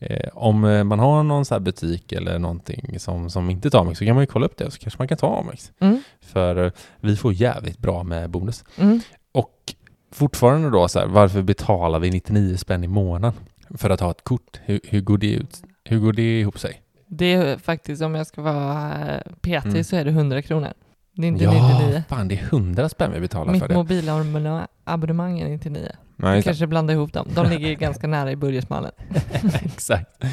eh, 0.00 0.08
eh, 0.10 0.28
om 0.32 0.64
eh, 0.64 0.84
man 0.84 0.98
har 0.98 1.22
någon 1.22 1.44
så 1.44 1.60
butik 1.60 2.12
eller 2.12 2.38
någonting 2.38 2.98
som, 3.00 3.30
som 3.30 3.50
inte 3.50 3.70
tar 3.70 3.80
Amex 3.80 3.98
så 3.98 4.04
kan 4.04 4.14
man 4.14 4.22
ju 4.22 4.26
kolla 4.26 4.46
upp 4.46 4.56
det 4.56 4.70
så 4.70 4.78
kanske 4.78 4.98
man 4.98 5.08
kan 5.08 5.18
ta 5.18 5.38
Amex. 5.38 5.72
Mm. 5.80 6.02
För 6.20 6.64
eh, 6.64 6.72
vi 7.00 7.16
får 7.16 7.32
jävligt 7.32 7.78
bra 7.78 8.02
med 8.02 8.30
bonus. 8.30 8.64
Mm. 8.76 9.00
Och 9.32 9.74
fortfarande 10.12 10.70
då 10.70 10.88
så 10.88 10.98
här, 10.98 11.06
varför 11.06 11.42
betalar 11.42 11.98
vi 11.98 12.10
99 12.10 12.56
spänn 12.56 12.84
i 12.84 12.88
månaden 12.88 13.32
för 13.78 13.90
att 13.90 14.00
ha 14.00 14.10
ett 14.10 14.24
kort? 14.24 14.60
Hur, 14.64 14.80
hur, 14.88 15.00
går, 15.00 15.18
det 15.18 15.32
ut? 15.32 15.62
hur 15.84 15.98
går 15.98 16.12
det 16.12 16.40
ihop 16.40 16.58
sig? 16.58 16.82
Det 17.06 17.32
är 17.32 17.58
faktiskt, 17.58 18.02
om 18.02 18.14
jag 18.14 18.26
ska 18.26 18.42
vara 18.42 18.90
eh, 19.08 19.32
petig, 19.40 19.70
Mm. 19.70 19.84
så 19.84 19.96
är 19.96 20.04
det 20.04 20.10
100 20.10 20.42
kronor. 20.42 20.72
Det 21.14 21.22
är 21.22 21.28
inte 21.28 21.44
ja, 21.44 21.78
99. 21.80 22.02
fan 22.08 22.28
det 22.28 22.34
är 22.34 22.42
100 22.44 22.88
spänn 22.88 23.12
vi 23.14 23.20
betalar 23.20 23.52
Mitt 23.52 23.60
för 23.62 23.68
det. 23.68 23.74
mobilabonnemang 23.74 25.40
är 25.40 25.48
99. 25.48 25.88
Nej, 26.22 26.36
det. 26.36 26.42
kanske 26.42 26.66
blandar 26.66 26.94
ihop 26.94 27.12
dem. 27.12 27.28
De 27.34 27.48
ligger 27.50 27.74
ganska 27.74 28.06
nära 28.06 28.32
i 28.32 28.36
budgetmallen. 28.36 28.92
Exakt. 29.64 30.24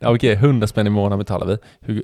Okej, 0.00 0.32
100 0.32 0.66
spänn 0.66 0.86
i 0.86 0.90
månaden 0.90 1.18
betalar 1.18 1.46
vi. 1.46 1.58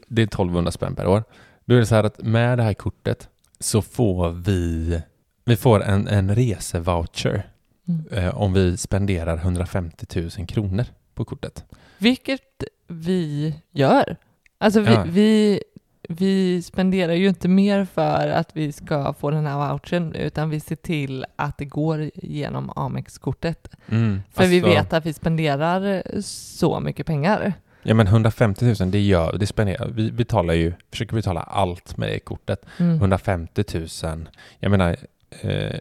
Det 0.08 0.22
är 0.22 0.26
1200 0.26 0.70
spänn 0.72 0.94
per 0.94 1.06
år. 1.06 1.24
Då 1.64 1.74
är 1.74 1.78
det 1.78 1.86
så 1.86 1.94
här 1.94 2.04
att 2.04 2.22
med 2.22 2.58
det 2.58 2.62
här 2.62 2.74
kortet 2.74 3.28
så 3.60 3.82
får 3.82 4.30
vi, 4.30 5.00
vi 5.44 5.56
får 5.56 5.82
en, 5.82 6.08
en 6.08 6.34
resevoucher 6.34 7.42
Mm. 7.88 8.24
eh, 8.24 8.36
om 8.38 8.52
vi 8.52 8.76
spenderar 8.76 9.36
150 9.36 10.06
000 10.38 10.46
kronor 10.46 10.84
på 11.14 11.24
kortet. 11.24 11.64
Vilket 11.98 12.40
vi 12.88 13.54
gör. 13.72 14.16
Alltså 14.58 14.80
vi, 14.80 14.92
Ja. 14.92 15.04
vi, 15.08 15.62
vi 16.08 16.62
spenderar 16.62 17.12
ju 17.12 17.28
inte 17.28 17.48
mer 17.48 17.84
för 17.84 18.28
att 18.28 18.50
vi 18.56 18.72
ska 18.72 19.12
få 19.12 19.30
den 19.30 19.46
här 19.46 19.68
vouchern, 19.72 20.14
utan 20.14 20.50
vi 20.50 20.60
ser 20.60 20.76
till 20.76 21.26
att 21.36 21.58
det 21.58 21.64
går 21.64 22.10
genom 22.14 22.72
Amex-kortet. 22.76 23.68
För 23.86 24.46
vi 24.46 24.56
Alltså, 24.60 24.70
vet 24.70 24.92
att 24.92 25.06
vi 25.06 25.12
spenderar 25.12 26.02
så 26.22 26.80
mycket 26.80 27.06
pengar. 27.06 27.52
Ja 27.82 27.94
men 27.94 28.06
150 28.06 28.74
000 28.80 28.90
det 28.90 29.00
gör, 29.00 29.36
det 29.38 29.46
spenderar, 29.46 29.88
vi 29.88 30.12
betalar 30.12 30.54
ju, 30.54 30.72
försöker 30.90 31.14
betala 31.14 31.40
allt 31.42 31.96
med 31.96 32.08
det 32.08 32.18
kortet. 32.18 32.66
Mm. 32.78 32.96
150 32.96 33.64
000, 34.04 34.28
jag 34.58 34.70
menar, 34.70 34.96
eh, 35.40 35.76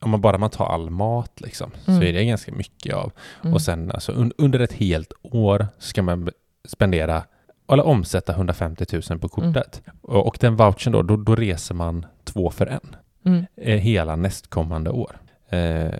om 0.00 0.10
man 0.10 0.20
bara 0.20 0.38
man 0.38 0.50
tar 0.50 0.66
all 0.66 0.90
mat 0.90 1.40
liksom, 1.40 1.70
Mm. 1.86 2.00
så 2.00 2.06
är 2.06 2.12
det 2.12 2.24
ganska 2.24 2.52
mycket 2.52 2.94
av. 2.94 3.12
Mm. 3.42 3.54
Och 3.54 3.62
sen 3.62 3.90
alltså, 3.90 4.12
un, 4.12 4.32
under 4.38 4.60
ett 4.60 4.72
helt 4.72 5.12
år 5.22 5.66
ska 5.78 6.02
man 6.02 6.30
spendera 6.68 7.22
eller 7.68 7.86
omsätta 7.86 8.32
150 8.32 8.86
000 9.10 9.18
på 9.18 9.28
kortet. 9.28 9.82
Och, 10.02 10.26
och 10.26 10.36
den 10.40 10.56
vouchern 10.56 10.92
då, 10.92 11.02
då, 11.02 11.16
då 11.16 11.34
reser 11.34 11.74
man 11.74 12.06
två 12.24 12.50
för 12.50 12.66
en 12.66 12.96
Mm. 13.24 13.46
eh, 13.56 13.78
hela 13.78 14.16
nästkommande 14.16 14.90
år. 14.90 15.16
Eh, 15.48 15.90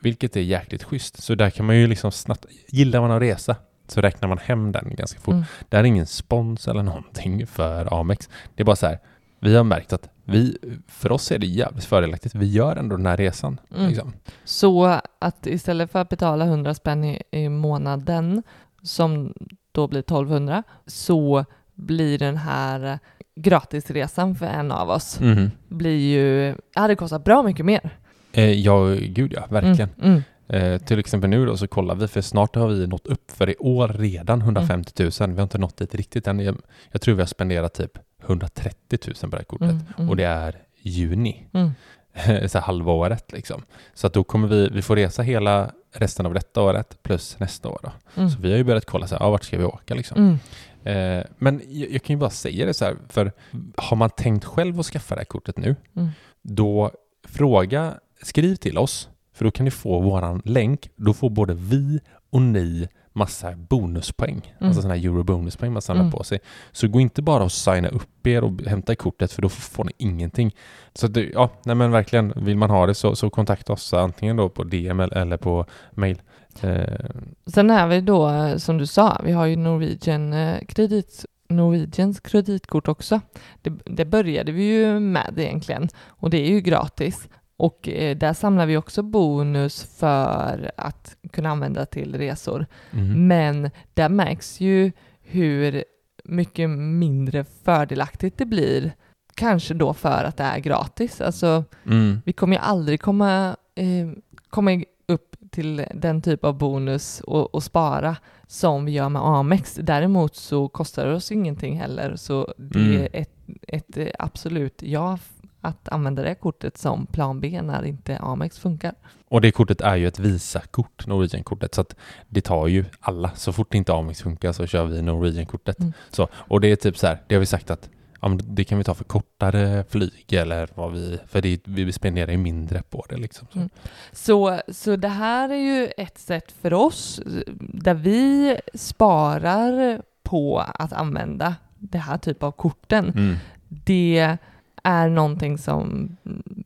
vilket 0.00 0.36
är 0.36 0.40
jäkligt 0.40 0.82
schysst. 0.82 1.22
Så 1.22 1.34
där 1.34 1.50
kan 1.50 1.66
man 1.66 1.76
ju 1.76 1.86
liksom 1.86 2.12
snabbt, 2.12 2.46
gillar 2.68 3.00
man 3.00 3.10
att 3.10 3.22
resa 3.22 3.56
så 3.88 4.00
räknar 4.00 4.28
man 4.28 4.38
hem 4.38 4.72
den 4.72 4.94
ganska 4.96 5.20
fort. 5.20 5.32
Mm. 5.34 5.44
Det 5.68 5.76
är 5.76 5.84
ingen 5.84 6.06
spons 6.06 6.68
eller 6.68 6.82
någonting 6.82 7.46
för 7.46 8.00
Amex. 8.00 8.28
Det 8.54 8.62
är 8.62 8.64
bara 8.64 8.76
så 8.76 8.86
här, 8.86 8.98
vi 9.40 9.56
har 9.56 9.64
märkt 9.64 9.92
att 9.92 10.08
vi, 10.24 10.58
för 10.88 11.12
oss 11.12 11.32
är 11.32 11.38
det 11.38 11.46
jävligt 11.46 11.84
fördelaktigt. 11.84 12.34
Vi 12.34 12.46
gör 12.46 12.76
ändå 12.76 12.96
den 12.96 13.06
här 13.06 13.16
resan. 13.16 13.60
Mm. 13.74 13.88
Liksom. 13.88 14.12
Så 14.44 15.00
att 15.18 15.46
istället 15.46 15.90
för 15.92 15.98
att 15.98 16.08
betala 16.08 16.44
100 16.44 16.74
spänn 16.74 17.04
i, 17.04 17.22
i 17.30 17.48
månaden, 17.48 18.42
som 18.82 19.34
då 19.76 19.86
blir 19.88 20.00
1200, 20.00 20.62
så 20.86 21.44
blir 21.74 22.18
den 22.18 22.36
här 22.36 22.98
gratisresan 23.36 24.34
för 24.34 24.46
en 24.46 24.72
av 24.72 24.90
oss, 24.90 25.20
Mhm. 25.20 25.50
blir 25.68 25.98
ju, 25.98 26.54
ja 26.74 26.86
det 26.88 26.96
kostar 26.96 27.18
bra 27.18 27.42
mycket 27.42 27.64
mer. 27.66 27.90
Eh, 28.32 28.52
ja, 28.52 28.84
gud 29.00 29.32
ja, 29.32 29.46
verkligen. 29.50 29.88
Mm, 29.98 30.10
mm, 30.10 30.22
Eh, 30.48 30.78
till 30.78 30.98
exempel 30.98 31.30
nu 31.30 31.46
då 31.46 31.56
så 31.56 31.66
kollar 31.68 31.94
vi, 31.94 32.08
för 32.08 32.20
snart 32.20 32.54
har 32.56 32.68
vi 32.68 32.86
nått 32.86 33.06
upp 33.06 33.30
för 33.30 33.50
i 33.50 33.54
år 33.58 33.88
redan 33.88 34.40
150 34.42 35.02
000. 35.20 35.30
Vi 35.30 35.36
har 35.36 35.42
inte 35.42 35.58
nått 35.58 35.76
dit 35.76 35.94
riktigt 35.94 36.26
än. 36.26 36.40
Jag, 36.40 36.56
jag 36.92 37.00
tror 37.00 37.14
vi 37.14 37.22
har 37.22 37.26
spenderat 37.26 37.74
typ 37.74 37.98
130 38.26 38.98
000 39.06 39.14
på 39.20 39.26
det 39.26 39.36
här 39.36 39.44
kortet. 39.44 39.70
mm, 39.70 39.82
mm, 39.98 40.10
Och 40.10 40.16
det 40.16 40.24
är 40.24 40.56
juni, 40.82 41.46
mm, 41.52 41.70
så 42.48 42.58
halva 42.58 42.92
året 42.92 43.32
liksom. 43.32 43.62
Så 43.94 44.06
att 44.06 44.12
då 44.12 44.24
kommer 44.24 44.48
vi, 44.48 44.68
vi 44.72 44.82
får 44.82 44.96
resa 44.96 45.22
hela 45.22 45.70
resten 45.98 46.26
av 46.26 46.34
detta 46.34 46.62
året 46.62 47.02
plus 47.02 47.36
nästa 47.40 47.68
år 47.68 47.78
då. 47.82 47.92
mm, 48.16 48.30
Så 48.30 48.38
vi 48.40 48.50
har 48.50 48.56
ju 48.58 48.64
börjat 48.64 48.84
kolla 48.84 49.06
så 49.06 49.14
här, 49.14 49.22
ja, 49.22 49.30
vart 49.30 49.44
ska 49.44 49.58
vi 49.58 49.64
åka 49.64 49.94
liksom. 49.94 50.18
mm. 50.18 50.38
Eh, 50.84 51.24
men 51.38 51.62
jag, 51.68 51.90
jag 51.90 52.02
kan 52.02 52.14
ju 52.14 52.20
bara 52.20 52.30
säga 52.30 52.66
det 52.66 52.74
så 52.74 52.84
här, 52.84 52.96
för 53.08 53.32
har 53.76 53.96
man 53.96 54.10
tänkt 54.10 54.44
själv 54.44 54.80
att 54.80 54.86
skaffa 54.86 55.14
det 55.14 55.20
här 55.20 55.24
kortet 55.26 55.56
nu, 55.58 55.76
Mm. 55.96 56.08
då 56.42 56.90
fråga, 57.28 57.94
skriv 58.22 58.56
till 58.56 58.78
oss, 58.78 59.08
för 59.34 59.44
då 59.44 59.50
kan 59.50 59.64
ni 59.64 59.70
få 59.70 60.00
våran 60.00 60.42
länk. 60.44 60.90
Då 60.96 61.14
får 61.14 61.30
både 61.30 61.54
vi 61.54 62.00
och 62.30 62.42
ni 62.42 62.88
massa 63.16 63.52
bonuspoäng, 63.56 64.54
Mm. 64.58 64.68
alltså 64.68 64.82
sådana 64.82 64.94
här 65.00 65.04
eurobonuspoäng 65.08 65.72
man 65.72 65.82
samlar 65.82 66.02
Mm. 66.04 66.12
på 66.12 66.24
sig. 66.24 66.38
Så 66.72 66.88
gå 66.88 67.00
inte 67.00 67.22
bara 67.22 67.44
och 67.44 67.52
signa 67.52 67.88
upp 67.88 68.26
er 68.26 68.44
och 68.44 68.52
hämta 68.66 68.94
kortet, 68.94 69.32
för 69.32 69.42
då 69.42 69.48
får 69.48 69.84
ni 69.84 69.92
ingenting. 69.98 70.54
Så 70.94 71.06
det, 71.06 71.30
ja, 71.34 71.50
nej 71.64 71.74
men 71.76 71.90
verkligen, 71.90 72.32
vill 72.36 72.56
man 72.56 72.70
ha 72.70 72.86
det 72.86 72.94
så, 72.94 73.16
så 73.16 73.30
kontakta 73.30 73.72
oss 73.72 73.94
antingen 73.94 74.36
då 74.36 74.48
på 74.48 74.64
DM 74.64 75.00
eller- 75.00 75.36
på 75.36 75.66
mail. 75.92 76.22
Eh, 76.60 77.06
Sen 77.46 77.70
är 77.70 77.86
vi 77.86 78.00
då, 78.00 78.32
som 78.58 78.78
du 78.78 78.86
sa, 78.86 79.20
vi 79.24 79.32
har 79.32 79.46
ju 79.46 79.56
Norwegian 79.56 80.32
eh, 80.32 80.64
kredit, 80.68 81.24
Norwegians 81.48 82.20
kreditkort 82.20 82.88
också. 82.88 83.20
Det, 83.62 83.72
det 83.84 84.04
började 84.04 84.52
vi 84.52 84.62
ju 84.64 85.00
med 85.00 85.34
egentligen 85.38 85.88
och 86.06 86.30
det 86.30 86.36
är 86.46 86.50
ju 86.50 86.60
gratis. 86.60 87.28
Och 87.56 87.88
eh, 87.88 88.16
där 88.16 88.32
samlar 88.32 88.66
vi 88.66 88.76
också 88.76 89.02
bonus 89.02 89.84
för 89.98 90.70
att 90.76 91.16
kunna 91.32 91.48
använda 91.50 91.86
till 91.86 92.14
resor. 92.18 92.66
mhm. 92.90 93.26
Men 93.28 93.70
där 93.94 94.08
märks 94.08 94.60
ju 94.60 94.92
hur 95.20 95.84
mycket 96.24 96.70
mindre 96.70 97.44
fördelaktigt 97.64 98.38
det 98.38 98.46
blir. 98.46 98.92
Kanske 99.34 99.74
då 99.74 99.94
för 99.94 100.24
att 100.24 100.36
det 100.36 100.44
är 100.44 100.58
gratis. 100.58 101.20
Alltså, 101.20 101.64
Mm. 101.86 102.22
vi 102.24 102.32
kommer 102.32 102.56
ju 102.56 102.62
aldrig 102.62 103.00
komma, 103.00 103.56
eh, 103.74 104.08
komma 104.50 104.82
upp 105.08 105.36
till 105.50 105.84
den 105.94 106.22
typ 106.22 106.44
av 106.44 106.58
bonus 106.58 107.20
och, 107.20 107.54
och 107.54 107.62
spara 107.62 108.16
som 108.46 108.84
vi 108.84 108.92
gör 108.92 109.08
med 109.08 109.22
Amex. 109.22 109.74
Däremot 109.82 110.36
så 110.36 110.68
kostar 110.68 111.06
det 111.06 111.14
oss 111.14 111.32
ingenting 111.32 111.78
heller, 111.80 112.16
så 112.16 112.54
det 112.58 112.78
Mm. 112.78 113.02
är 113.02 113.08
ett, 113.12 113.34
ett 113.68 113.98
absolut 114.18 114.82
ja 114.82 115.18
att 115.66 115.88
använda 115.88 116.22
det 116.22 116.34
kortet 116.34 116.78
som 116.78 117.06
plan 117.06 117.40
B 117.40 117.62
när 117.62 117.84
inte 117.84 118.18
Amex 118.18 118.58
funkar. 118.58 118.94
Och 119.28 119.40
det 119.40 119.50
kortet 119.50 119.80
är 119.80 119.96
ju 119.96 120.08
ett 120.08 120.18
Visa-kort, 120.18 121.06
Norwegian-kortet, 121.06 121.74
så 121.74 121.80
att 121.80 121.96
det 122.28 122.40
tar 122.40 122.66
ju 122.66 122.84
alla. 123.00 123.30
Så 123.34 123.52
fort 123.52 123.74
inte 123.74 123.94
Amex 123.94 124.22
funkar 124.22 124.52
så 124.52 124.66
kör 124.66 124.84
vi 124.84 125.02
Norwegian-kortet. 125.02 125.80
Mm. 125.80 125.92
Så, 126.10 126.28
och 126.32 126.60
det 126.60 126.68
är 126.68 126.76
typ 126.76 126.98
så 126.98 127.06
här, 127.06 127.18
det 127.26 127.34
har 127.34 127.40
vi 127.40 127.46
sagt 127.46 127.70
att 127.70 127.88
ja, 128.20 128.38
det 128.44 128.64
kan 128.64 128.78
vi 128.78 128.84
ta 128.84 128.94
för 128.94 129.04
kortare 129.04 129.84
flyg 129.88 130.32
eller 130.32 130.68
vad 130.74 130.92
vi, 130.92 131.18
för 131.28 131.42
det, 131.42 131.60
vi 131.64 131.92
spenderar 131.92 132.30
ju 132.30 132.38
mindre 132.38 132.82
på 132.82 133.06
det 133.08 133.16
liksom. 133.16 133.48
Så. 133.52 133.58
Mm. 133.58 133.70
Så, 134.12 134.60
så 134.68 134.96
det 134.96 135.08
här 135.08 135.48
är 135.48 135.80
ju 135.80 135.88
ett 135.96 136.18
sätt 136.18 136.52
för 136.52 136.72
oss 136.72 137.20
där 137.58 137.94
vi 137.94 138.56
sparar 138.74 140.02
på 140.22 140.58
att 140.74 140.92
använda 140.92 141.54
det 141.78 141.98
här 141.98 142.18
typ 142.18 142.42
av 142.42 142.52
korten. 142.52 143.04
Mm. 143.04 143.36
Det 143.68 144.36
är 144.86 145.08
någonting 145.08 145.58
som 145.58 146.16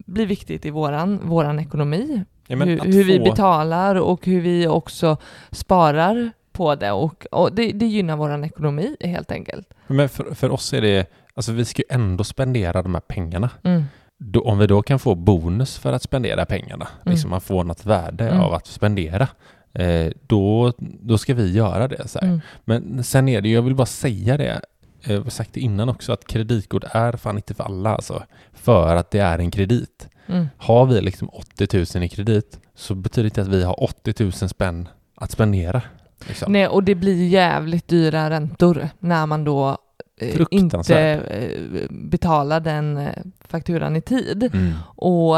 blir 0.07 0.27
viktigt 0.27 0.67
i 0.67 0.71
våran, 0.71 1.21
våran 1.23 1.59
ekonomi. 1.59 2.25
Ja, 2.47 2.57
hur 2.57 2.79
hur 2.81 3.05
vi 3.05 3.19
få- 3.19 3.25
betalar 3.25 3.95
och 3.95 4.27
hur 4.27 4.41
vi 4.41 4.67
också 4.67 5.17
sparar 5.51 6.31
på 6.53 6.75
det. 6.75 6.93
Och, 6.93 7.27
och 7.31 7.55
det, 7.55 7.73
det 7.73 7.87
gynnar 7.87 8.17
våran 8.17 8.45
ekonomi 8.45 8.97
helt 9.01 9.33
enkelt. 9.33 9.75
Men 9.87 10.09
för, 10.09 10.35
för 10.35 10.51
oss 10.51 10.73
är 10.73 10.81
det, 10.83 11.07
alltså 11.35 11.53
vi 11.53 11.65
ska 11.65 11.83
ju 11.83 11.95
ändå 11.95 12.25
spendera 12.25 12.83
de 12.83 12.95
här 12.95 13.01
pengarna. 13.01 13.51
Mm. 13.63 13.85
Då, 14.19 14.41
om 14.41 14.59
vi 14.59 14.67
då 14.67 14.83
kan 14.83 14.99
få 14.99 15.15
bonus 15.15 15.79
för 15.79 15.93
att 15.93 16.03
spendera 16.03 16.47
pengarna, 16.47 16.89
Mm. 17.03 17.13
liksom 17.13 17.31
man 17.31 17.41
får 17.41 17.65
något 17.65 17.87
värde 17.87 18.29
Mm. 18.29 18.41
av 18.41 18.55
att 18.55 18.67
spendera, 18.67 19.29
eh, 19.73 20.13
då, 20.27 20.73
då 20.79 21.19
ska 21.19 21.35
vi 21.35 21.53
göra 21.53 21.89
det. 21.89 22.09
Så. 22.09 22.19
Mm. 22.19 22.41
Men 22.65 23.05
sen 23.05 23.29
är 23.29 23.41
det 23.41 23.49
jag 23.49 23.63
vill 23.63 23.75
bara 23.75 23.87
säga 23.87 24.37
det, 24.37 24.61
eh, 25.03 25.13
jag 25.13 25.23
har 25.23 25.31
sagt 25.31 25.53
det 25.53 25.61
innan 25.61 25.89
också, 25.89 26.13
att 26.13 26.27
kreditkort 26.27 26.85
är 26.91 27.13
fan 27.13 27.37
inte 27.37 27.55
för 27.55 27.65
alla 27.65 27.95
alltså. 27.95 28.23
För 28.53 28.97
att 28.97 29.11
det 29.11 29.19
är 29.19 29.39
en 29.39 29.51
kredit. 29.51 30.09
Mm. 30.27 30.49
Har 30.57 30.87
vi 30.87 31.01
liksom 31.01 31.29
80 31.29 31.97
000 31.97 32.05
i 32.05 32.09
kredit 32.09 32.59
så 32.75 32.95
betyder 32.95 33.23
det 33.23 33.27
inte 33.29 33.41
att 33.43 33.49
vi 33.49 33.65
har 33.65 33.83
80 33.83 34.15
000 34.23 34.33
spänn 34.33 34.89
att 35.15 35.31
spendera. 35.31 35.83
Liksom. 36.29 36.53
Nej, 36.53 36.69
och 36.69 36.85
det 36.85 36.95
blir 36.95 37.29
jävligt 37.29 37.89
dyra 37.89 38.31
räntor 38.31 38.89
när 38.99 39.27
man 39.27 39.45
då 39.45 39.79
eh, 40.21 40.41
inte 40.51 40.95
eh, 40.95 41.91
betalar 41.91 42.61
den 42.61 42.97
eh, 42.97 43.23
fakturan 43.41 43.97
i 43.97 44.01
tid. 44.01 44.51
Mm. 44.55 44.73
Och, 44.97 45.37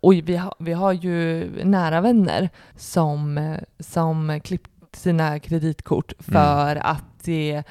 och 0.00 0.12
vi, 0.12 0.36
har, 0.36 0.54
vi 0.58 0.72
har 0.72 0.92
ju 0.92 1.50
nära 1.64 2.00
vänner 2.00 2.50
som, 2.76 3.38
eh, 3.38 3.58
som 3.78 4.40
klippt 4.44 4.96
sina 4.96 5.38
kreditkort 5.38 6.12
Mm. 6.12 6.32
för 6.32 6.76
att 6.76 7.04
det, 7.24 7.62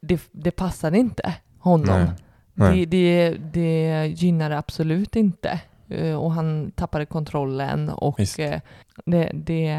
det, 0.00 0.20
det 0.32 0.50
passade 0.50 0.98
inte 0.98 1.34
honom. 1.58 1.86
Nej. 2.00 2.10
Nej. 2.54 2.86
Det, 2.86 3.30
det, 3.30 3.38
det 3.52 4.06
gynnar 4.06 4.50
absolut 4.50 5.16
inte. 5.16 5.60
Eh, 5.88 6.14
Och 6.14 6.32
han 6.32 6.70
tappade 6.70 7.06
kontrollen 7.06 7.88
och 7.88 8.20
Visst. 8.20 8.38
eh, 8.38 8.60
det, 9.06 9.30
det 9.34 9.74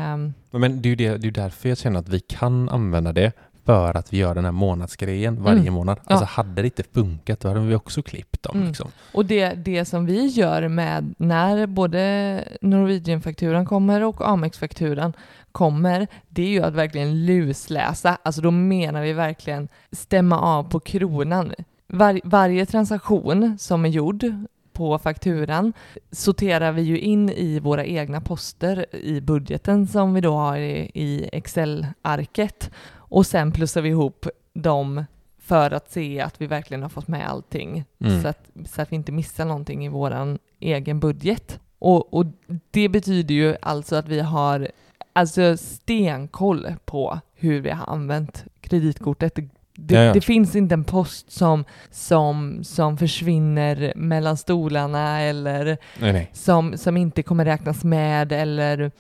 Men 0.52 0.82
det 0.82 0.88
är 0.88 0.90
ju 0.90 0.96
det, 0.96 1.18
det 1.18 1.28
är 1.28 1.32
därför 1.32 1.70
jag 1.70 1.78
känner 1.78 2.00
att 2.00 2.10
vi 2.10 2.20
kan 2.20 2.70
använda 2.70 3.14
det. 3.14 3.32
För 3.72 3.98
att 3.98 4.14
vi 4.14 4.18
gör 4.18 4.36
den 4.36 4.46
här 4.46 4.52
månadsgrejen 4.52 5.44
varje 5.44 5.60
Mm. 5.60 5.74
månad. 5.74 5.98
Ja. 6.08 6.16
Alltså 6.16 6.26
hade 6.26 6.62
det 6.62 6.66
inte 6.66 6.84
funkat 6.94 7.40
då 7.40 7.48
hade 7.48 7.60
vi 7.60 7.76
också 7.76 8.02
klippt 8.04 8.44
dem. 8.44 8.56
Mm. 8.56 8.68
Liksom. 8.68 8.92
Och 9.14 9.26
det, 9.26 9.54
det 9.54 9.86
som 9.86 10.06
vi 10.06 10.28
gör 10.28 10.68
med 10.68 11.14
när 11.18 11.68
både 11.68 12.44
Norwegian-fakturan 12.62 13.66
kommer 13.66 14.04
och 14.04 14.30
Amex-fakturan 14.30 15.14
kommer, 15.52 16.08
det 16.30 16.42
är 16.42 16.48
ju 16.48 16.64
att 16.64 16.74
verkligen 16.74 17.26
lusläsa. 17.26 18.18
Alltså 18.24 18.42
då 18.42 18.52
menar 18.52 19.02
vi 19.02 19.14
verkligen 19.14 19.68
stämma 19.92 20.40
av 20.40 20.64
på 20.64 20.80
kronan. 20.80 21.54
Var, 21.88 22.20
varje 22.24 22.66
transaktion 22.66 23.58
som 23.60 23.86
är 23.86 23.90
gjord 23.90 24.26
på 24.74 24.98
fakturan 24.98 25.74
sorterar 26.12 26.72
vi 26.72 26.82
ju 26.82 27.00
in 27.00 27.30
i 27.30 27.60
våra 27.60 27.86
egna 27.86 28.22
poster 28.22 28.86
i 28.96 29.22
budgeten 29.22 29.88
som 29.88 30.14
vi 30.14 30.22
då 30.22 30.34
har 30.34 30.58
i, 30.58 30.92
i 30.94 31.30
Excel-arket 31.34 32.72
och 33.12 33.26
sen 33.26 33.52
plussar 33.52 33.82
vi 33.82 33.90
ihop 33.90 34.28
dem 34.54 35.06
för 35.40 35.72
att 35.72 35.92
se 35.92 36.22
att 36.22 36.42
vi 36.42 36.48
verkligen 36.48 36.82
har 36.82 36.90
fått 36.90 37.08
med 37.08 37.30
allting 37.30 37.84
Mm. 38.00 38.22
så, 38.22 38.28
att, 38.28 38.50
så 38.66 38.82
att 38.82 38.92
vi 38.92 38.96
inte 38.96 39.12
missar 39.12 39.46
någonting 39.46 39.86
i 39.86 39.90
våran 39.90 40.40
egen 40.60 41.00
budget. 41.00 41.60
Och, 41.80 42.14
och 42.14 42.26
det 42.72 42.90
betyder 42.90 43.36
ju 43.36 43.56
alltså 43.62 43.96
att 43.96 44.08
vi 44.08 44.20
har 44.20 44.68
alltså 45.14 45.58
stenkoll 45.58 46.74
på 46.86 47.20
hur 47.36 47.62
vi 47.62 47.70
har 47.70 47.94
använt 47.94 48.44
kreditkortet. 48.62 49.36
Det, 49.36 49.50
det, 49.76 49.96
Ja, 49.96 50.02
ja. 50.02 50.14
det 50.14 50.22
finns 50.22 50.56
inte 50.56 50.74
en 50.74 50.84
post 50.84 51.32
som, 51.32 51.66
som, 51.92 52.64
som 52.64 52.98
försvinner 52.98 53.94
mellan 53.96 54.38
stolarna 54.38 55.22
eller 55.22 55.66
Nej, 56.00 56.14
nej. 56.14 56.30
som, 56.34 56.78
som 56.78 56.98
inte 56.98 57.24
kommer 57.24 57.46
räknas 57.46 57.84
med 57.84 58.32
eller 58.32 58.92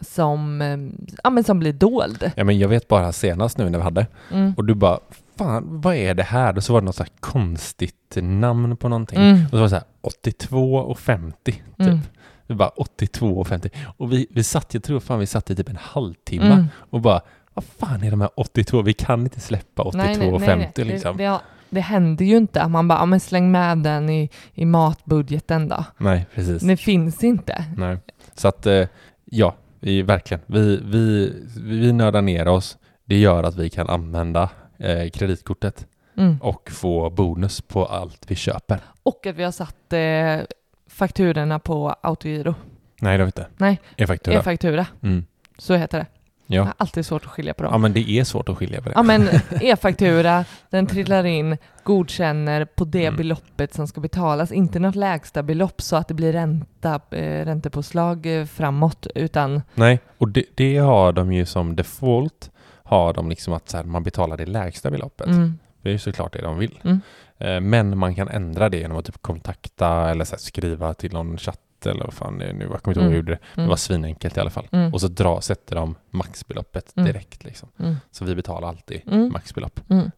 som, 0.00 0.62
eh, 0.62 0.78
ja, 1.24 1.30
men 1.30 1.44
som 1.44 1.58
blir 1.58 1.72
dold. 1.72 2.30
Ja, 2.36 2.44
men 2.44 2.58
jag 2.58 2.68
vet 2.68 2.88
bara 2.88 3.12
senast 3.12 3.58
nu 3.58 3.70
när 3.70 3.78
vi 3.78 3.84
hade 3.84 4.06
Mm. 4.32 4.54
och 4.56 4.64
du 4.64 4.74
bara 4.74 4.98
Fan, 5.36 5.80
vad 5.80 5.94
är 5.94 6.14
det 6.14 6.22
här? 6.22 6.56
Och 6.56 6.64
så 6.64 6.72
var 6.72 6.80
det 6.80 6.84
något 6.84 6.96
så 6.96 7.04
konstigt 7.20 8.16
namn 8.16 8.76
på 8.76 8.88
någonting. 8.88 9.18
Mm. 9.18 9.44
Och 9.44 9.50
så 9.50 9.56
var 9.56 9.62
det 9.62 9.68
så 9.70 9.74
här 9.76 9.84
82 10.00 10.74
och 10.76 10.98
50 10.98 11.52
typ. 11.52 11.62
Mm. 11.78 11.98
Vi 12.46 12.54
bara 12.54 12.68
82 12.68 13.26
och 13.40 13.46
50. 13.46 13.70
Och 13.96 14.12
vi, 14.12 14.26
vi 14.30 14.44
satt, 14.44 14.74
jag 14.74 14.82
tror 14.82 15.00
fan 15.00 15.18
vi 15.18 15.26
satt 15.26 15.50
i 15.50 15.56
typ 15.56 15.68
en 15.68 15.78
halvtimme 15.80 16.44
Mm. 16.52 16.66
och 16.90 17.00
bara 17.00 17.20
vad 17.54 17.64
fan 17.64 18.04
är 18.04 18.10
de 18.10 18.20
här 18.20 18.30
82? 18.36 18.82
Vi 18.82 18.92
kan 18.92 19.20
inte 19.20 19.40
släppa 19.40 19.82
82 19.82 20.26
och 20.28 20.42
50 20.42 20.84
liksom. 20.84 21.16
Det, 21.16 21.24
det, 21.24 21.40
det 21.70 21.80
händer 21.80 22.24
ju 22.24 22.36
inte. 22.36 22.68
Man 22.68 22.88
bara, 22.88 22.98
ja, 22.98 23.06
men 23.06 23.20
släng 23.20 23.50
med 23.52 23.78
den 23.78 24.10
i, 24.10 24.30
i 24.54 24.64
matbudgeten 24.64 25.68
då. 25.68 25.84
Nej, 25.98 26.26
precis. 26.34 26.62
Det 26.62 26.76
finns 26.76 27.24
inte. 27.24 27.64
Nej. 27.76 27.98
Så 28.34 28.48
att 28.48 28.66
eh, 28.66 28.86
ja, 29.24 29.54
vi, 29.82 30.02
verkligen. 30.02 30.40
Vi, 30.46 30.80
vi, 30.84 31.32
vi 31.56 31.92
nördar 31.92 32.22
ner 32.22 32.48
oss. 32.48 32.78
Det 33.04 33.18
gör 33.18 33.42
att 33.44 33.56
vi 33.56 33.70
kan 33.70 33.88
använda 33.88 34.50
eh, 34.78 35.10
kreditkortet 35.10 35.86
Mm. 36.16 36.36
och 36.42 36.70
få 36.70 37.10
bonus 37.10 37.60
på 37.60 37.86
allt 37.86 38.24
vi 38.30 38.34
köper. 38.34 38.78
Och 39.02 39.26
att 39.26 39.36
vi 39.36 39.42
har 39.44 39.50
satt 39.52 39.92
eh, 39.92 40.46
fakturorna 40.86 41.58
på 41.58 41.88
autogiro. 42.00 42.54
Nej, 43.00 43.12
det 43.18 43.22
har 43.22 43.26
vi 43.26 43.28
inte. 43.28 43.46
Nej, 43.56 43.80
E-faktura. 43.96 44.34
E-faktura, 44.34 44.86
Mm. 45.02 45.24
så 45.58 45.74
heter 45.74 45.98
det. 45.98 46.06
Jag 46.52 46.60
Ja. 46.60 46.64
har 46.64 46.74
alltid 46.76 47.06
svårt 47.06 47.24
att 47.24 47.30
skilja 47.30 47.54
på 47.54 47.64
ja, 47.64 47.70
dem. 47.70 47.82
men 47.82 47.92
det 47.92 48.10
är 48.10 48.24
svårt 48.24 48.48
att 48.48 48.56
skilja 48.56 48.80
på 48.82 48.88
det. 48.88 48.92
Ja 48.96 49.02
men 49.02 49.28
e-faktura, 49.60 50.44
den 50.70 50.86
trillar 50.86 51.24
in, 51.24 51.56
godkänner 51.84 52.64
på 52.64 52.84
det 52.84 53.04
Mm. 53.06 53.16
beloppet 53.16 53.74
som 53.74 53.86
ska 53.88 54.00
betalas, 54.00 54.52
inte 54.52 54.78
något 54.78 54.94
lägsta 54.94 55.42
belopp 55.42 55.82
så 55.82 55.96
att 55.96 56.08
det 56.08 56.14
blir 56.14 56.32
ränta, 56.32 57.00
eh, 57.10 57.44
räntepåslag 57.44 58.26
eh, 58.40 58.44
framåt, 58.46 59.06
utan 59.14 59.62
Nej, 59.74 60.00
och 60.18 60.28
det, 60.28 60.44
det 60.54 60.76
har 60.78 61.12
de 61.12 61.32
ju 61.32 61.46
som 61.46 61.76
default 61.76 62.50
har 62.84 63.12
de 63.14 63.28
liksom 63.28 63.52
att 63.52 63.72
här, 63.72 63.84
man 63.84 64.02
betalar 64.02 64.36
det 64.36 64.46
lägsta 64.46 64.90
beloppet. 64.90 65.26
mm, 65.26 65.58
Det 65.82 65.88
är 65.88 65.92
ju 65.92 65.98
såklart 65.98 66.32
det 66.32 66.42
de 66.42 66.58
vill. 66.58 66.78
Mm. 66.84 67.00
Eh, 67.38 67.60
Men 67.60 67.98
man 67.98 68.14
kan 68.14 68.28
ändra 68.28 68.68
det 68.68 68.76
genom 68.78 68.96
att 68.96 69.04
typ 69.04 69.22
kontakta 69.22 70.10
eller 70.10 70.30
här, 70.30 70.38
skriva 70.38 70.94
till 70.94 71.12
någon 71.12 71.38
chatt 71.38 71.58
eller 71.90 72.04
vad 72.04 72.14
fan 72.14 72.38
det 72.38 72.44
är 72.44 72.52
nu. 72.52 72.68
Jag 72.70 72.82
kommer 72.82 72.96
inte 72.96 73.00
ihåg 73.00 73.00
hur 73.00 73.02
jag 73.02 73.06
Mm. 73.12 73.16
gjorde 73.16 73.32
det. 73.32 73.38
Det 73.54 73.60
mm, 73.60 73.68
var 73.68 73.76
svinenkelt 73.76 74.36
i 74.36 74.40
alla 74.40 74.50
fall. 74.50 74.68
mm, 74.72 74.92
Och 74.92 75.00
så 75.00 75.08
dra, 75.08 75.40
sätter 75.40 75.76
de 75.76 75.94
maxbeloppet 76.10 76.92
direkt 76.94 77.44
liksom. 77.44 77.68
Så 78.10 78.24
vi 78.24 78.34
betalar 78.34 78.68
alltid 78.68 79.00
maxbelopp. 79.32 79.80
mm. 79.90 80.10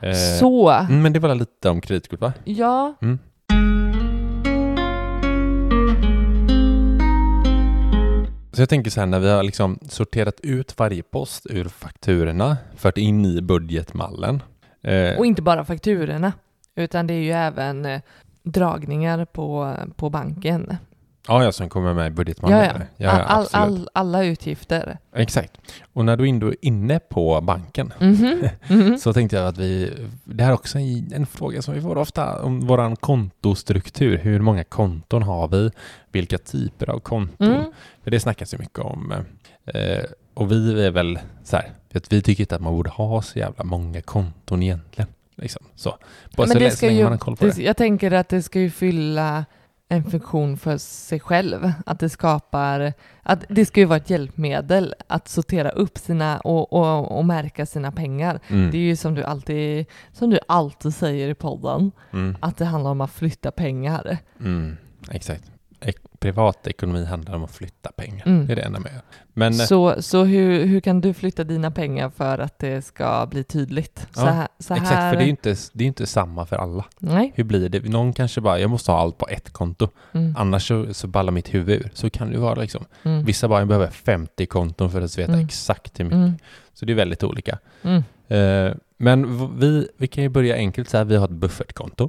Eh, 0.00 0.12
Så, 0.40 0.86
Men 0.90 1.12
det 1.12 1.18
var 1.18 1.34
lite 1.34 1.70
om 1.70 1.80
kreditkort 1.80 2.20
va? 2.20 2.32
ja. 2.44 2.94
Så 8.52 8.62
jag 8.62 8.68
tänker 8.68 8.90
så 8.90 9.00
här 9.00 9.06
när 9.06 9.20
vi 9.20 9.30
har 9.30 9.42
liksom 9.42 9.78
sorterat 9.88 10.40
ut 10.40 10.78
varje 10.78 11.02
post 11.02 11.46
ur 11.50 11.64
fakturorna, 11.64 12.56
fört 12.76 12.98
in 12.98 13.24
i 13.26 13.42
budgetmallen. 13.42 14.42
Eh, 14.82 15.18
och 15.18 15.26
inte 15.26 15.42
bara 15.42 15.64
fakturorna, 15.64 16.32
utan 16.74 17.06
det 17.06 17.14
är 17.14 17.18
ju 17.22 17.30
även 17.32 17.84
eh, 17.86 18.00
dragningar 18.42 19.24
på, 19.24 19.76
på 19.96 20.10
banken. 20.10 20.76
Ja, 21.28 21.44
ja, 21.44 21.52
som 21.52 21.68
kommer 21.68 21.94
med 21.94 22.06
i 22.06 22.10
budgetmallen. 22.10 22.60
Ja, 22.78 22.84
ja. 22.96 23.10
all, 23.10 23.46
all, 23.52 23.88
alla 23.92 24.24
utgifter. 24.24 24.98
Exakt. 25.14 25.52
Och 25.92 26.04
när 26.04 26.16
du 26.16 26.28
ändå 26.28 26.48
är 26.48 26.56
inne 26.60 26.98
på 26.98 27.40
banken 27.40 27.92
Mhm, 28.00 28.48
mhm. 28.68 28.98
så 28.98 29.12
tänkte 29.12 29.36
jag 29.36 29.46
att 29.46 29.58
vi, 29.58 29.92
det 30.24 30.42
här 30.44 30.50
är 30.50 30.54
också 30.54 30.78
en, 30.78 31.12
en 31.14 31.26
fråga 31.26 31.62
som 31.62 31.74
vi 31.74 31.80
får 31.80 31.98
ofta 31.98 32.42
om 32.42 32.60
våran 32.60 32.96
kontostruktur. 32.96 34.18
Hur 34.18 34.40
många 34.40 34.64
konton 34.64 35.22
har 35.22 35.48
vi? 35.48 35.70
Vilka 36.12 36.38
typer 36.38 36.90
av 36.90 37.00
konton? 37.00 37.48
Mm. 37.52 37.64
För 38.04 38.10
det 38.10 38.20
snackas 38.20 38.54
ju 38.54 38.58
mycket 38.58 38.78
om. 38.78 39.12
Eh, 39.66 40.04
och 40.34 40.52
vi 40.52 40.84
är 40.86 40.90
väl 40.90 41.18
så 41.44 41.56
här, 41.56 41.70
att 41.94 42.12
vi 42.12 42.22
tycker 42.22 42.42
inte 42.42 42.54
att 42.54 42.60
man 42.62 42.72
borde 42.72 42.90
ha 42.90 43.22
så 43.22 43.38
jävla 43.38 43.64
många 43.64 44.00
konton 44.02 44.62
egentligen. 44.62 45.10
Liksom. 45.36 45.62
Så. 45.74 45.90
Bara 46.36 46.46
Men 46.46 46.48
så, 46.52 46.58
det 46.58 46.70
ska 46.70 46.76
så 46.78 46.86
länge 46.86 46.98
ju- 46.98 47.04
man 47.04 47.12
har 47.12 47.18
koll 47.18 47.36
på 47.36 47.44
Det, 47.44 47.56
det. 47.56 47.62
jag 47.62 47.76
tänker 47.76 48.10
att 48.12 48.28
det 48.28 48.42
ska 48.42 48.60
ju 48.60 48.70
fylla 48.70 49.44
en 49.88 50.04
funktion 50.04 50.56
för 50.56 50.78
sig 50.78 51.20
själv. 51.20 51.72
Att 51.86 51.98
det 51.98 52.08
skapar, 52.08 52.92
att 53.22 53.44
det 53.48 53.66
ska 53.66 53.80
ju 53.80 53.86
vara 53.86 53.96
ett 53.96 54.10
hjälpmedel 54.10 54.94
att 55.06 55.28
sortera 55.28 55.70
upp 55.70 55.98
sina 55.98 56.38
och, 56.38 56.72
och, 56.72 57.18
och 57.18 57.24
märka 57.24 57.66
sina 57.66 57.92
pengar. 57.92 58.40
Mm. 58.48 58.70
Det 58.70 58.76
är 58.78 58.82
ju 58.82 58.96
som 58.96 59.14
du 59.14 59.24
alltid, 59.24 59.86
som 60.12 60.30
du 60.30 60.38
alltid 60.48 60.94
säger 60.94 61.28
i 61.28 61.34
podden, 61.34 61.92
Mm. 62.12 62.36
att 62.40 62.56
det 62.56 62.64
handlar 62.64 62.90
om 62.90 63.00
att 63.00 63.10
flytta 63.12 63.50
pengar. 63.50 64.18
Mm. 64.40 64.76
Exakt. 65.10 65.44
Ek- 66.24 66.34
privatekonomi 66.34 67.04
handlar 67.04 67.34
om 67.34 67.44
att 67.44 67.50
flytta 67.50 67.92
pengar. 67.92 68.26
Mm. 68.26 68.46
Det 68.46 68.52
är 68.52 68.56
det 68.56 68.62
enda 68.62 68.80
med 68.80 68.92
det. 68.92 69.00
Men 69.32 69.52
eh, 69.52 69.66
Så, 69.66 70.02
så 70.02 70.24
hur, 70.24 70.64
hur 70.64 70.80
kan 70.80 71.00
du 71.00 71.14
flytta 71.14 71.44
dina 71.44 71.70
pengar 71.70 72.10
för 72.10 72.38
att 72.38 72.58
det 72.58 72.82
ska 72.84 73.26
bli 73.30 73.44
tydligt? 73.44 74.06
Så 74.12 74.20
Ja, 74.20 74.26
här, 74.30 74.48
så 74.58 74.74
exakt, 74.74 74.90
här, 74.92 75.10
för 75.10 75.16
det 75.16 75.22
är 75.22 75.24
ju 75.24 75.30
inte, 75.30 75.56
det 75.72 75.84
är 75.84 75.88
inte 75.88 76.06
samma 76.06 76.46
för 76.46 76.56
alla. 76.56 76.84
Nej. 76.98 77.32
Hur 77.34 77.44
blir 77.44 77.68
det? 77.68 77.84
Någon 77.88 78.12
kanske 78.12 78.40
bara, 78.40 78.58
jag 78.58 78.70
måste 78.70 78.92
ha 78.92 78.98
allt 78.98 79.18
på 79.18 79.28
ett 79.28 79.50
konto. 79.52 79.88
Mm. 80.12 80.34
Annars 80.38 80.68
så, 80.68 80.94
så 80.94 81.06
ballar 81.06 81.32
mitt 81.32 81.54
huvud 81.54 81.80
ur. 81.80 81.90
Så 81.94 82.10
kan 82.10 82.28
det 82.28 82.34
ju 82.34 82.40
vara 82.40 82.54
liksom. 82.60 82.84
Mm. 83.02 83.24
Vissa 83.24 83.48
bara, 83.48 83.58
jag 83.58 83.68
behöver 83.68 83.90
50 83.90 84.46
konton 84.46 84.90
för 84.90 85.00
att 85.02 85.18
veta 85.18 85.32
Mm. 85.32 85.44
exakt 85.44 86.00
hur 86.00 86.04
mycket. 86.04 86.16
Mm. 86.16 86.32
Så 86.74 86.84
det 86.84 86.92
är 86.92 86.96
väldigt 86.96 87.22
olika. 87.24 87.58
Eh, 88.28 88.72
men 88.96 89.50
vi, 89.58 89.88
vi 89.96 90.06
kan 90.06 90.22
ju 90.22 90.28
börja 90.28 90.54
enkelt 90.56 90.88
så 90.88 90.96
här, 90.96 91.04
vi 91.04 91.16
har 91.16 91.24
ett 91.24 91.30
buffertkonto. 91.30 92.08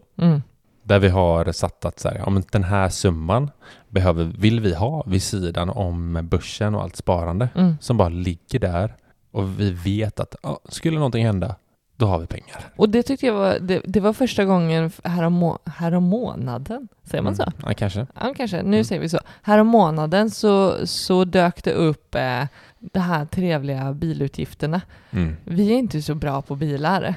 Där 0.83 0.99
vi 0.99 1.07
har 1.09 1.51
satt 1.51 1.85
att 1.85 1.99
så 1.99 2.09
här, 2.09 2.17
ja, 2.17 2.29
men 2.29 2.43
den 2.51 2.63
här 2.63 2.89
summan 2.89 3.51
behöver, 3.95 4.23
vill 4.37 4.59
vi 4.59 4.73
ha 4.75 5.03
vid 5.07 5.23
sidan 5.23 5.69
om 5.69 6.27
börsen 6.31 6.75
och 6.75 6.81
allt 6.83 6.95
sparande. 6.95 7.49
Mm. 7.55 7.77
Som 7.81 7.97
bara 7.97 8.09
ligger 8.09 8.59
där. 8.59 8.95
Och 9.31 9.59
vi 9.59 9.71
vet 9.71 10.19
att 10.19 10.35
ja, 10.43 10.59
skulle 10.69 10.95
någonting 10.97 11.25
hända, 11.25 11.55
då 11.97 12.05
har 12.05 12.19
vi 12.19 12.27
pengar. 12.27 12.59
Och 12.75 12.89
det 12.89 13.03
tyckte 13.03 13.25
jag 13.25 13.33
var, 13.33 13.57
det, 13.61 13.81
det 13.85 13.99
var 13.99 14.13
första 14.13 14.45
gången 14.45 14.91
härom, 15.03 15.57
härom 15.65 16.03
månaden, 16.03 16.87
säger 17.03 17.21
man 17.23 17.35
så? 17.35 17.43
Mm. 17.43 17.53
Ja, 17.65 17.73
kanske. 17.73 18.07
Ja, 18.21 18.33
kanske. 18.37 18.57
Nu 18.57 18.67
Mm. 18.77 18.83
säger 18.83 19.01
vi 19.01 19.09
så. 19.09 19.19
Härom 19.41 19.67
månaden 19.67 20.31
så, 20.31 20.87
så 20.87 21.25
dök 21.25 21.63
det 21.63 21.73
upp 21.73 22.15
eh, 22.15 22.43
de 22.79 22.99
här 22.99 23.25
trevliga 23.25 23.93
bilutgifterna. 23.93 24.81
Mm. 25.11 25.35
Vi 25.43 25.73
är 25.73 25.77
inte 25.77 26.01
så 26.01 26.15
bra 26.15 26.41
på 26.41 26.55
bilar. 26.55 27.01
Nej, 27.01 27.15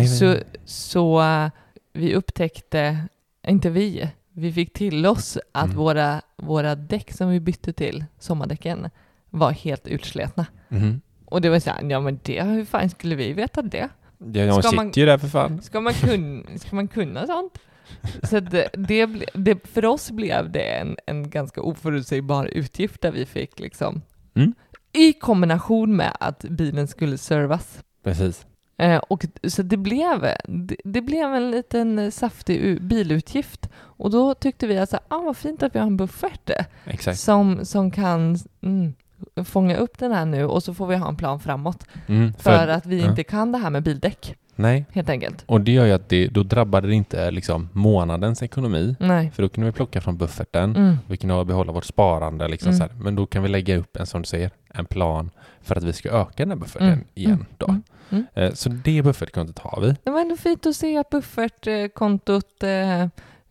men- 0.00 0.08
Så, 0.08 0.36
så 0.64 1.20
eh, 1.22 1.48
vi 1.92 2.14
upptäckte, 2.14 2.98
inte 3.46 3.70
vi, 3.70 4.10
vi 4.40 4.52
fick 4.52 4.72
till 4.72 5.06
oss 5.06 5.38
att 5.52 5.64
Mm. 5.64 5.76
våra, 5.76 6.22
våra 6.36 6.74
däck 6.74 7.12
som 7.12 7.28
vi 7.28 7.40
bytte 7.40 7.72
till, 7.72 8.04
sommardäcken, 8.18 8.90
var 9.30 9.50
helt 9.52 9.88
utsletna. 9.88 10.46
Mhm. 10.68 11.00
Och 11.24 11.40
det 11.40 11.48
var 11.50 11.58
så 11.58 11.70
här, 11.70 11.82
ja 11.90 12.00
men 12.00 12.20
det, 12.22 12.42
hur 12.42 12.64
fan 12.64 12.90
skulle 12.90 13.14
vi 13.14 13.32
veta 13.32 13.62
det? 13.62 13.88
Ja, 14.18 14.46
de 14.46 14.52
Ska 14.52 14.62
sitter 14.62 14.76
man- 14.76 14.92
ju 14.94 15.06
där 15.06 15.18
för 15.18 15.28
fan. 15.28 15.62
Ska 15.62 15.80
man 15.80 15.92
kunna, 15.94 16.58
ska 16.58 16.76
man 16.76 16.88
kunna 16.88 17.26
sånt? 17.26 17.58
Så 18.22 18.40
det, 18.40 18.68
det, 18.72 19.06
det, 19.34 19.66
för 19.68 19.84
oss 19.84 20.10
blev 20.10 20.50
det 20.50 20.62
en, 20.78 20.96
en 21.06 21.30
ganska 21.30 21.60
oförutsägbar 21.62 22.44
utgift 22.46 23.00
där 23.00 23.12
vi 23.12 23.26
fick 23.26 23.60
liksom, 23.60 24.02
Mm. 24.34 24.54
i 24.92 25.12
kombination 25.12 25.96
med 25.96 26.16
att 26.20 26.40
bilen 26.44 26.88
skulle 26.88 27.18
servas. 27.18 27.80
Precis. 28.04 28.46
Eh, 28.80 28.96
och, 28.98 29.24
så 29.44 29.62
det 29.62 29.76
blev, 29.76 30.20
det, 30.44 30.76
det 30.84 31.00
blev 31.00 31.34
en 31.34 31.50
liten 31.50 32.12
saftig 32.12 32.82
bilutgift. 32.82 33.68
Och 33.76 34.10
då 34.10 34.34
tyckte 34.34 34.66
vi 34.66 34.78
att 34.78 34.90
så, 34.90 34.98
ah, 35.08 35.18
vad 35.18 35.36
fint 35.36 35.62
att 35.62 35.74
vi 35.74 35.78
har 35.78 35.86
en 35.86 35.96
buffert 35.96 36.50
eh, 36.50 36.64
Exakt. 36.84 37.18
som, 37.20 37.64
som 37.64 37.90
kan 37.90 38.38
mm, 38.62 38.92
fånga 39.44 39.76
upp 39.76 39.98
den 39.98 40.12
här 40.12 40.24
nu 40.26 40.44
och 40.44 40.62
så 40.62 40.74
får 40.74 40.86
vi 40.86 40.96
ha 40.96 41.08
en 41.08 41.16
plan 41.16 41.40
framåt. 41.40 41.84
Mm, 42.06 42.32
För, 42.34 42.68
att 42.68 42.86
vi 42.86 43.00
ja. 43.00 43.10
inte 43.10 43.24
kan 43.24 43.52
det 43.52 43.58
här 43.58 43.70
med 43.70 43.82
bildäck, 43.82 44.34
Nej, 44.56 44.84
helt 44.92 45.08
enkelt. 45.08 45.44
och 45.46 45.60
det 45.60 45.72
gör 45.72 45.86
ju 45.86 45.92
att 45.92 46.08
det, 46.08 46.28
då 46.28 46.42
drabbade 46.42 46.88
det 46.88 46.94
inte 46.94 47.30
liksom 47.30 47.68
månadens 47.72 48.42
ekonomi. 48.42 48.96
Nej. 49.00 49.30
För 49.34 49.42
då 49.42 49.48
kunde 49.48 49.66
vi 49.66 49.72
plocka 49.72 50.00
från 50.00 50.16
bufferten, 50.16 50.76
Mm. 50.76 50.96
vi 51.06 51.16
kunde 51.16 51.44
behålla 51.44 51.72
vårt 51.72 51.84
sparande 51.84 52.48
liksom 52.48 52.72
Mm. 52.72 52.88
Men 53.02 53.14
då 53.16 53.26
kan 53.26 53.42
vi 53.42 53.48
lägga 53.48 53.76
upp 53.76 53.96
en 53.96 54.06
som 54.06 54.22
du 54.22 54.26
säger, 54.26 54.50
en 54.74 54.84
plan 54.84 55.30
för 55.62 55.76
att 55.76 55.84
vi 55.84 55.92
ska 55.92 56.08
öka 56.10 56.32
den 56.36 56.50
här 56.50 56.56
bufferten 56.56 56.88
Mm. 56.88 57.04
igen 57.14 57.32
Mm. 57.32 57.46
då. 57.58 57.74
Mm. 58.10 58.26
Eh, 58.34 58.52
Så 58.52 58.68
det 58.68 59.02
buffertkontot 59.02 59.58
har 59.58 59.80
vi. 59.80 59.94
Det 60.04 60.10
var 60.10 60.20
ändå 60.20 60.36
fint 60.36 60.66
att 60.66 60.76
se 60.76 60.96
att 60.96 61.10
buffertkontot 61.10 62.62
eh, 62.62 63.00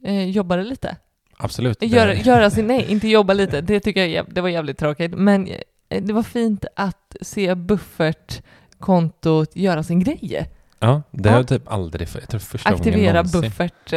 eh, 0.03 0.29
jobbade 0.29 0.63
lite. 0.63 0.95
Absolut. 1.37 1.79
Det- 1.79 1.85
göra 1.85 2.49
sin, 2.49 2.67
nej, 2.73 2.85
inte 2.91 3.07
jobba 3.07 3.33
lite, 3.33 3.61
det 3.61 3.79
tycker 3.79 4.05
jag 4.05 4.33
det 4.33 4.41
var 4.41 4.49
jävligt 4.49 4.77
tråkigt. 4.77 5.11
Men 5.15 5.47
eh, 5.89 6.03
det 6.03 6.13
var 6.13 6.23
fint 6.23 6.65
att 6.75 7.15
se 7.21 7.55
buffertkontot 7.55 9.55
göra 9.55 9.83
sin 9.83 9.99
grej. 9.99 10.49
Ja, 10.79 11.01
det 11.11 11.29
har 11.29 11.37
jag 11.37 11.47
typ 11.47 11.71
aldrig, 11.71 12.07
jag 12.13 12.29
tror 12.29 12.39
första 12.39 12.69
Aktivera 12.69 13.13
någonsin. 13.13 13.41
buffert. 13.41 13.93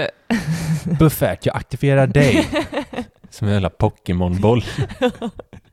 Buffert, 0.98 1.46
jag 1.46 1.56
aktiverar 1.56 2.06
dig. 2.06 2.48
Som 3.30 3.48
en 3.48 3.54
jävla 3.54 3.70
Pokémon-boll. 3.70 4.64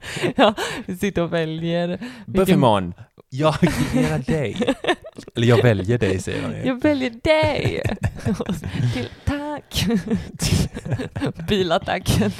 ja, 0.35 0.55
vi 0.85 0.97
sitter 0.97 1.21
och 1.21 1.33
väljer. 1.33 1.99
Buffimon, 2.25 2.93
jag 3.29 3.53
aktiverar 3.53 4.19
dig. 4.19 4.75
Eller 5.35 5.47
jag 5.47 5.63
väljer 5.63 5.97
dig 5.97 6.19
säger 6.19 6.61
ju. 6.61 6.67
Jag 6.67 6.81
väljer 6.81 7.09
dig! 7.23 7.81
Till, 8.93 9.09
tack! 9.25 9.85
Bilattacken. 11.47 12.31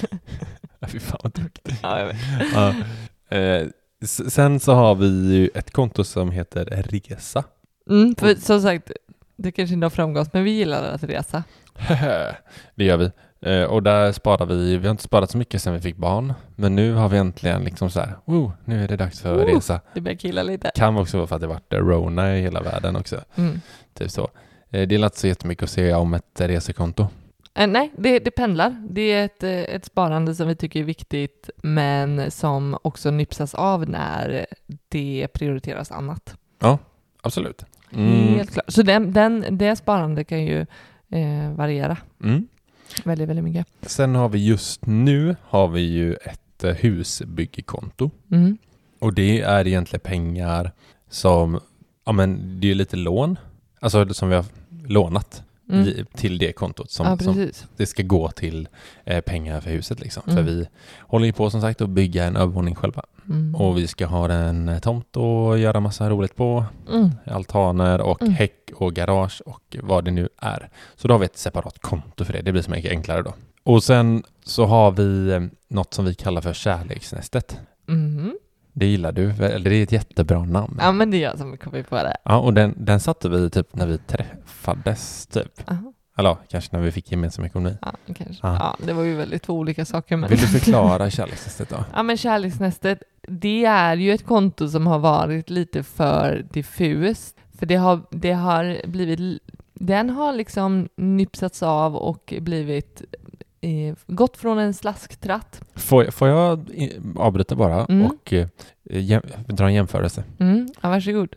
Ja, 0.80 0.88
Fy 0.88 1.00
fan 1.00 1.20
vad 1.24 1.34
duktig. 1.34 1.76
Ja. 1.82 2.12
Ja. 2.54 2.76
Eh, 3.38 3.68
sen 4.30 4.60
så 4.60 4.74
har 4.74 4.96
vi 4.96 5.08
ju 5.36 5.50
ett 5.56 5.72
konto 5.72 6.04
som 6.04 6.32
heter 6.32 6.66
Resa. 6.66 7.44
Mm, 7.90 8.16
för 8.16 8.36
som 8.36 8.62
sagt, 8.62 8.92
det 9.36 9.52
kanske 9.52 9.74
inte 9.74 9.86
har 9.86 9.90
framgått, 9.90 10.34
men 10.34 10.44
vi 10.44 10.52
gillar 10.52 10.84
att 10.84 11.04
resa. 11.04 11.44
det 12.76 12.84
gör 12.84 12.98
vi. 12.98 13.12
Eh, 13.42 13.64
och 13.64 13.84
där 13.84 14.12
sparar 14.12 14.46
vi, 14.46 14.78
vi 14.78 14.88
har 14.88 14.92
inte 14.92 15.04
sparat 15.04 15.32
så 15.32 15.38
mycket 15.38 15.62
sedan 15.62 15.74
vi 15.74 15.80
fick 15.80 15.98
barn, 15.98 16.34
men 16.56 16.76
nu 16.76 16.94
har 16.94 17.10
vi 17.10 17.18
äntligen 17.18 17.64
liksom 17.64 17.90
så 17.90 18.00
här, 18.00 18.16
oh, 18.26 18.52
nu 18.66 18.84
är 18.84 18.88
det 18.88 18.96
dags 18.96 19.22
för 19.22 19.36
Oh. 19.44 19.56
resa. 19.56 19.82
Det 19.94 20.02
börjar 20.02 20.18
killa 20.18 20.44
lite. 20.44 20.72
Kan 20.76 20.98
också 20.98 21.18
vara 21.18 21.28
för 21.28 21.36
att 21.36 21.42
det 21.42 21.48
varit 21.48 21.74
Rona 21.74 22.38
i 22.38 22.42
hela 22.42 22.62
världen 22.62 22.96
också. 22.96 23.22
Mm. 23.36 23.62
Typ 23.94 24.12
så. 24.12 24.30
Eh, 24.70 24.88
det 24.88 24.96
är 24.96 25.06
inte 25.06 25.20
så 25.20 25.28
jättemycket 25.28 25.64
att 25.64 25.70
säga 25.70 25.98
om 25.98 26.14
ett 26.14 26.42
resekonto. 26.42 27.08
Eh, 27.54 27.68
nej, 27.68 27.92
det, 27.98 28.20
det 28.20 28.32
pendlar. 28.32 28.88
Det 28.90 29.02
är 29.02 29.26
ett, 29.26 29.44
eh, 29.44 29.52
ett 29.52 29.86
sparande 29.86 30.36
som 30.36 30.48
vi 30.48 30.56
tycker 30.56 30.80
är 30.80 30.84
viktigt, 30.84 31.50
men 31.58 32.32
som 32.32 32.78
också 32.82 33.12
nypsas 33.12 33.56
av 33.56 33.90
när 33.90 34.46
det 34.90 35.28
prioriteras 35.34 35.92
annat. 35.92 36.36
Absolut. 37.22 37.66
Mm. 37.94 38.36
Helt 38.36 38.54
klart. 38.54 38.66
Så 38.68 38.82
den, 38.82 39.14
den, 39.14 39.46
det 39.50 39.76
sparandet 39.76 40.28
kan 40.28 40.46
ju 40.46 40.60
eh, 41.10 41.52
variera 41.56 41.98
Mm. 42.24 42.48
Väldigt, 43.04 43.30
väldigt 43.30 43.46
mycket. 43.46 43.68
Sen 43.82 44.16
har 44.16 44.30
vi 44.30 44.46
just 44.46 44.86
nu 44.86 45.36
har 45.44 45.68
vi 45.68 45.82
ju 45.82 46.14
ett 46.14 46.64
eh, 46.64 46.74
husbyggekonto. 46.74 48.12
Mm. 48.32 48.58
Och 49.00 49.14
det 49.14 49.42
är 49.42 49.68
egentligen 49.68 50.02
pengar 50.02 50.72
som, 51.10 51.60
ja 52.06 52.12
men 52.12 52.60
det 52.60 52.72
är 52.72 52.76
lite 52.76 52.96
lån, 52.96 53.38
alltså 53.80 54.14
som 54.14 54.30
vi 54.30 54.36
har 54.36 54.46
lånat 54.88 55.44
Mm. 55.70 55.88
i, 55.88 56.06
till 56.16 56.38
det 56.38 56.52
kontot 56.54 56.92
som, 56.92 57.06
ja, 57.06 57.18
som 57.18 57.50
det 57.78 57.86
ska 57.86 58.04
gå 58.04 58.32
till 58.32 58.68
eh, 59.06 59.22
pengar 59.22 59.62
för 59.62 59.70
huset 59.70 60.00
liksom. 60.00 60.24
För 60.24 60.32
Mm. 60.32 60.46
vi 60.46 60.68
håller 61.00 61.26
ju 61.26 61.34
på 61.34 61.50
som 61.50 61.62
sagt 61.62 61.82
att 61.82 61.90
bygga 61.90 62.26
en 62.26 62.36
övervåning 62.36 62.76
själva 62.76 63.04
Mm. 63.30 63.56
och 63.56 63.78
vi 63.78 63.88
ska 63.88 64.06
ha 64.06 64.32
en 64.32 64.70
eh, 64.70 64.80
tomt 64.80 65.18
och 65.18 65.60
göra 65.60 65.80
massa 65.80 66.10
roligt 66.10 66.36
på, 66.36 66.66
Mm. 66.92 67.10
altaner 67.26 68.02
och 68.02 68.22
Mm. 68.22 68.34
häck 68.34 68.72
och 68.76 68.94
garage 68.94 69.42
och 69.46 69.78
vad 69.84 70.06
det 70.06 70.12
nu 70.12 70.30
är. 70.38 70.70
Så 70.96 71.08
då 71.08 71.14
har 71.14 71.20
vi 71.20 71.26
ett 71.26 71.38
separat 71.38 71.80
konto 71.82 72.26
för 72.26 72.34
det, 72.34 72.42
det 72.42 72.52
blir 72.52 72.62
så 72.62 72.72
mycket 72.72 72.92
enklare 72.92 73.22
då. 73.22 73.34
Och 73.64 73.84
sen 73.84 74.24
så 74.44 74.66
har 74.66 74.92
vi 74.92 75.32
eh, 75.32 75.42
något 75.68 75.94
som 75.94 76.06
vi 76.06 76.14
kallar 76.16 76.42
för 76.42 76.54
kärleksnästet. 76.54 77.60
Det 78.74 78.86
gillar 78.86 79.12
du, 79.12 79.30
eller 79.30 79.70
det 79.70 79.76
är 79.76 79.84
ett 79.84 79.92
jättebra 79.92 80.46
namn. 80.46 80.78
Ja, 80.82 80.92
men 80.92 81.12
det 81.12 81.18
är 81.18 81.22
jag 81.22 81.38
som 81.38 81.58
kommer 81.58 81.84
på 81.84 81.96
det. 81.96 82.18
Ja, 82.24 82.38
och 82.40 82.54
den, 82.54 82.76
den 82.78 83.00
satte 83.00 83.30
vi 83.30 83.50
typ 83.50 83.76
när 83.76 83.88
vi 83.88 83.98
träffades, 83.98 85.28
typ. 85.28 85.72
Aha. 85.72 85.94
Eller 86.20 86.38
kanske 86.50 86.76
när 86.78 86.84
vi 86.84 86.92
fick 86.92 87.12
gemensam 87.12 87.46
ekonomi. 87.46 87.78
Ja, 87.82 87.92
kanske. 88.06 88.48
Ja. 88.48 88.56
Ja. 88.60 88.86
det 88.86 88.94
var 88.94 89.04
ju 89.04 89.16
väldigt 89.16 89.44
två 89.44 89.54
olika 89.54 89.86
saker. 89.86 90.18
Men... 90.18 90.30
Vill 90.30 90.40
du 90.40 90.48
förklara 90.48 91.10
kärleksnästet 91.10 91.70
då? 91.70 91.84
Ja, 91.96 92.04
men 92.04 92.18
kärleksnästet, 92.18 93.04
det 93.28 93.66
är 93.66 93.96
ju 93.96 94.14
ett 94.14 94.26
konto 94.26 94.70
som 94.70 94.88
har 94.88 95.00
varit 95.00 95.50
lite 95.50 95.84
för 95.84 96.46
diffust. 96.52 97.38
För 97.60 97.66
det 97.66 97.76
har, 97.76 98.02
det 98.12 98.32
har 98.32 98.88
blivit, 98.88 99.42
den 99.74 100.10
har 100.10 100.34
liksom 100.34 100.90
nypsats 100.96 101.64
av 101.64 101.96
och 101.96 102.34
blivit, 102.40 103.04
eh, 103.62 103.96
gått 104.08 104.38
från 104.38 104.60
en 104.60 104.74
slasktratt. 104.74 105.62
Får, 105.76 106.04
jag- 106.04 106.14
får 106.14 106.28
jag 106.28 106.70
avbryta 107.16 107.56
bara 107.56 107.86
Mm. 107.86 108.06
och 108.06 108.34
eh, 108.34 108.48
dra 109.48 109.66
en 109.66 109.74
jämförelse? 109.74 110.24
Mm, 110.40 110.68
ja, 110.82 110.90
varsågod. 110.90 111.36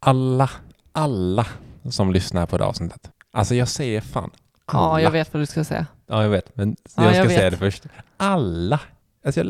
Alla, 0.00 0.50
alla 0.92 1.46
som 1.90 2.12
lyssnar 2.12 2.46
på 2.46 2.58
det 2.58 2.64
avsnittet. 2.64 3.10
Alltså 3.32 3.54
jag 3.54 3.68
säger 3.68 4.00
fan 4.00 4.30
alla. 4.66 4.82
Ja, 4.82 5.00
jag 5.00 5.10
vet 5.10 5.34
vad 5.34 5.42
du 5.42 5.46
ska 5.46 5.64
säga. 5.64 5.86
Ja, 6.06 6.22
jag 6.22 6.30
vet, 6.30 6.56
men 6.56 6.76
Ja, 6.96 7.04
jag 7.04 7.14
ska 7.14 7.22
jag 7.22 7.30
säga 7.32 7.50
det 7.50 7.56
först. 7.56 7.84
Alla, 8.16 8.80
alltså 9.24 9.40
jag 9.40 9.46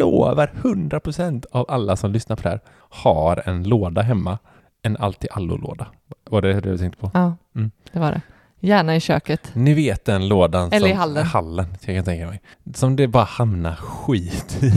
lovar 0.00 0.50
100% 0.62 1.44
av 1.52 1.66
alla 1.68 1.96
som 1.96 2.12
lyssnar 2.12 2.36
på 2.36 2.42
det 2.42 2.48
här 2.48 2.60
har 2.88 3.42
en 3.48 3.64
låda 3.68 4.02
hemma. 4.02 4.38
En 4.82 4.96
allt 4.96 5.24
i 5.24 5.28
allo-låda. 5.30 5.86
Var 6.30 6.42
det 6.42 6.52
det 6.52 6.60
du 6.60 6.78
tänkte 6.78 7.00
på? 7.00 7.10
Ja, 7.14 7.36
Mm. 7.54 7.70
det 7.92 7.98
var 7.98 8.10
det. 8.10 8.20
Gärna 8.64 8.96
i 8.96 9.00
köket. 9.00 9.50
Ni 9.54 9.74
vet 9.74 10.04
den 10.04 10.28
lådan 10.28 10.72
Eller 10.72 10.78
som... 10.78 10.88
i 10.88 10.92
hallen. 10.92 11.26
Hallen, 11.26 11.76
jag 11.80 11.96
kan 11.96 12.04
tänka 12.04 12.26
mig. 12.26 12.40
Som 12.74 12.96
det 12.96 13.08
bara 13.08 13.24
hamnar 13.24 13.74
skit 13.74 14.58
i. 14.62 14.72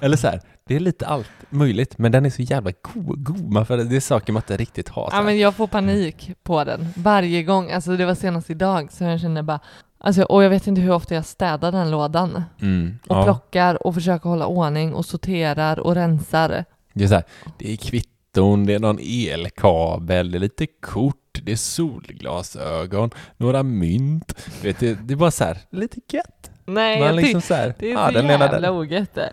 Eller 0.00 0.16
så 0.16 0.26
här, 0.26 0.40
det 0.66 0.76
är 0.76 0.80
lite 0.80 1.06
allt 1.06 1.30
möjligt, 1.50 1.98
men 1.98 2.12
den 2.12 2.26
är 2.26 2.30
så 2.30 2.42
jävla 2.42 2.72
god, 2.82 3.24
god 3.24 3.66
för 3.66 3.76
det 3.76 3.96
är 3.96 4.00
saker 4.00 4.32
man 4.32 4.42
inte 4.42 4.56
riktigt 4.56 4.88
har. 4.88 5.08
Ja, 5.12 5.22
men 5.22 5.38
jag 5.38 5.54
får 5.54 5.66
panik 5.66 6.30
på 6.42 6.64
den 6.64 6.88
varje 6.96 7.42
gång. 7.42 7.70
Alltså 7.70 7.96
det 7.96 8.06
var 8.06 8.14
senast 8.14 8.50
idag 8.50 8.92
så 8.92 9.04
jag 9.04 9.20
kände 9.20 9.42
bara, 9.42 9.60
alltså, 9.98 10.22
och 10.22 10.44
jag 10.44 10.50
vet 10.50 10.66
inte 10.66 10.80
hur 10.80 10.92
ofta 10.92 11.14
jag 11.14 11.24
städar 11.24 11.72
den 11.72 11.90
lådan. 11.90 12.44
mm, 12.60 12.98
Och 13.06 13.16
ja. 13.16 13.24
plockar 13.24 13.86
och 13.86 13.94
försöker 13.94 14.28
hålla 14.28 14.46
ordning 14.46 14.94
och 14.94 15.04
sorterar 15.04 15.78
och 15.78 15.94
rensar. 15.94 16.64
Det 16.92 17.04
är 17.04 17.08
så 17.08 17.14
här, 17.14 17.24
det 17.58 17.72
är 17.72 17.76
kvitton, 17.76 18.66
det 18.66 18.74
är 18.74 18.78
någon 18.78 18.98
elkabel, 19.02 20.30
det 20.30 20.38
är 20.38 20.40
lite 20.40 20.66
kort, 20.66 21.16
det 21.44 21.52
är 21.52 21.56
solglasögon, 21.56 23.10
några 23.36 23.62
mynt. 23.62 24.46
Du 24.62 24.68
Vet, 24.68 24.80
det, 24.80 24.94
det 24.94 25.14
är 25.14 25.16
bara 25.16 25.30
så 25.30 25.44
här, 25.44 25.58
lite 25.70 26.00
gött. 26.12 26.50
Nej, 26.68 26.98
Man 26.98 27.06
jag 27.06 27.16
liksom 27.16 27.40
så 27.40 27.54
här, 27.54 27.74
det 27.78 27.86
är 27.90 27.92
ja, 27.92 28.06
så 28.06 28.12
den 28.12 28.26
jävla 28.26 28.72
ogött 28.72 29.14
det. 29.14 29.32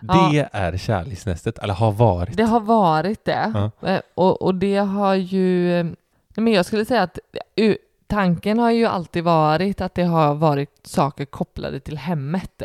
Det 0.00 0.48
är 0.52 0.76
kärleksnästet, 0.76 1.58
eller 1.58 1.74
har 1.74 1.92
varit. 1.92 2.36
Det 2.36 2.42
har 2.44 2.60
varit 2.60 3.24
det. 3.24 3.70
Ja. 3.80 3.88
Eh, 3.88 4.00
Och, 4.14 4.42
och 4.42 4.54
det 4.54 4.76
har 4.76 5.14
ju... 5.14 5.80
eh, 5.80 5.86
Men 6.36 6.52
jag 6.52 6.66
skulle 6.66 6.84
säga 6.84 7.02
att 7.02 7.18
eh, 7.56 7.74
tanken 8.06 8.58
har 8.58 8.70
ju 8.70 8.84
alltid 8.86 9.24
varit 9.24 9.80
att 9.80 9.94
det 9.94 10.02
har 10.04 10.34
varit 10.34 10.80
saker 10.86 11.24
kopplade 11.24 11.80
till 11.80 11.98
hemmet. 11.98 12.62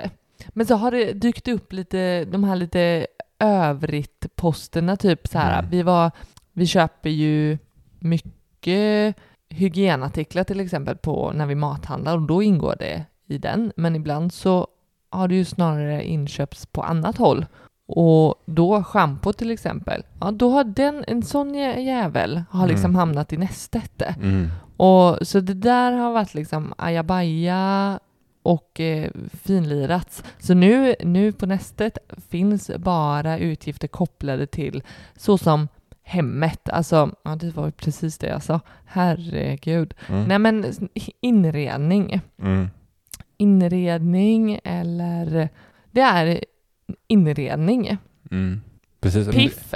Men 0.49 0.65
så 0.65 0.75
har 0.75 0.91
det 0.91 1.13
dykt 1.13 1.47
upp 1.47 1.73
lite, 1.73 2.25
de 2.25 2.43
här 2.43 2.55
lite 2.55 3.07
övrigt 3.39 4.25
posterna, 4.35 4.95
typ 4.95 5.27
så 5.27 5.37
här, 5.39 5.59
Mm. 5.59 5.71
vi 5.71 5.83
var, 5.83 6.11
vi 6.53 6.65
köper 6.67 7.09
ju 7.09 7.57
mycket 7.99 8.31
hygienartiklar 9.49 10.43
till 10.43 10.60
exempel 10.60 10.97
på 10.97 11.32
när 11.36 11.45
vi 11.45 11.56
mathandlar 11.56 12.15
och 12.15 12.21
då 12.27 12.43
ingår 12.43 12.75
det 12.80 13.06
i 13.27 13.38
den. 13.38 13.71
Men 13.75 13.95
ibland 13.95 14.34
så 14.34 14.67
har 15.10 15.27
det 15.27 15.36
ju 15.36 15.45
snarare 15.45 16.03
inköpts 16.08 16.65
på 16.65 16.82
annat 16.82 17.17
håll. 17.17 17.45
Och 17.89 18.43
då 18.45 18.84
schampo 18.84 19.34
till 19.34 19.51
exempel, 19.51 20.03
ja 20.21 20.32
då 20.32 20.49
har 20.49 20.63
den, 20.63 21.03
en 21.08 21.23
sån 21.23 21.56
jä- 21.56 21.80
jävel 21.80 22.43
har 22.49 22.67
liksom 22.67 22.86
Mm. 22.91 22.95
hamnat 22.95 23.34
i 23.34 23.38
nästet. 23.38 24.01
Mm. 24.21 24.47
Och 24.77 25.27
så 25.27 25.39
det 25.39 25.53
där 25.53 25.91
har 25.91 26.12
varit 26.12 26.34
liksom 26.34 26.73
ajabaja 26.77 27.99
och 28.43 28.80
eh, 28.80 29.12
finlirats. 29.43 30.23
Så 30.39 30.53
nu, 30.53 30.95
nu 31.03 31.32
på 31.32 31.45
nästet 31.45 31.97
finns 32.30 32.71
bara 32.77 33.38
utgifter 33.38 33.88
kopplade 33.88 34.47
till 34.47 34.84
så 35.15 35.38
som 35.38 35.67
hemmet, 36.10 36.70
alltså, 36.70 37.15
ja 37.24 37.36
det 37.36 37.56
var 37.56 37.65
ju 37.65 37.72
precis 37.72 38.17
det 38.17 38.28
jag 38.28 38.43
sa, 38.43 38.60
herregud. 38.86 39.93
Mm. 40.10 40.24
Nej 40.24 40.39
men 40.39 40.65
inredning, 41.22 42.22
Mm. 42.41 42.67
inredning 43.38 44.60
eller 44.63 45.50
det 45.91 46.02
är 46.02 46.43
inredning, 47.08 47.98
Mm. 48.32 48.62
Precis. 49.02 49.30
Piff. 49.30 49.74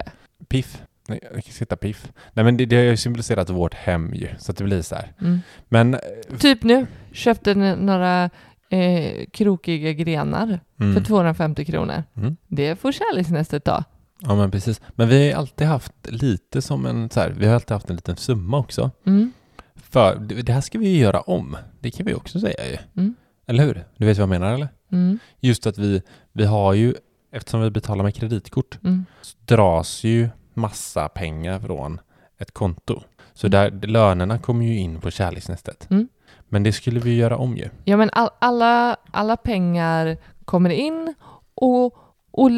Piff. 0.50 0.82
Nej, 1.08 1.20
Jag 1.24 1.44
kan 1.44 1.54
sitta 1.54 1.76
piff. 1.76 2.12
Nej 2.34 2.46
men 2.46 2.58
det, 2.58 2.66
det 2.66 2.76
har 2.76 2.84
ju 2.84 2.98
symboliserat 2.98 3.50
vårt 3.50 3.74
hem 3.74 4.14
ju, 4.14 4.28
så 4.38 4.52
att 4.52 4.58
det 4.58 4.64
blir 4.64 4.82
så 4.82 4.96
här. 4.96 5.14
Mm. 5.22 5.40
Men, 5.70 5.94
eh, 5.94 6.00
Typ 6.40 6.64
nu, 6.64 6.86
köpte 7.12 7.54
några 7.76 8.30
eh, 8.70 9.26
krokiga 9.32 9.94
grenar 9.94 10.60
Mm. 10.80 10.94
för 10.94 11.02
250 11.02 11.66
kronor. 11.66 12.04
Mm. 12.16 12.38
Det 12.48 12.76
får 12.76 12.92
kärleksnästet 12.92 13.64
ta. 13.64 13.84
Ja, 14.24 14.36
men 14.36 14.52
precis. 14.52 14.82
Men 14.96 15.08
vi 15.10 15.16
har 15.18 15.24
ju 15.26 15.32
alltid 15.34 15.68
haft 15.68 15.94
lite 16.04 16.62
som 16.62 16.86
en 16.86 17.10
så 17.10 17.20
här, 17.20 17.30
vi 17.38 17.48
har 17.48 17.54
alltid 17.56 17.72
haft 17.72 17.90
en 17.90 17.96
liten 17.96 18.16
summa 18.18 18.58
också. 18.58 18.92
Mm. 19.06 19.32
För 19.76 20.16
det 20.16 20.54
här 20.54 20.62
ska 20.62 20.80
vi 20.80 20.88
ju 20.88 20.98
göra 20.98 21.22
om. 21.22 21.58
Det 21.80 21.92
kan 21.92 22.06
vi 22.06 22.14
också 22.14 22.40
säga 22.40 22.68
ju. 22.72 22.78
Mm. 22.98 23.16
Eller 23.48 23.64
hur? 23.66 23.86
Du 23.98 24.06
vet 24.06 24.18
vad 24.18 24.22
jag 24.22 24.30
menar 24.30 24.54
eller? 24.54 24.68
Mm. 24.92 25.20
Just 25.40 25.68
att 25.68 25.78
vi, 25.78 26.02
vi 26.34 26.46
har 26.46 26.74
ju, 26.74 26.96
eftersom 27.32 27.62
vi 27.62 27.70
betalar 27.70 28.04
med 28.04 28.16
kreditkort, 28.16 28.80
Mm. 28.84 29.06
så 29.22 29.38
dras 29.46 30.04
ju 30.04 30.30
massa 30.54 31.10
pengar 31.10 31.60
från 31.60 32.00
ett 32.38 32.52
konto. 32.52 33.02
Så 33.34 33.48
Mm. 33.48 33.52
där, 33.80 33.88
lönerna 33.88 34.40
kommer 34.40 34.66
ju 34.66 34.78
in 34.78 35.02
på 35.02 35.12
kärleksnästet. 35.12 35.88
Mm. 35.90 36.08
Men 36.50 36.64
det 36.64 36.72
skulle 36.72 37.00
vi 37.00 37.16
göra 37.16 37.38
om 37.38 37.58
ju. 37.58 37.70
Ja, 37.84 37.98
men 37.98 38.10
all, 38.14 38.30
alla, 38.40 38.96
alla 39.12 39.38
pengar 39.38 40.18
kommer 40.46 40.70
in 40.70 41.14
och, 41.56 41.98
och 42.32 42.50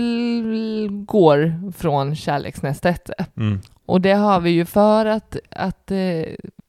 går 1.06 1.72
från 1.72 2.16
kärleksnästet. 2.16 3.10
Mm. 3.38 3.60
Och 3.86 4.02
det 4.02 4.14
har 4.14 4.40
vi 4.40 4.50
ju 4.50 4.66
för 4.66 5.06
att, 5.06 5.38
att 5.50 5.92
eh, 5.92 6.24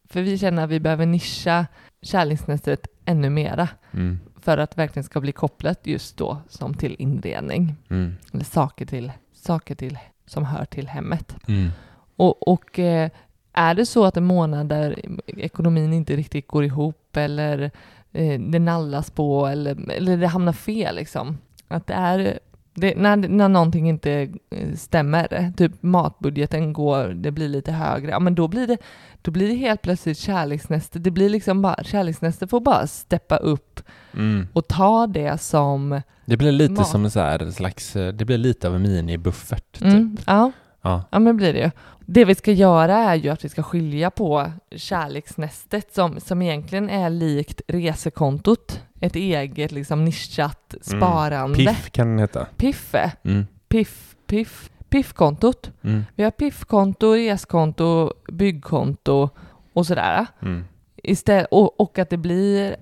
för 0.09 0.23
vi 0.23 0.39
känner 0.39 0.65
att 0.65 0.71
vi 0.71 0.81
behöver 0.81 1.07
nischa 1.07 1.67
kärleksnästet 2.03 2.87
ännu 3.05 3.31
mera 3.31 3.69
Mm. 3.93 4.21
för 4.41 4.59
att 4.59 4.79
verkligen 4.79 5.05
ska 5.05 5.21
bli 5.21 5.33
kopplat 5.33 5.81
just 5.83 6.17
då 6.17 6.39
som 6.49 6.75
till 6.75 6.97
inredning 6.99 7.75
Mm. 7.91 8.17
eller 8.33 8.45
saker 8.45 8.87
till, 8.87 9.13
saker 9.33 9.75
till 9.75 9.99
som 10.27 10.45
hör 10.45 10.65
till 10.65 10.89
hemmet. 10.89 11.37
Mm. 11.49 11.71
Och, 12.17 12.49
och 12.49 12.79
eh, 12.79 13.11
är 13.53 13.75
det 13.75 13.87
så 13.87 14.05
att 14.05 14.17
en 14.17 14.25
månad 14.25 14.67
där 14.69 15.01
ekonomin 15.27 15.93
inte 15.93 16.17
riktigt 16.17 16.49
går 16.49 16.65
ihop 16.65 17.17
eller 17.17 17.71
eh, 18.13 18.41
det 18.41 18.59
nallas 18.59 19.11
på 19.11 19.47
eller, 19.47 19.91
eller 19.91 20.17
det 20.17 20.27
hamnar 20.27 20.53
fel 20.53 20.97
liksom. 20.97 21.39
Att 21.69 21.87
det 21.87 21.95
är 21.95 22.39
det, 22.75 22.95
när, 22.97 23.17
när 23.17 23.49
någonting 23.49 23.89
inte 23.89 24.13
eh, 24.51 24.75
stämmer, 24.77 25.53
typ 25.57 25.73
matbudgeten 25.83 26.73
går, 26.73 27.09
det 27.09 27.31
blir 27.31 27.49
lite 27.49 27.73
högre, 27.73 28.11
ja 28.11 28.21
men 28.21 28.35
då 28.35 28.49
blir 28.49 28.67
det, 28.67 28.77
då 29.23 29.31
blir 29.31 29.49
det 29.49 29.55
helt 29.55 29.83
plötsligt 29.83 30.19
kärleksnäste. 30.19 30.99
Det 30.99 31.11
blir 31.11 31.29
liksom 31.29 31.63
bara, 31.63 31.85
kärleksnäste 31.85 32.47
får 32.47 32.61
bara 32.61 32.87
steppa 32.87 33.37
upp 33.37 33.81
Mm. 34.17 34.49
och 34.53 34.69
ta 34.69 35.07
det 35.07 35.41
som, 35.41 36.01
Det 36.27 36.37
blir 36.37 36.53
lite 36.53 36.73
Mat. 36.73 36.89
som 36.89 37.11
så 37.11 37.21
här 37.21 37.51
slags, 37.51 37.97
eh, 37.97 38.13
det 38.13 38.25
blir 38.25 38.39
lite 38.39 38.69
av 38.69 38.75
en 38.75 38.83
minibuffert. 38.83 39.73
Typ. 39.73 39.83
mm, 39.83 40.17
ja, 40.27 40.53
Ja. 40.85 41.05
Ja, 41.11 41.19
men 41.19 41.37
blir 41.37 41.53
det 41.53 41.59
ju. 41.59 41.71
Det 42.07 42.25
vi 42.25 42.35
ska 42.35 42.53
göra 42.53 42.97
är 42.97 43.15
ju 43.15 43.29
att 43.29 43.45
vi 43.45 43.49
ska 43.49 43.63
skilja 43.63 44.11
på 44.11 44.53
kärleksnästet 44.71 45.95
som, 45.95 46.21
som 46.21 46.43
egentligen 46.43 46.91
är 46.91 47.11
likt 47.11 47.61
resekontot, 47.67 48.81
ett 49.01 49.17
eget 49.17 49.73
liksom 49.73 50.05
nischat 50.05 50.75
sparande. 50.81 51.57
Piff 51.57 51.91
kan 51.91 52.09
den 52.09 52.19
heta. 52.19 52.47
Piffe. 52.57 53.13
Mm. 53.23 53.47
Piff, 53.69 54.17
piff, 54.27 54.71
piffkontot. 54.89 55.71
Mm. 55.83 56.05
Vi 56.15 56.25
har 56.25 56.31
piffkonto, 56.31 57.15
reskonto, 57.15 58.13
byggkonto 58.33 59.29
och 59.73 59.87
sådär. 59.87 60.27
Mm. 60.43 60.65
Istället, 60.97 61.47
och, 61.51 61.81
och 61.81 61.99
att 61.99 62.11
det 62.11 62.17
blir 62.17 62.77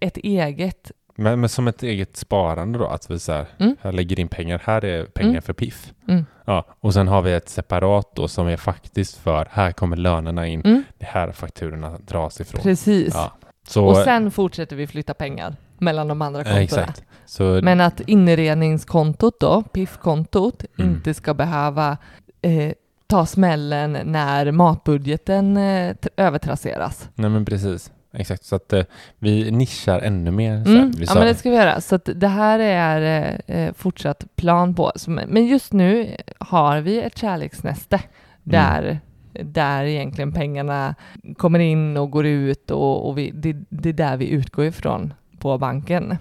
ett 0.00 0.16
eget 0.16 0.90
Men, 1.14 1.40
men 1.40 1.48
som 1.48 1.68
ett 1.68 1.82
eget 1.82 2.16
sparande 2.16 2.78
då, 2.78 2.86
att 2.86 3.10
vi 3.10 3.18
så 3.18 3.32
här, 3.32 3.46
Mm. 3.58 3.76
här 3.82 3.92
lägger 3.92 4.20
in 4.20 4.28
pengar, 4.28 4.62
här 4.64 4.84
är 4.84 5.04
pengar 5.04 5.30
Mm. 5.30 5.42
för 5.42 5.52
piff. 5.52 5.92
Mm. 6.08 6.26
Ja, 6.44 6.64
och 6.80 6.94
sen 6.94 7.08
har 7.08 7.22
vi 7.22 7.32
ett 7.32 7.48
separat 7.48 8.10
då 8.14 8.28
som 8.28 8.46
är 8.48 8.56
faktiskt 8.56 9.16
för, 9.16 9.48
här 9.50 9.72
kommer 9.72 9.96
lönerna 9.96 10.46
in, 10.46 10.60
Mm, 10.64 10.82
det 10.98 11.06
här 11.06 11.28
är 11.28 11.32
fakturorna 11.32 11.98
dras 12.06 12.40
ifrån. 12.40 12.60
precis. 12.62 13.14
Ja. 13.14 13.32
Så, 13.68 13.86
Och 13.86 13.96
sen 13.96 14.30
fortsätter 14.30 14.76
vi 14.76 14.86
flytta 14.86 15.14
pengar 15.14 15.56
mellan 15.78 16.08
de 16.08 16.22
andra 16.22 16.44
kontona. 16.44 16.94
Så, 17.26 17.60
Men 17.62 17.80
att 17.80 18.00
inredningskontot 18.00 19.40
då, 19.40 19.62
piffkontot, 19.62 20.64
Mm. 20.78 20.90
inte 20.90 21.14
ska 21.14 21.34
behöva 21.34 21.96
eh, 22.42 22.72
ta 23.06 23.26
smällen 23.26 23.98
när 24.04 24.50
matbudgeten 24.50 25.56
eh, 25.56 25.94
övertrasseras. 26.16 27.08
nej 27.14 27.30
men 27.30 27.44
precis. 27.44 27.90
Exakt, 28.12 28.44
så 28.44 28.56
att 28.56 28.72
eh, 28.72 28.84
vi 29.18 29.50
nischar 29.50 30.00
ännu 30.00 30.30
mer. 30.30 30.64
Så 30.64 30.70
här. 30.70 30.78
Mm. 30.78 30.90
Vi 30.90 31.00
Ja, 31.04 31.06
sa- 31.06 31.18
men 31.18 31.28
det 31.28 31.34
ska 31.34 31.50
vi 31.50 31.56
göra. 31.56 31.80
Så 31.80 31.94
att 31.94 32.08
det 32.14 32.28
här 32.28 32.58
är 32.58 33.38
eh, 33.46 33.56
eh, 33.56 33.72
fortsatt 33.74 34.24
plan 34.36 34.74
på. 34.74 34.92
Så, 34.96 35.10
men 35.10 35.28
men 35.28 35.46
just 35.46 35.72
nu 35.72 36.16
har 36.38 36.80
vi 36.80 37.00
ett 37.02 37.18
kärleksnäste 37.18 38.00
där, 38.42 39.00
där 39.32 39.84
egentligen 39.84 40.32
pengarna 40.32 40.94
kommer 41.36 41.58
in 41.58 41.96
och 41.96 42.10
går 42.10 42.26
ut 42.26 42.70
och, 42.70 43.08
och 43.08 43.18
vi, 43.18 43.30
det, 43.30 43.56
det 43.68 43.88
är 43.88 43.92
där 43.92 44.16
vi 44.16 44.28
utgår 44.28 44.64
ifrån 44.64 45.14
på 45.38 45.58
banken. 45.58 46.16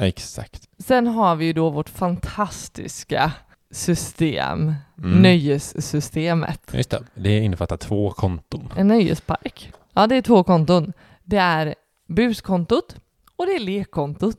Exakt. 0.00 0.62
Sen 0.78 1.06
har 1.06 1.36
vi 1.36 1.44
ju 1.46 1.52
då 1.52 1.70
vårt 1.70 1.88
fantastiska 1.88 3.32
system, 3.70 4.74
Mm. 4.98 5.22
nöjessystemet. 5.22 6.60
Just 6.72 6.90
det, 6.90 7.02
det 7.14 7.38
innefattar 7.40 7.76
två 7.76 8.10
konton. 8.10 8.72
En 8.76 8.88
nöjespark. 8.88 9.72
Ja, 9.94 10.06
det 10.06 10.16
är 10.16 10.22
två 10.22 10.44
konton. 10.44 10.92
Det 11.26 11.36
är 11.36 11.74
buskontot 12.08 12.96
och 13.36 13.46
det 13.46 13.52
är 13.52 13.60
lekkontot. 13.60 14.36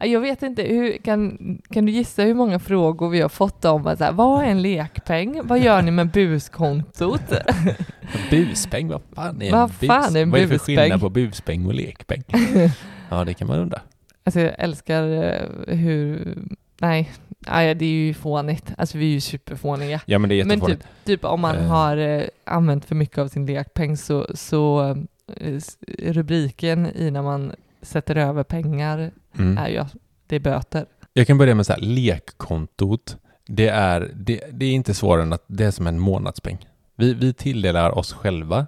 Ja, 0.00 0.06
Jag 0.06 0.20
vet 0.20 0.42
inte, 0.42 0.62
hur, 0.62 0.92
kan, 0.98 1.38
kan 1.70 1.86
du 1.86 1.92
gissa 1.92 2.22
hur 2.22 2.34
många 2.34 2.58
frågor 2.58 3.08
vi 3.10 3.20
har 3.20 3.28
fått 3.28 3.64
om 3.64 3.86
att 3.86 3.98
så 3.98 4.04
här, 4.04 4.12
vad 4.12 4.42
är 4.42 4.46
en 4.46 4.62
lekpeng? 4.62 5.40
Vad 5.44 5.58
gör 5.60 5.82
ni 5.82 5.90
med 5.90 6.10
buskontot? 6.10 7.22
Buspeng, 8.30 8.88
vad 8.88 9.00
fan 9.14 9.42
är 9.42 9.46
en 9.46 9.52
Vad 9.52 9.68
bus? 9.70 9.78
fan 9.88 10.16
är 10.16 10.22
en 10.22 10.30
Vad 10.30 10.40
är 10.40 10.42
det 10.44 10.48
för 10.48 10.54
buspeng? 10.54 10.76
skillnad 10.76 11.00
på 11.00 11.08
buspeng 11.10 11.66
och 11.66 11.74
lekpeng? 11.74 12.22
ja, 13.10 13.24
det 13.24 13.34
kan 13.34 13.48
man 13.48 13.58
undra. 13.58 13.80
Alltså 14.24 14.40
jag 14.40 14.54
älskar 14.58 15.02
eh, 15.12 15.74
hur, 15.76 16.34
nej, 16.78 17.10
nej, 17.38 17.74
det 17.74 17.84
är 17.84 17.90
ju 17.90 18.14
fånigt. 18.14 18.72
Alltså 18.78 18.98
vi 18.98 19.04
är 19.04 19.12
ju 19.14 19.20
superfåniga. 19.20 20.00
Ja, 20.06 20.18
men 20.18 20.28
det 20.30 20.34
är 20.40 20.44
Men 20.44 20.50
jättefånigt. 20.56 20.82
typ, 20.82 21.04
typ 21.04 21.24
om 21.24 21.40
man 21.40 21.56
Eh. 21.56 21.66
har 21.66 21.96
eh, 21.96 22.22
använt 22.44 22.84
för 22.84 22.94
mycket 22.94 23.18
av 23.18 23.28
sin 23.28 23.46
lekpeng 23.46 23.96
så, 23.96 24.26
så 24.34 24.96
rubriken 25.98 26.86
i 26.96 27.10
när 27.10 27.22
man 27.22 27.52
sätter 27.82 28.16
över 28.16 28.42
pengar 28.42 29.10
Mm. 29.38 29.58
är 29.58 29.68
ju 29.68 29.78
att 29.78 29.94
det 30.26 30.36
är 30.36 30.40
böter. 30.40 30.86
Jag 31.12 31.26
kan 31.26 31.38
börja 31.38 31.54
med 31.54 31.66
så 31.66 31.72
här, 31.72 31.80
lekkontot. 31.80 33.16
Det 33.46 33.68
är, 33.68 34.10
det, 34.14 34.44
det 34.52 34.64
är 34.66 34.70
inte 34.72 34.94
svårare 34.94 35.22
än 35.22 35.32
att 35.32 35.44
det 35.46 35.64
är 35.64 35.70
som 35.70 35.86
en 35.86 35.98
månadspeng. 35.98 36.68
Vi, 36.96 37.14
vi 37.14 37.32
tilldelar 37.32 37.98
oss 37.98 38.12
själva 38.12 38.58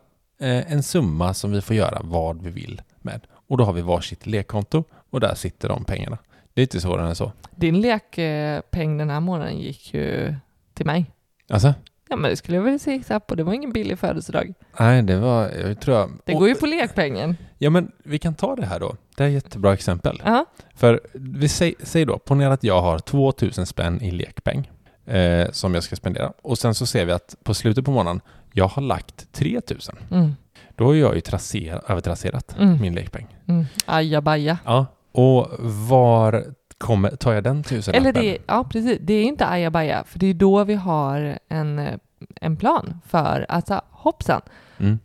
eh, 0.41 0.73
en 0.73 0.83
summa 0.83 1.35
som 1.35 1.53
vi 1.53 1.61
får 1.61 1.77
göra 1.77 2.01
vad 2.05 2.43
vi 2.43 2.51
vill 2.51 2.83
med. 3.01 3.21
Och 3.49 3.59
då 3.59 3.65
har 3.65 3.73
vi 3.73 3.83
varsitt 3.83 4.27
lekkonto 4.27 4.85
och 5.11 5.21
där 5.21 5.35
sitter 5.35 5.69
de 5.69 5.85
pengarna. 5.85 6.19
Det 6.55 6.61
är 6.61 6.63
inte 6.63 6.81
svårare 6.81 7.09
än 7.09 7.15
så. 7.15 7.33
Din 7.57 7.81
lekpeng 7.81 8.99
den 8.99 9.11
här 9.11 9.21
månaden 9.21 9.59
gick 9.59 9.95
ju 9.95 10.35
till 10.75 10.87
mig. 10.87 11.07
Alltså? 11.49 11.75
Ja 12.13 12.17
men 12.17 12.31
det 12.31 12.37
skulle 12.37 12.57
jag 12.57 12.65
väl 12.65 12.81
säga 12.81 13.21
på, 13.21 13.35
det 13.35 13.43
var 13.43 13.53
ingen 13.53 13.73
billig 13.73 13.99
födelsedag. 13.99 14.55
Nej, 14.81 15.03
det 15.03 15.17
var, 15.19 15.49
jag 15.49 15.81
tror 15.81 15.97
jag... 15.97 16.11
Det 16.25 16.33
går 16.33 16.49
ju 16.49 16.55
på 16.55 16.67
lekpengen. 16.67 17.37
Ja, 17.59 17.71
men 17.71 17.93
vi 18.05 18.19
kan 18.19 18.35
ta 18.35 18.57
det 18.57 18.67
här 18.67 18.81
då. 18.81 18.97
Det 19.17 19.25
är 19.25 19.29
ett 19.29 19.35
jättebra 19.35 19.73
exempel. 19.73 20.23
Ja. 20.25 20.45
För 20.75 21.01
vi 21.13 21.49
säg, 21.49 21.75
säg 21.83 22.05
då, 22.05 22.19
ponera 22.19 22.53
att 22.53 22.65
jag 22.65 22.83
har 22.83 22.99
2000 22.99 23.67
spänn 23.67 24.03
i 24.03 24.11
lekpeng 24.11 24.71
eh, 25.07 25.51
som 25.51 25.75
jag 25.75 25.83
ska 25.83 25.97
spendera. 25.97 26.33
Och 26.43 26.59
sen 26.59 26.75
så 26.75 26.87
ser 26.87 27.05
vi 27.05 27.13
att 27.13 27.37
på 27.45 27.55
slutet 27.55 27.85
på 27.85 27.91
månaden, 27.91 28.21
jag 28.53 28.69
har 28.69 28.83
lagt 28.83 29.33
3000. 29.33 29.97
Mm. 30.11 30.33
Då 30.77 30.85
har 30.85 30.95
jag 30.95 31.15
ju 31.15 31.21
traser, 31.21 31.81
övertrasserat 31.91 32.57
Mm. 32.59 32.81
min 32.81 32.95
lekpeng. 32.95 33.37
Mm. 33.49 33.65
Ajabaja. 33.87 34.59
Ja. 34.65 34.87
Och 35.13 35.49
var 35.89 36.45
kommer, 36.83 37.11
tar 37.11 37.33
jag 37.33 37.45
den 37.45 37.63
tusen 37.63 37.95
Eller 37.95 38.13
det, 38.13 38.39
ja 38.47 38.65
precis, 38.65 38.99
det 39.01 39.15
är 39.15 39.25
inte 39.25 39.47
ajabaja, 39.47 40.05
för 40.05 40.19
det 40.19 40.27
är 40.27 40.35
då 40.35 40.65
vi 40.65 40.75
har 40.75 41.39
en, 41.49 42.01
en 42.41 42.57
plan 42.57 43.01
för 43.07 43.47
att 43.49 43.67
så, 43.69 43.81
hoppsan, 43.91 44.41
Mm. 44.79 44.99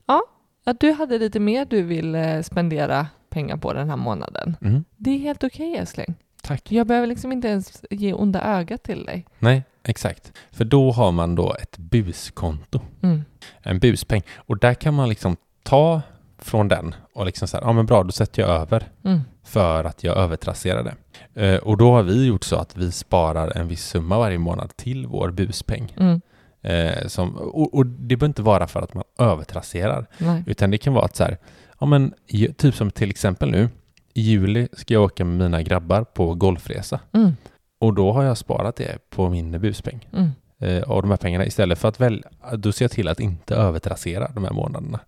att 0.65 0.79
du 0.79 0.91
hade 0.91 1.17
lite 1.17 1.39
mer 1.39 1.65
du 1.65 1.81
vill 1.81 2.15
eh, 2.15 2.41
spendera 2.41 3.07
pengar 3.29 3.57
på 3.57 3.73
den 3.73 3.89
här 3.89 3.97
månaden. 3.97 4.55
Mm. 4.61 4.83
Det 4.97 5.11
är 5.11 5.17
helt 5.19 5.43
okej 5.43 5.75
älskling. 5.77 6.15
Tack. 6.41 6.71
Jag 6.71 6.87
behöver 6.87 7.07
liksom 7.07 7.31
inte 7.31 7.47
ens 7.47 7.83
ge 7.89 8.13
onda 8.13 8.41
ögat 8.41 8.83
till 8.83 9.05
dig. 9.05 9.25
Nej, 9.39 9.63
exakt. 9.83 10.33
För 10.51 10.65
då 10.65 10.91
har 10.91 11.11
man 11.11 11.35
då 11.35 11.55
ett 11.61 11.77
buskonto. 11.77 12.79
Mm. 13.01 13.23
En 13.61 13.79
buspeng. 13.79 14.21
Och 14.35 14.57
där 14.57 14.73
kan 14.73 14.93
man 14.93 15.09
liksom 15.09 15.37
ta 15.63 16.01
från 16.39 16.67
den 16.67 16.95
och 17.13 17.25
liksom 17.25 17.47
så 17.47 17.57
här, 17.57 17.63
ja 17.63 17.73
men 17.73 17.85
bra, 17.85 18.03
då 18.03 18.11
sätter 18.11 18.41
jag 18.41 18.51
över. 18.51 18.87
Mm. 19.03 19.19
för 19.43 19.83
att 19.83 20.03
jag 20.03 20.17
övertrasserade. 20.17 20.95
Eh, 21.33 21.55
och 21.55 21.77
då 21.77 21.91
har 21.91 22.03
vi 22.03 22.25
gjort 22.25 22.43
så 22.43 22.55
att 22.55 22.77
vi 22.77 22.91
sparar 22.91 23.57
en 23.57 23.67
viss 23.67 23.85
summa 23.85 24.17
varje 24.17 24.37
månad 24.37 24.77
till 24.77 25.07
vår 25.07 25.31
buspeng. 25.31 25.95
Mm. 25.99 26.21
Eh, 26.61 27.07
som, 27.07 27.35
och, 27.37 27.73
och 27.73 27.85
det 27.85 28.15
behöver 28.15 28.25
inte 28.25 28.41
vara 28.41 28.67
för 28.67 28.81
att 28.81 28.93
man 28.93 29.03
övertrasserar, 29.19 30.05
Nej. 30.17 30.43
utan 30.47 30.71
det 30.71 30.77
kan 30.77 30.93
vara 30.93 31.05
att 31.05 31.15
så 31.15 31.23
här, 31.23 31.37
ja 31.79 31.85
men 31.85 32.13
typ 32.57 32.75
som 32.75 32.91
till 32.91 33.09
exempel 33.09 33.51
nu, 33.51 33.69
i 34.13 34.21
juli 34.21 34.67
ska 34.73 34.93
jag 34.93 35.03
åka 35.03 35.25
med 35.25 35.37
mina 35.37 35.61
grabbar 35.61 36.03
på 36.03 36.33
golfresa 36.33 36.99
Mm. 37.13 37.31
och 37.79 37.93
då 37.93 38.11
har 38.11 38.23
jag 38.23 38.37
sparat 38.37 38.75
det 38.75 39.09
på 39.09 39.29
min 39.29 39.61
buspeng. 39.61 40.09
Mm. 40.13 40.29
Eh, 40.59 40.83
av 40.83 41.01
de 41.01 41.09
här 41.09 41.17
pengarna 41.17 41.45
istället 41.45 41.79
för 41.79 41.87
att 41.87 41.99
välja, 41.99 42.23
då 42.53 42.71
ser 42.71 42.85
jag 42.85 42.91
till 42.91 43.07
att 43.07 43.19
inte 43.19 43.55
övertrassera 43.55 44.31
de 44.35 44.43
här 44.43 44.51
månaderna. 44.53 44.99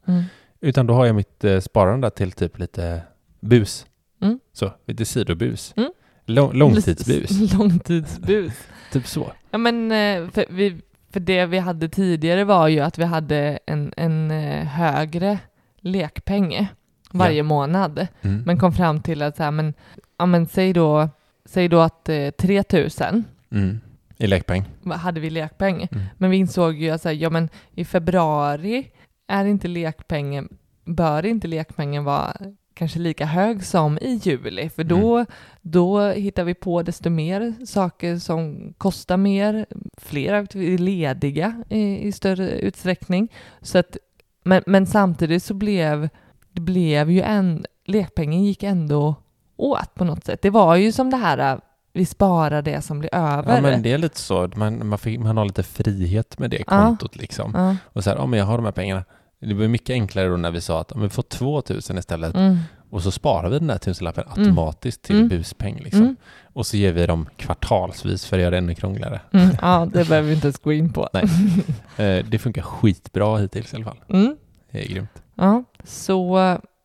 Utan 0.61 0.87
då 0.87 0.93
har 0.93 1.05
jag 1.05 1.15
mitt 1.15 1.43
eh, 1.43 1.59
sparande 1.59 2.09
till 2.09 2.31
typ 2.31 2.59
lite 2.59 3.01
bus 3.39 3.85
Mm. 4.21 4.39
Så, 4.53 4.71
lite 4.85 5.05
sidobus. 5.05 5.73
Mm. 5.77 5.91
Lång, 6.25 6.53
långtidsbus. 6.53 7.53
Långtidsbus. 7.53 8.53
typ 8.91 9.07
så. 9.07 9.31
Ja 9.51 9.57
men 9.57 9.91
eh, 9.91 10.29
för, 10.31 10.45
vi, 10.49 10.81
för 11.13 11.19
det 11.19 11.45
vi 11.45 11.57
hade 11.57 11.89
tidigare 11.89 12.43
var 12.43 12.67
ju 12.67 12.79
att 12.79 12.97
vi 12.97 13.03
hade 13.03 13.59
en, 13.65 13.93
en 13.97 14.31
eh, 14.31 14.65
högre 14.65 15.39
lekpeng 15.79 16.67
varje 17.11 17.43
månad. 17.43 18.07
Mm. 18.21 18.43
Men 18.45 18.57
kom 18.59 18.73
fram 18.73 19.01
till 19.01 19.21
att 19.21 19.37
så 19.37 19.43
här, 19.43 19.51
men, 19.51 19.73
ja, 20.17 20.25
men 20.25 20.47
säg 20.47 20.73
då, 20.73 21.09
säg 21.45 21.67
då 21.67 21.79
att 21.79 22.09
eh, 22.09 22.29
3000 22.29 23.23
Mm. 23.51 23.79
I 24.17 24.27
lekpeng. 24.27 24.63
hade 24.85 25.19
vi 25.19 25.29
lekpeng. 25.29 25.87
Mm. 25.91 26.05
Men 26.17 26.29
vi 26.29 26.37
insåg 26.37 26.75
ju 26.75 26.89
att 26.89 27.01
så 27.01 27.09
här, 27.09 27.15
ja, 27.15 27.29
men 27.29 27.49
i 27.71 27.85
februari 27.85 28.91
är 29.29 29.45
inte 29.45 29.67
lekpengen, 29.67 30.49
bör 30.85 31.25
inte 31.25 31.47
lekpengen 31.47 32.03
vara 32.03 32.33
kanske 32.73 32.99
lika 32.99 33.25
hög 33.25 33.63
som 33.63 33.97
i 33.97 34.19
juli, 34.23 34.69
för 34.69 34.83
då, 34.83 35.15
Mm. 35.15 35.25
då 35.61 36.01
hittar 36.11 36.43
vi 36.43 36.53
på 36.53 36.83
desto 36.83 37.09
mer 37.09 37.65
saker 37.65 38.17
som 38.17 38.73
kostar 38.77 39.17
mer, 39.17 39.65
fler 39.97 40.33
är 40.33 40.77
lediga 40.77 41.63
i, 41.69 42.07
i 42.07 42.11
större 42.11 42.49
utsträckning. 42.49 43.31
Så 43.61 43.77
att, 43.77 43.97
men, 44.43 44.63
men 44.65 44.85
samtidigt 44.87 45.43
så 45.43 45.53
blev 45.53 46.09
det 46.51 46.61
blev 46.61 47.11
ju 47.11 47.21
en, 47.21 47.65
lekpengen 47.85 48.43
gick 48.43 48.63
ändå 48.63 49.15
åt 49.57 49.93
på 49.95 50.03
något 50.03 50.25
sätt. 50.25 50.41
Det 50.41 50.49
var 50.49 50.75
ju 50.75 50.91
som 50.91 51.09
det 51.09 51.17
här, 51.17 51.59
vi 51.93 52.05
sparar 52.05 52.61
det 52.61 52.81
som 52.81 52.99
blir 52.99 53.15
över. 53.15 53.55
Ja 53.55 53.61
men 53.61 53.81
det 53.81 53.91
är 53.91 53.97
lite 53.97 54.19
så, 54.19 54.49
man, 54.55 54.87
man, 54.87 54.99
fick, 54.99 55.19
man 55.19 55.37
har 55.37 55.45
lite 55.45 55.63
frihet 55.63 56.39
med 56.39 56.49
det 56.49 56.57
Ja. 56.57 56.63
kontot 56.85 57.15
liksom. 57.15 57.51
Ja. 57.55 57.75
Och 57.83 58.03
så 58.03 58.09
här, 58.09 58.17
ja 58.17 58.25
men 58.25 58.39
jag 58.39 58.45
har 58.45 58.57
de 58.57 58.65
här 58.65 58.71
pengarna. 58.71 59.03
Det 59.39 59.53
var 59.53 59.67
mycket 59.67 59.93
enklare 59.93 60.27
då 60.29 60.37
när 60.37 60.51
vi 60.51 60.61
sa 60.61 60.81
att 60.81 60.91
om 60.91 61.01
vi 61.01 61.09
får 61.09 61.23
2000 61.23 61.97
istället 61.97 62.35
Mm. 62.35 62.57
och 62.89 63.03
så 63.03 63.11
sparar 63.11 63.49
vi 63.49 63.59
den 63.59 63.67
där 63.67 63.77
tusenlappen 63.77 64.23
automatiskt 64.29 65.01
till 65.01 65.15
Mm. 65.15 65.27
buspeng 65.29 65.79
liksom. 65.83 66.01
Mm. 66.01 66.15
Och 66.53 66.65
så 66.65 66.77
ger 66.77 66.91
vi 66.93 67.05
dem 67.05 67.27
kvartalsvis 67.37 68.25
för 68.25 68.37
att 68.37 68.41
göra 68.41 68.51
det 68.51 68.57
ännu 68.57 68.75
krångligare. 68.75 69.21
Mm. 69.33 69.49
Ja, 69.61 69.87
det 69.93 70.07
behöver 70.07 70.27
vi 70.27 70.33
inte 70.35 70.47
ens 70.47 70.59
gå 70.59 70.73
in 70.73 70.93
på. 70.93 71.09
Nej. 71.13 71.23
Eh, 71.97 72.25
det 72.25 72.39
funkar 72.39 72.61
skitbra 72.61 73.37
hittills 73.37 73.73
i 73.73 73.75
alla 73.75 73.85
fall. 73.85 73.97
Mm. 74.09 74.35
Det 74.71 74.79
är 74.85 74.87
grymt. 74.93 75.23
Ja, 75.35 75.63
så... 75.83 76.37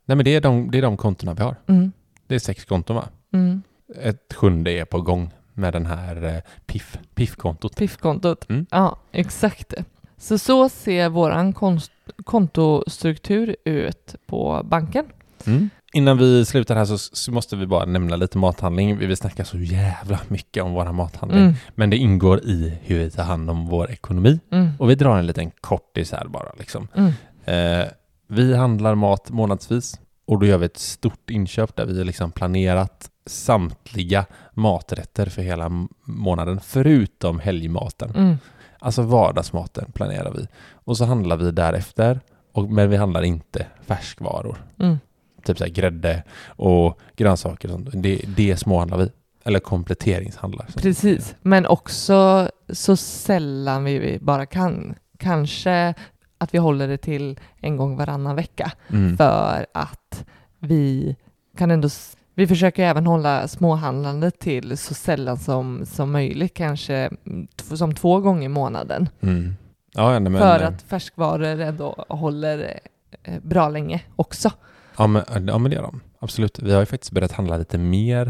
Nej 0.06 0.16
men 0.16 0.24
det 0.24 0.34
är 0.34 0.40
de, 0.40 0.70
det 0.70 0.78
är 0.78 0.82
de 0.82 0.96
kontona 0.96 1.34
vi 1.34 1.42
har. 1.42 1.56
Mm. 1.66 1.92
Det 2.26 2.34
är 2.34 2.38
sex 2.38 2.64
konton 2.64 2.96
va? 2.96 3.08
Mm. 3.32 3.62
Ett 4.02 4.34
sjunde 4.34 4.70
är 4.70 4.84
på 4.84 5.00
gång 5.00 5.30
med 5.52 5.72
den 5.72 5.86
här 5.86 6.24
eh, 6.24 6.40
PIF, 6.66 6.98
PIF-kontot. 7.14 7.76
Piffkontot. 7.76 8.50
Mm. 8.50 8.66
Ja, 8.70 8.96
exakt. 9.12 9.74
Så 10.18 10.38
så 10.38 10.68
ser 10.68 11.08
våran 11.08 11.52
konst, 11.52 11.92
kontostruktur 12.24 13.56
ut 13.64 14.14
på 14.26 14.62
banken. 14.64 15.04
Mm. 15.46 15.70
Innan 15.92 16.18
vi 16.18 16.44
slutar 16.44 16.76
här 16.76 16.84
så, 16.96 17.32
måste 17.32 17.56
vi 17.56 17.66
bara 17.66 17.84
nämna 17.84 18.16
lite 18.16 18.38
mathandling. 18.38 18.98
Vi 18.98 19.06
vill 19.06 19.16
snacka 19.16 19.44
så 19.44 19.58
jävla 19.58 20.20
mycket 20.28 20.62
om 20.62 20.72
våra 20.72 20.92
mathandling. 20.92 21.42
Mm. 21.42 21.54
Men 21.74 21.90
det 21.90 21.96
ingår 21.96 22.44
i 22.44 22.78
hur 22.82 22.98
vi 22.98 23.10
tar 23.10 23.22
hand 23.22 23.50
om 23.50 23.66
vår 23.66 23.90
ekonomi. 23.90 24.40
Mm. 24.50 24.70
Och 24.78 24.90
vi 24.90 24.94
drar 24.94 25.18
en 25.18 25.26
liten 25.26 25.50
kortis 25.60 26.12
här 26.12 26.26
bara 26.26 26.52
liksom. 26.58 26.88
Mm. 26.94 27.12
Eh, 27.44 27.88
vi 28.28 28.56
handlar 28.56 28.94
mat 28.94 29.30
månadsvis 29.30 30.00
och 30.26 30.40
då 30.40 30.46
gör 30.46 30.58
vi 30.58 30.66
ett 30.66 30.78
stort 30.78 31.30
inköp 31.30 31.76
där 31.76 31.86
vi 31.86 31.98
har 31.98 32.04
liksom 32.04 32.32
planerat 32.32 33.10
samtliga 33.26 34.26
maträtter 34.54 35.26
för 35.26 35.42
hela 35.42 35.86
månaden 36.04 36.60
förutom 36.60 37.38
helgmaten. 37.38 38.10
Mm. 38.16 38.36
Alltså 38.78 39.02
vardagsmaten 39.02 39.92
planerar 39.92 40.32
vi. 40.32 40.46
Och 40.72 40.96
så 40.96 41.04
handlar 41.04 41.36
vi 41.36 41.50
därefter, 41.50 42.20
och, 42.52 42.70
men 42.70 42.90
vi 42.90 42.96
handlar 42.96 43.22
inte 43.22 43.66
färskvaror. 43.86 44.56
Mm. 44.80 44.98
Typ 45.44 45.58
så 45.58 45.64
här 45.64 45.70
grädde 45.70 46.22
och 46.46 46.98
grönsaker 47.16 47.68
och 47.68 47.72
sånt. 47.72 47.88
Det, 47.92 48.20
det 48.36 48.56
småhandlar 48.56 48.98
vi. 48.98 49.10
Eller 49.44 49.58
kompletteringshandlar. 49.60 50.66
Precis, 50.76 51.34
men 51.42 51.66
också 51.66 52.48
så 52.68 52.96
sällan 52.96 53.84
vi- 53.84 54.18
bara 54.20 54.46
kan. 54.46 54.94
Kanske 55.18 55.94
att 56.38 56.54
vi 56.54 56.58
håller 56.58 56.88
det 56.88 56.96
till 56.98 57.40
en 57.60 57.76
gång 57.76 57.96
varannan 57.96 58.36
vecka 58.36 58.72
Mm. 58.88 59.16
för 59.16 59.66
att 59.74 60.24
vi 60.58 61.16
kan 61.56 61.70
ändå 61.70 61.88
vi 62.34 62.46
försöker 62.46 62.84
även 62.84 63.06
hålla 63.06 63.48
småhandlandet 63.48 64.38
till 64.38 64.78
så 64.78 64.94
sällan 64.94 65.36
som, 65.38 65.86
som 65.86 66.12
möjligt, 66.12 66.54
kanske 66.54 67.10
som 67.74 67.94
två 67.94 68.20
gånger 68.20 68.44
i 68.44 68.48
månaden. 68.48 69.08
Mm. 69.20 69.56
Ja, 69.94 70.10
nej, 70.10 70.20
men, 70.20 70.38
för 70.38 70.60
eh, 70.60 70.68
att 70.68 70.82
färskvaror 70.82 71.44
ändå 71.60 72.04
håller 72.08 72.80
eh, 73.22 73.34
bra 73.42 73.68
länge 73.68 74.02
också. 74.16 74.50
Ja 74.98 75.06
men, 75.06 75.22
ja 75.46 75.58
men 75.58 75.70
det 75.70 75.74
gör 75.74 75.82
de. 75.82 76.00
Absolut. 76.18 76.58
Vi 76.58 76.72
har 76.72 76.80
ju 76.80 76.86
faktiskt 76.86 77.12
börjat 77.12 77.32
handla 77.32 77.56
lite 77.56 77.78
mer 77.78 78.24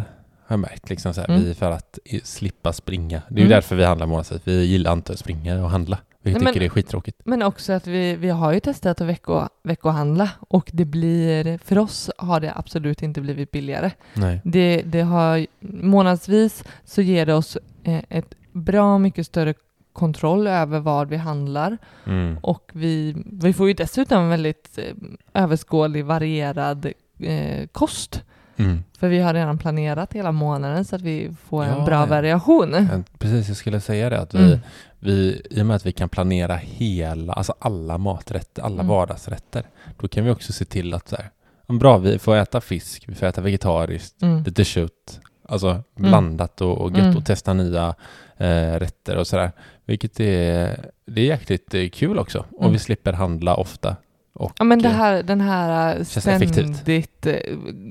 har 0.46 0.54
jag 0.54 0.60
märkt. 0.60 0.90
Liksom 0.90 1.14
så 1.14 1.20
här, 1.20 1.28
Mm. 1.28 1.42
vi, 1.44 1.54
för 1.54 1.70
att 1.70 1.98
slippa 2.24 2.72
springa. 2.72 3.22
Det 3.28 3.34
är 3.34 3.38
ju 3.38 3.42
Mm. 3.46 3.50
därför 3.50 3.76
vi 3.76 3.84
handlar 3.84 4.06
månadsvis. 4.06 4.40
Vi 4.44 4.64
gillar 4.64 4.92
inte 4.92 5.12
att 5.12 5.18
springa 5.18 5.62
och 5.64 5.70
handla. 5.70 5.98
Vi 6.24 6.32
tycker 6.34 6.44
men- 6.44 6.62
är 6.62 6.68
skittråkigt. 6.68 7.20
Men 7.24 7.42
också 7.42 7.72
att 7.72 7.86
vi, 7.86 8.16
vi 8.16 8.28
har 8.28 8.52
ju 8.52 8.60
testat 8.60 9.00
att 9.00 9.06
vecko, 9.06 9.48
veckohandla 9.62 10.30
och 10.48 10.70
det 10.72 10.84
blir, 10.84 11.58
för 11.58 11.78
oss 11.78 12.10
har 12.18 12.40
det 12.40 12.52
absolut 12.56 13.02
inte 13.02 13.20
blivit 13.20 13.50
billigare. 13.50 13.90
Nej. 14.14 14.40
Det, 14.44 14.82
det 14.82 15.00
har 15.00 15.46
månadsvis 15.60 16.64
så 16.84 17.02
ger 17.02 17.26
det 17.26 17.34
oss 17.34 17.58
eh, 17.84 18.00
ett 18.08 18.34
bra 18.52 18.98
mycket 18.98 19.26
större 19.26 19.54
kontroll 19.92 20.46
över 20.46 20.80
vad 20.80 21.08
vi 21.08 21.16
handlar 21.16 21.78
Mm. 22.06 22.38
och 22.42 22.70
vi, 22.74 23.16
vi 23.32 23.52
får 23.52 23.68
ju 23.68 23.74
dessutom 23.74 24.22
en 24.22 24.28
väldigt 24.28 24.78
eh, 24.78 25.42
överskådlig, 25.42 26.04
varierad 26.04 26.86
eh, 27.18 27.66
kost. 27.72 28.22
Mm. 28.56 28.84
För 28.98 29.08
vi 29.08 29.18
har 29.20 29.34
redan 29.34 29.58
planerat 29.58 30.12
hela 30.12 30.32
månaden 30.32 30.84
så 30.84 30.96
att 30.96 31.02
vi 31.02 31.30
får 31.48 31.64
en 31.64 31.78
Ja, 31.78 31.84
bra 31.84 31.94
ja. 32.00 32.06
variation. 32.06 33.02
Precis, 33.18 33.48
jag 33.48 33.56
skulle 33.56 33.80
säga 33.80 34.10
det. 34.10 34.20
Att 34.20 34.34
vi, 34.34 34.38
Mm. 34.44 34.58
vi, 34.98 35.42
I 35.50 35.62
och 35.62 35.66
med 35.66 35.76
att 35.76 35.86
vi 35.86 35.92
kan 35.92 36.08
planera 36.08 36.56
hela, 36.56 37.32
alltså 37.32 37.54
alla 37.58 37.98
maträtter, 37.98 38.62
alla 38.62 38.74
Mm. 38.74 38.86
vardagsrätter. 38.86 39.62
Då 40.00 40.08
kan 40.08 40.24
vi 40.24 40.30
också 40.30 40.52
se 40.52 40.64
till 40.64 40.94
att 40.94 41.08
så 41.08 41.16
här, 41.16 41.30
bra, 41.78 41.98
vi 41.98 42.18
får 42.18 42.36
äta 42.36 42.60
fisk, 42.60 43.04
vi 43.06 43.14
får 43.14 43.26
äta 43.26 43.40
vegetariskt, 43.40 44.22
Mm. 44.22 44.42
lite 44.42 44.64
kött, 44.64 45.20
alltså 45.48 45.82
blandat 45.96 46.60
och, 46.60 46.78
och 46.78 46.90
gött 46.90 47.00
Mm. 47.04 47.16
och 47.16 47.24
testa 47.26 47.52
nya 47.54 47.94
eh, 48.36 48.72
rätter 48.78 49.16
och 49.16 49.26
sådär. 49.26 49.52
Vilket 49.84 50.20
är, 50.20 50.80
det 51.06 51.20
är 51.20 51.24
jäkligt 51.26 51.74
eh, 51.74 51.88
kul 51.88 52.18
också. 52.18 52.38
Och 52.52 52.60
Mm. 52.60 52.72
vi 52.72 52.78
slipper 52.78 53.12
handla 53.12 53.54
ofta. 53.54 53.96
Och, 54.34 54.52
Ja 54.58 54.64
men 54.64 54.82
det 54.82 54.88
eh, 54.88 54.94
här, 54.94 55.22
den 55.22 55.40
här 55.40 55.96
eh, 55.98 56.04
ständigt, 56.04 57.26
eh, 57.26 57.36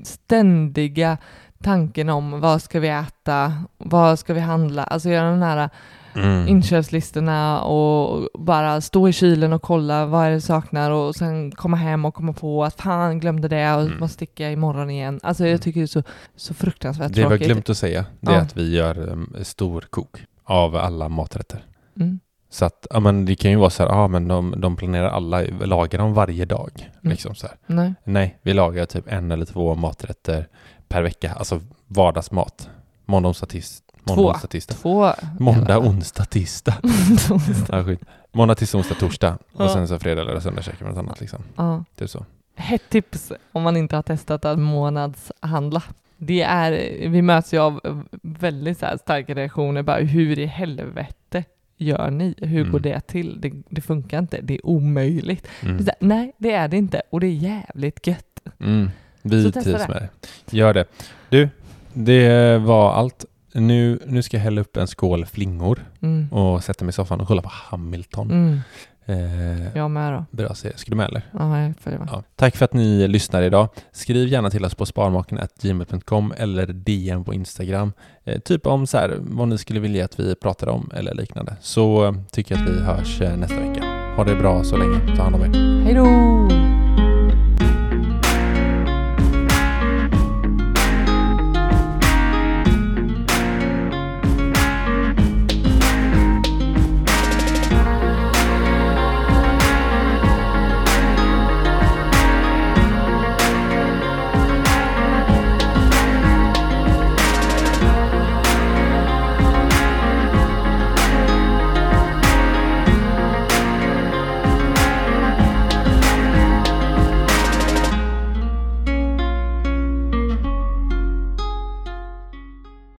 ständiga 0.04 1.18
tanken 1.62 2.08
om 2.08 2.40
vad 2.40 2.62
ska 2.62 2.80
vi 2.80 2.88
äta, 2.88 3.52
vad 3.78 4.18
ska 4.18 4.34
vi 4.34 4.40
handla, 4.40 4.84
alltså 4.84 5.08
göra 5.08 5.30
den 5.30 5.42
här 5.42 5.70
mm. 6.14 6.48
inköpslistorna 6.48 7.62
och 7.62 8.28
bara 8.34 8.80
stå 8.80 9.08
i 9.08 9.12
kylen 9.12 9.52
och 9.52 9.62
kolla 9.62 10.06
vad 10.06 10.26
är 10.26 10.30
det 10.30 10.40
saknar 10.40 10.90
och 10.90 11.14
sen 11.16 11.50
komma 11.50 11.76
hem 11.76 12.04
och 12.04 12.14
komma 12.14 12.32
på 12.32 12.64
att 12.64 12.80
fan 12.80 13.20
glömde 13.20 13.48
det 13.48 13.74
och 13.74 13.82
Mm. 13.82 13.98
måste 13.98 14.14
sticka 14.14 14.50
imorgon 14.50 14.90
igen. 14.90 15.20
Alltså 15.22 15.42
Mm. 15.42 15.52
jag 15.52 15.62
tycker 15.62 15.80
det 15.80 15.84
är 15.84 15.86
så, 15.86 16.02
så 16.36 16.54
fruktansvärt 16.54 17.08
Det 17.08 17.14
vi 17.14 17.22
har 17.22 17.30
tråkigt. 17.30 17.46
glömt 17.46 17.70
att 17.70 17.76
säga, 17.78 18.04
det 18.20 18.30
är 18.32 18.34
Ja. 18.36 18.40
att 18.40 18.56
vi 18.56 18.74
gör 18.76 18.98
um, 19.08 19.34
stor 19.42 19.80
kok 19.90 20.16
av 20.44 20.76
alla 20.76 21.08
maträtter. 21.08 21.64
Mm. 21.96 22.20
Så 22.54 22.64
att, 22.64 22.86
ja 22.90 23.00
men 23.00 23.24
det 23.24 23.34
kan 23.34 23.50
ju 23.50 23.56
vara 23.56 23.70
så 23.70 23.82
här, 23.82 23.90
ja 23.90 24.08
men 24.08 24.28
de, 24.28 24.54
de 24.56 24.76
planerar 24.76 25.08
alla, 25.08 25.42
lagar 25.60 25.98
dem 25.98 26.14
varje 26.14 26.44
dag. 26.44 26.70
Mm. 26.76 27.10
Liksom 27.10 27.34
så 27.34 27.46
här. 27.46 27.56
Nej. 27.66 27.94
Nej, 28.04 28.38
vi 28.42 28.52
lagar 28.52 28.86
typ 28.86 29.04
en 29.08 29.30
eller 29.30 29.46
två 29.46 29.74
maträtter 29.74 30.48
per 30.88 31.02
vecka, 31.02 31.32
alltså 31.32 31.60
vardagsmat. 31.86 32.70
Måndag, 33.04 33.28
onsdag, 33.28 33.46
tis, 33.46 33.82
måndag, 34.04 34.38
Två. 34.38 34.46
tisdag. 34.46 34.74
Två... 34.74 35.12
Måndag, 35.40 35.78
onsdag, 35.78 36.24
tisdag. 36.24 36.74
Ja, 37.68 37.84
skit. 37.84 38.00
Måndag, 38.32 38.54
tisdag, 38.54 38.78
onsdag, 38.78 38.94
torsdag. 38.94 39.38
Och 39.52 39.70
sen 39.70 39.88
så 39.88 39.98
fredag 39.98 40.22
eller 40.22 40.40
söndag 40.40 40.62
käkar 40.62 40.86
vi 40.86 40.90
något 40.90 40.98
annat 40.98 41.20
liksom. 41.20 41.42
ja. 41.56 41.84
Typ 41.96 42.10
så. 42.10 42.24
Hett 42.56 42.88
tips 42.88 43.32
om 43.52 43.62
man 43.62 43.76
inte 43.76 43.96
har 43.96 44.02
testat 44.02 44.44
att 44.44 44.58
månadshandla. 44.58 45.82
Det 46.16 46.42
är, 46.42 46.70
vi 47.08 47.22
möts 47.22 47.54
ju 47.54 47.58
av 47.58 47.80
väldigt 48.22 48.78
så 48.78 48.86
starka 49.00 49.34
reaktioner, 49.34 49.82
bara 49.82 49.98
hur 49.98 50.38
i 50.38 50.46
helvete 50.46 51.44
gör 51.76 52.10
ni? 52.10 52.34
Hur 52.38 52.60
Mm. 52.60 52.72
går 52.72 52.80
det 52.80 53.00
till? 53.00 53.40
Det, 53.40 53.52
det 53.68 53.80
funkar 53.80 54.18
inte, 54.18 54.40
det 54.42 54.54
är 54.54 54.66
omöjligt. 54.66 55.46
Mm. 55.62 55.76
här, 55.86 55.94
nej, 56.00 56.32
det 56.38 56.52
är 56.52 56.68
det 56.68 56.76
inte 56.76 57.02
och 57.10 57.20
det 57.20 57.26
är 57.26 57.30
jävligt 57.30 58.06
gött. 58.06 58.40
Mm. 58.60 58.90
Vi 59.22 59.52
trivs 59.52 59.88
med 59.88 60.08
det. 60.50 60.56
Gör 60.56 60.74
det. 60.74 60.84
Du, 61.28 61.48
det 61.92 62.58
var 62.58 62.92
allt. 62.92 63.24
Nu, 63.56 63.98
nu 64.06 64.22
ska 64.22 64.36
jag 64.36 64.44
hälla 64.44 64.60
upp 64.60 64.76
en 64.76 64.86
skål 64.86 65.26
flingor 65.26 65.84
Mm. 66.02 66.32
och 66.32 66.64
sätta 66.64 66.84
mig 66.84 66.90
i 66.90 66.92
soffan 66.92 67.20
och 67.20 67.26
kolla 67.28 67.42
på 67.42 67.50
Hamilton. 67.52 68.60
Eh, 69.06 69.76
Jag 69.76 69.90
med 69.90 70.12
då. 70.12 70.24
Bra 70.30 70.54
serie. 70.54 70.76
Ska 70.76 70.90
du 70.90 70.96
med 70.96 71.08
eller? 71.08 71.22
Ja, 71.32 71.60
jag 71.60 71.74
följer 71.80 71.98
med. 71.98 72.08
Ja. 72.12 72.22
Tack 72.36 72.56
för 72.56 72.64
att 72.64 72.72
ni 72.72 73.08
lyssnar 73.08 73.42
idag. 73.42 73.68
Skriv 73.92 74.28
gärna 74.28 74.50
till 74.50 74.64
oss 74.64 74.74
på 74.74 74.86
sparmaken.gmail.com 74.86 76.32
eller 76.36 76.66
DM 76.66 77.24
på 77.24 77.34
Instagram. 77.34 77.92
Eh, 78.24 78.38
typ 78.40 78.66
om 78.66 78.86
så 78.86 78.98
här, 78.98 79.16
vad 79.20 79.48
ni 79.48 79.58
skulle 79.58 79.80
vilja 79.80 80.04
att 80.04 80.20
vi 80.20 80.34
pratade 80.34 80.72
om 80.72 80.90
eller 80.94 81.14
liknande. 81.14 81.56
Så 81.60 82.14
tycker 82.30 82.54
jag 82.54 82.64
att 82.64 82.70
vi 82.70 82.80
hörs 82.82 83.20
eh, 83.20 83.36
nästa 83.36 83.60
vecka. 83.60 83.84
Ha 84.16 84.24
det 84.24 84.34
bra 84.36 84.64
så 84.64 84.76
länge. 84.76 85.16
Ta 85.16 85.22
hand 85.22 85.34
om 85.34 85.40
er. 85.42 85.82
Hej 85.84 85.94
då! 85.94 86.83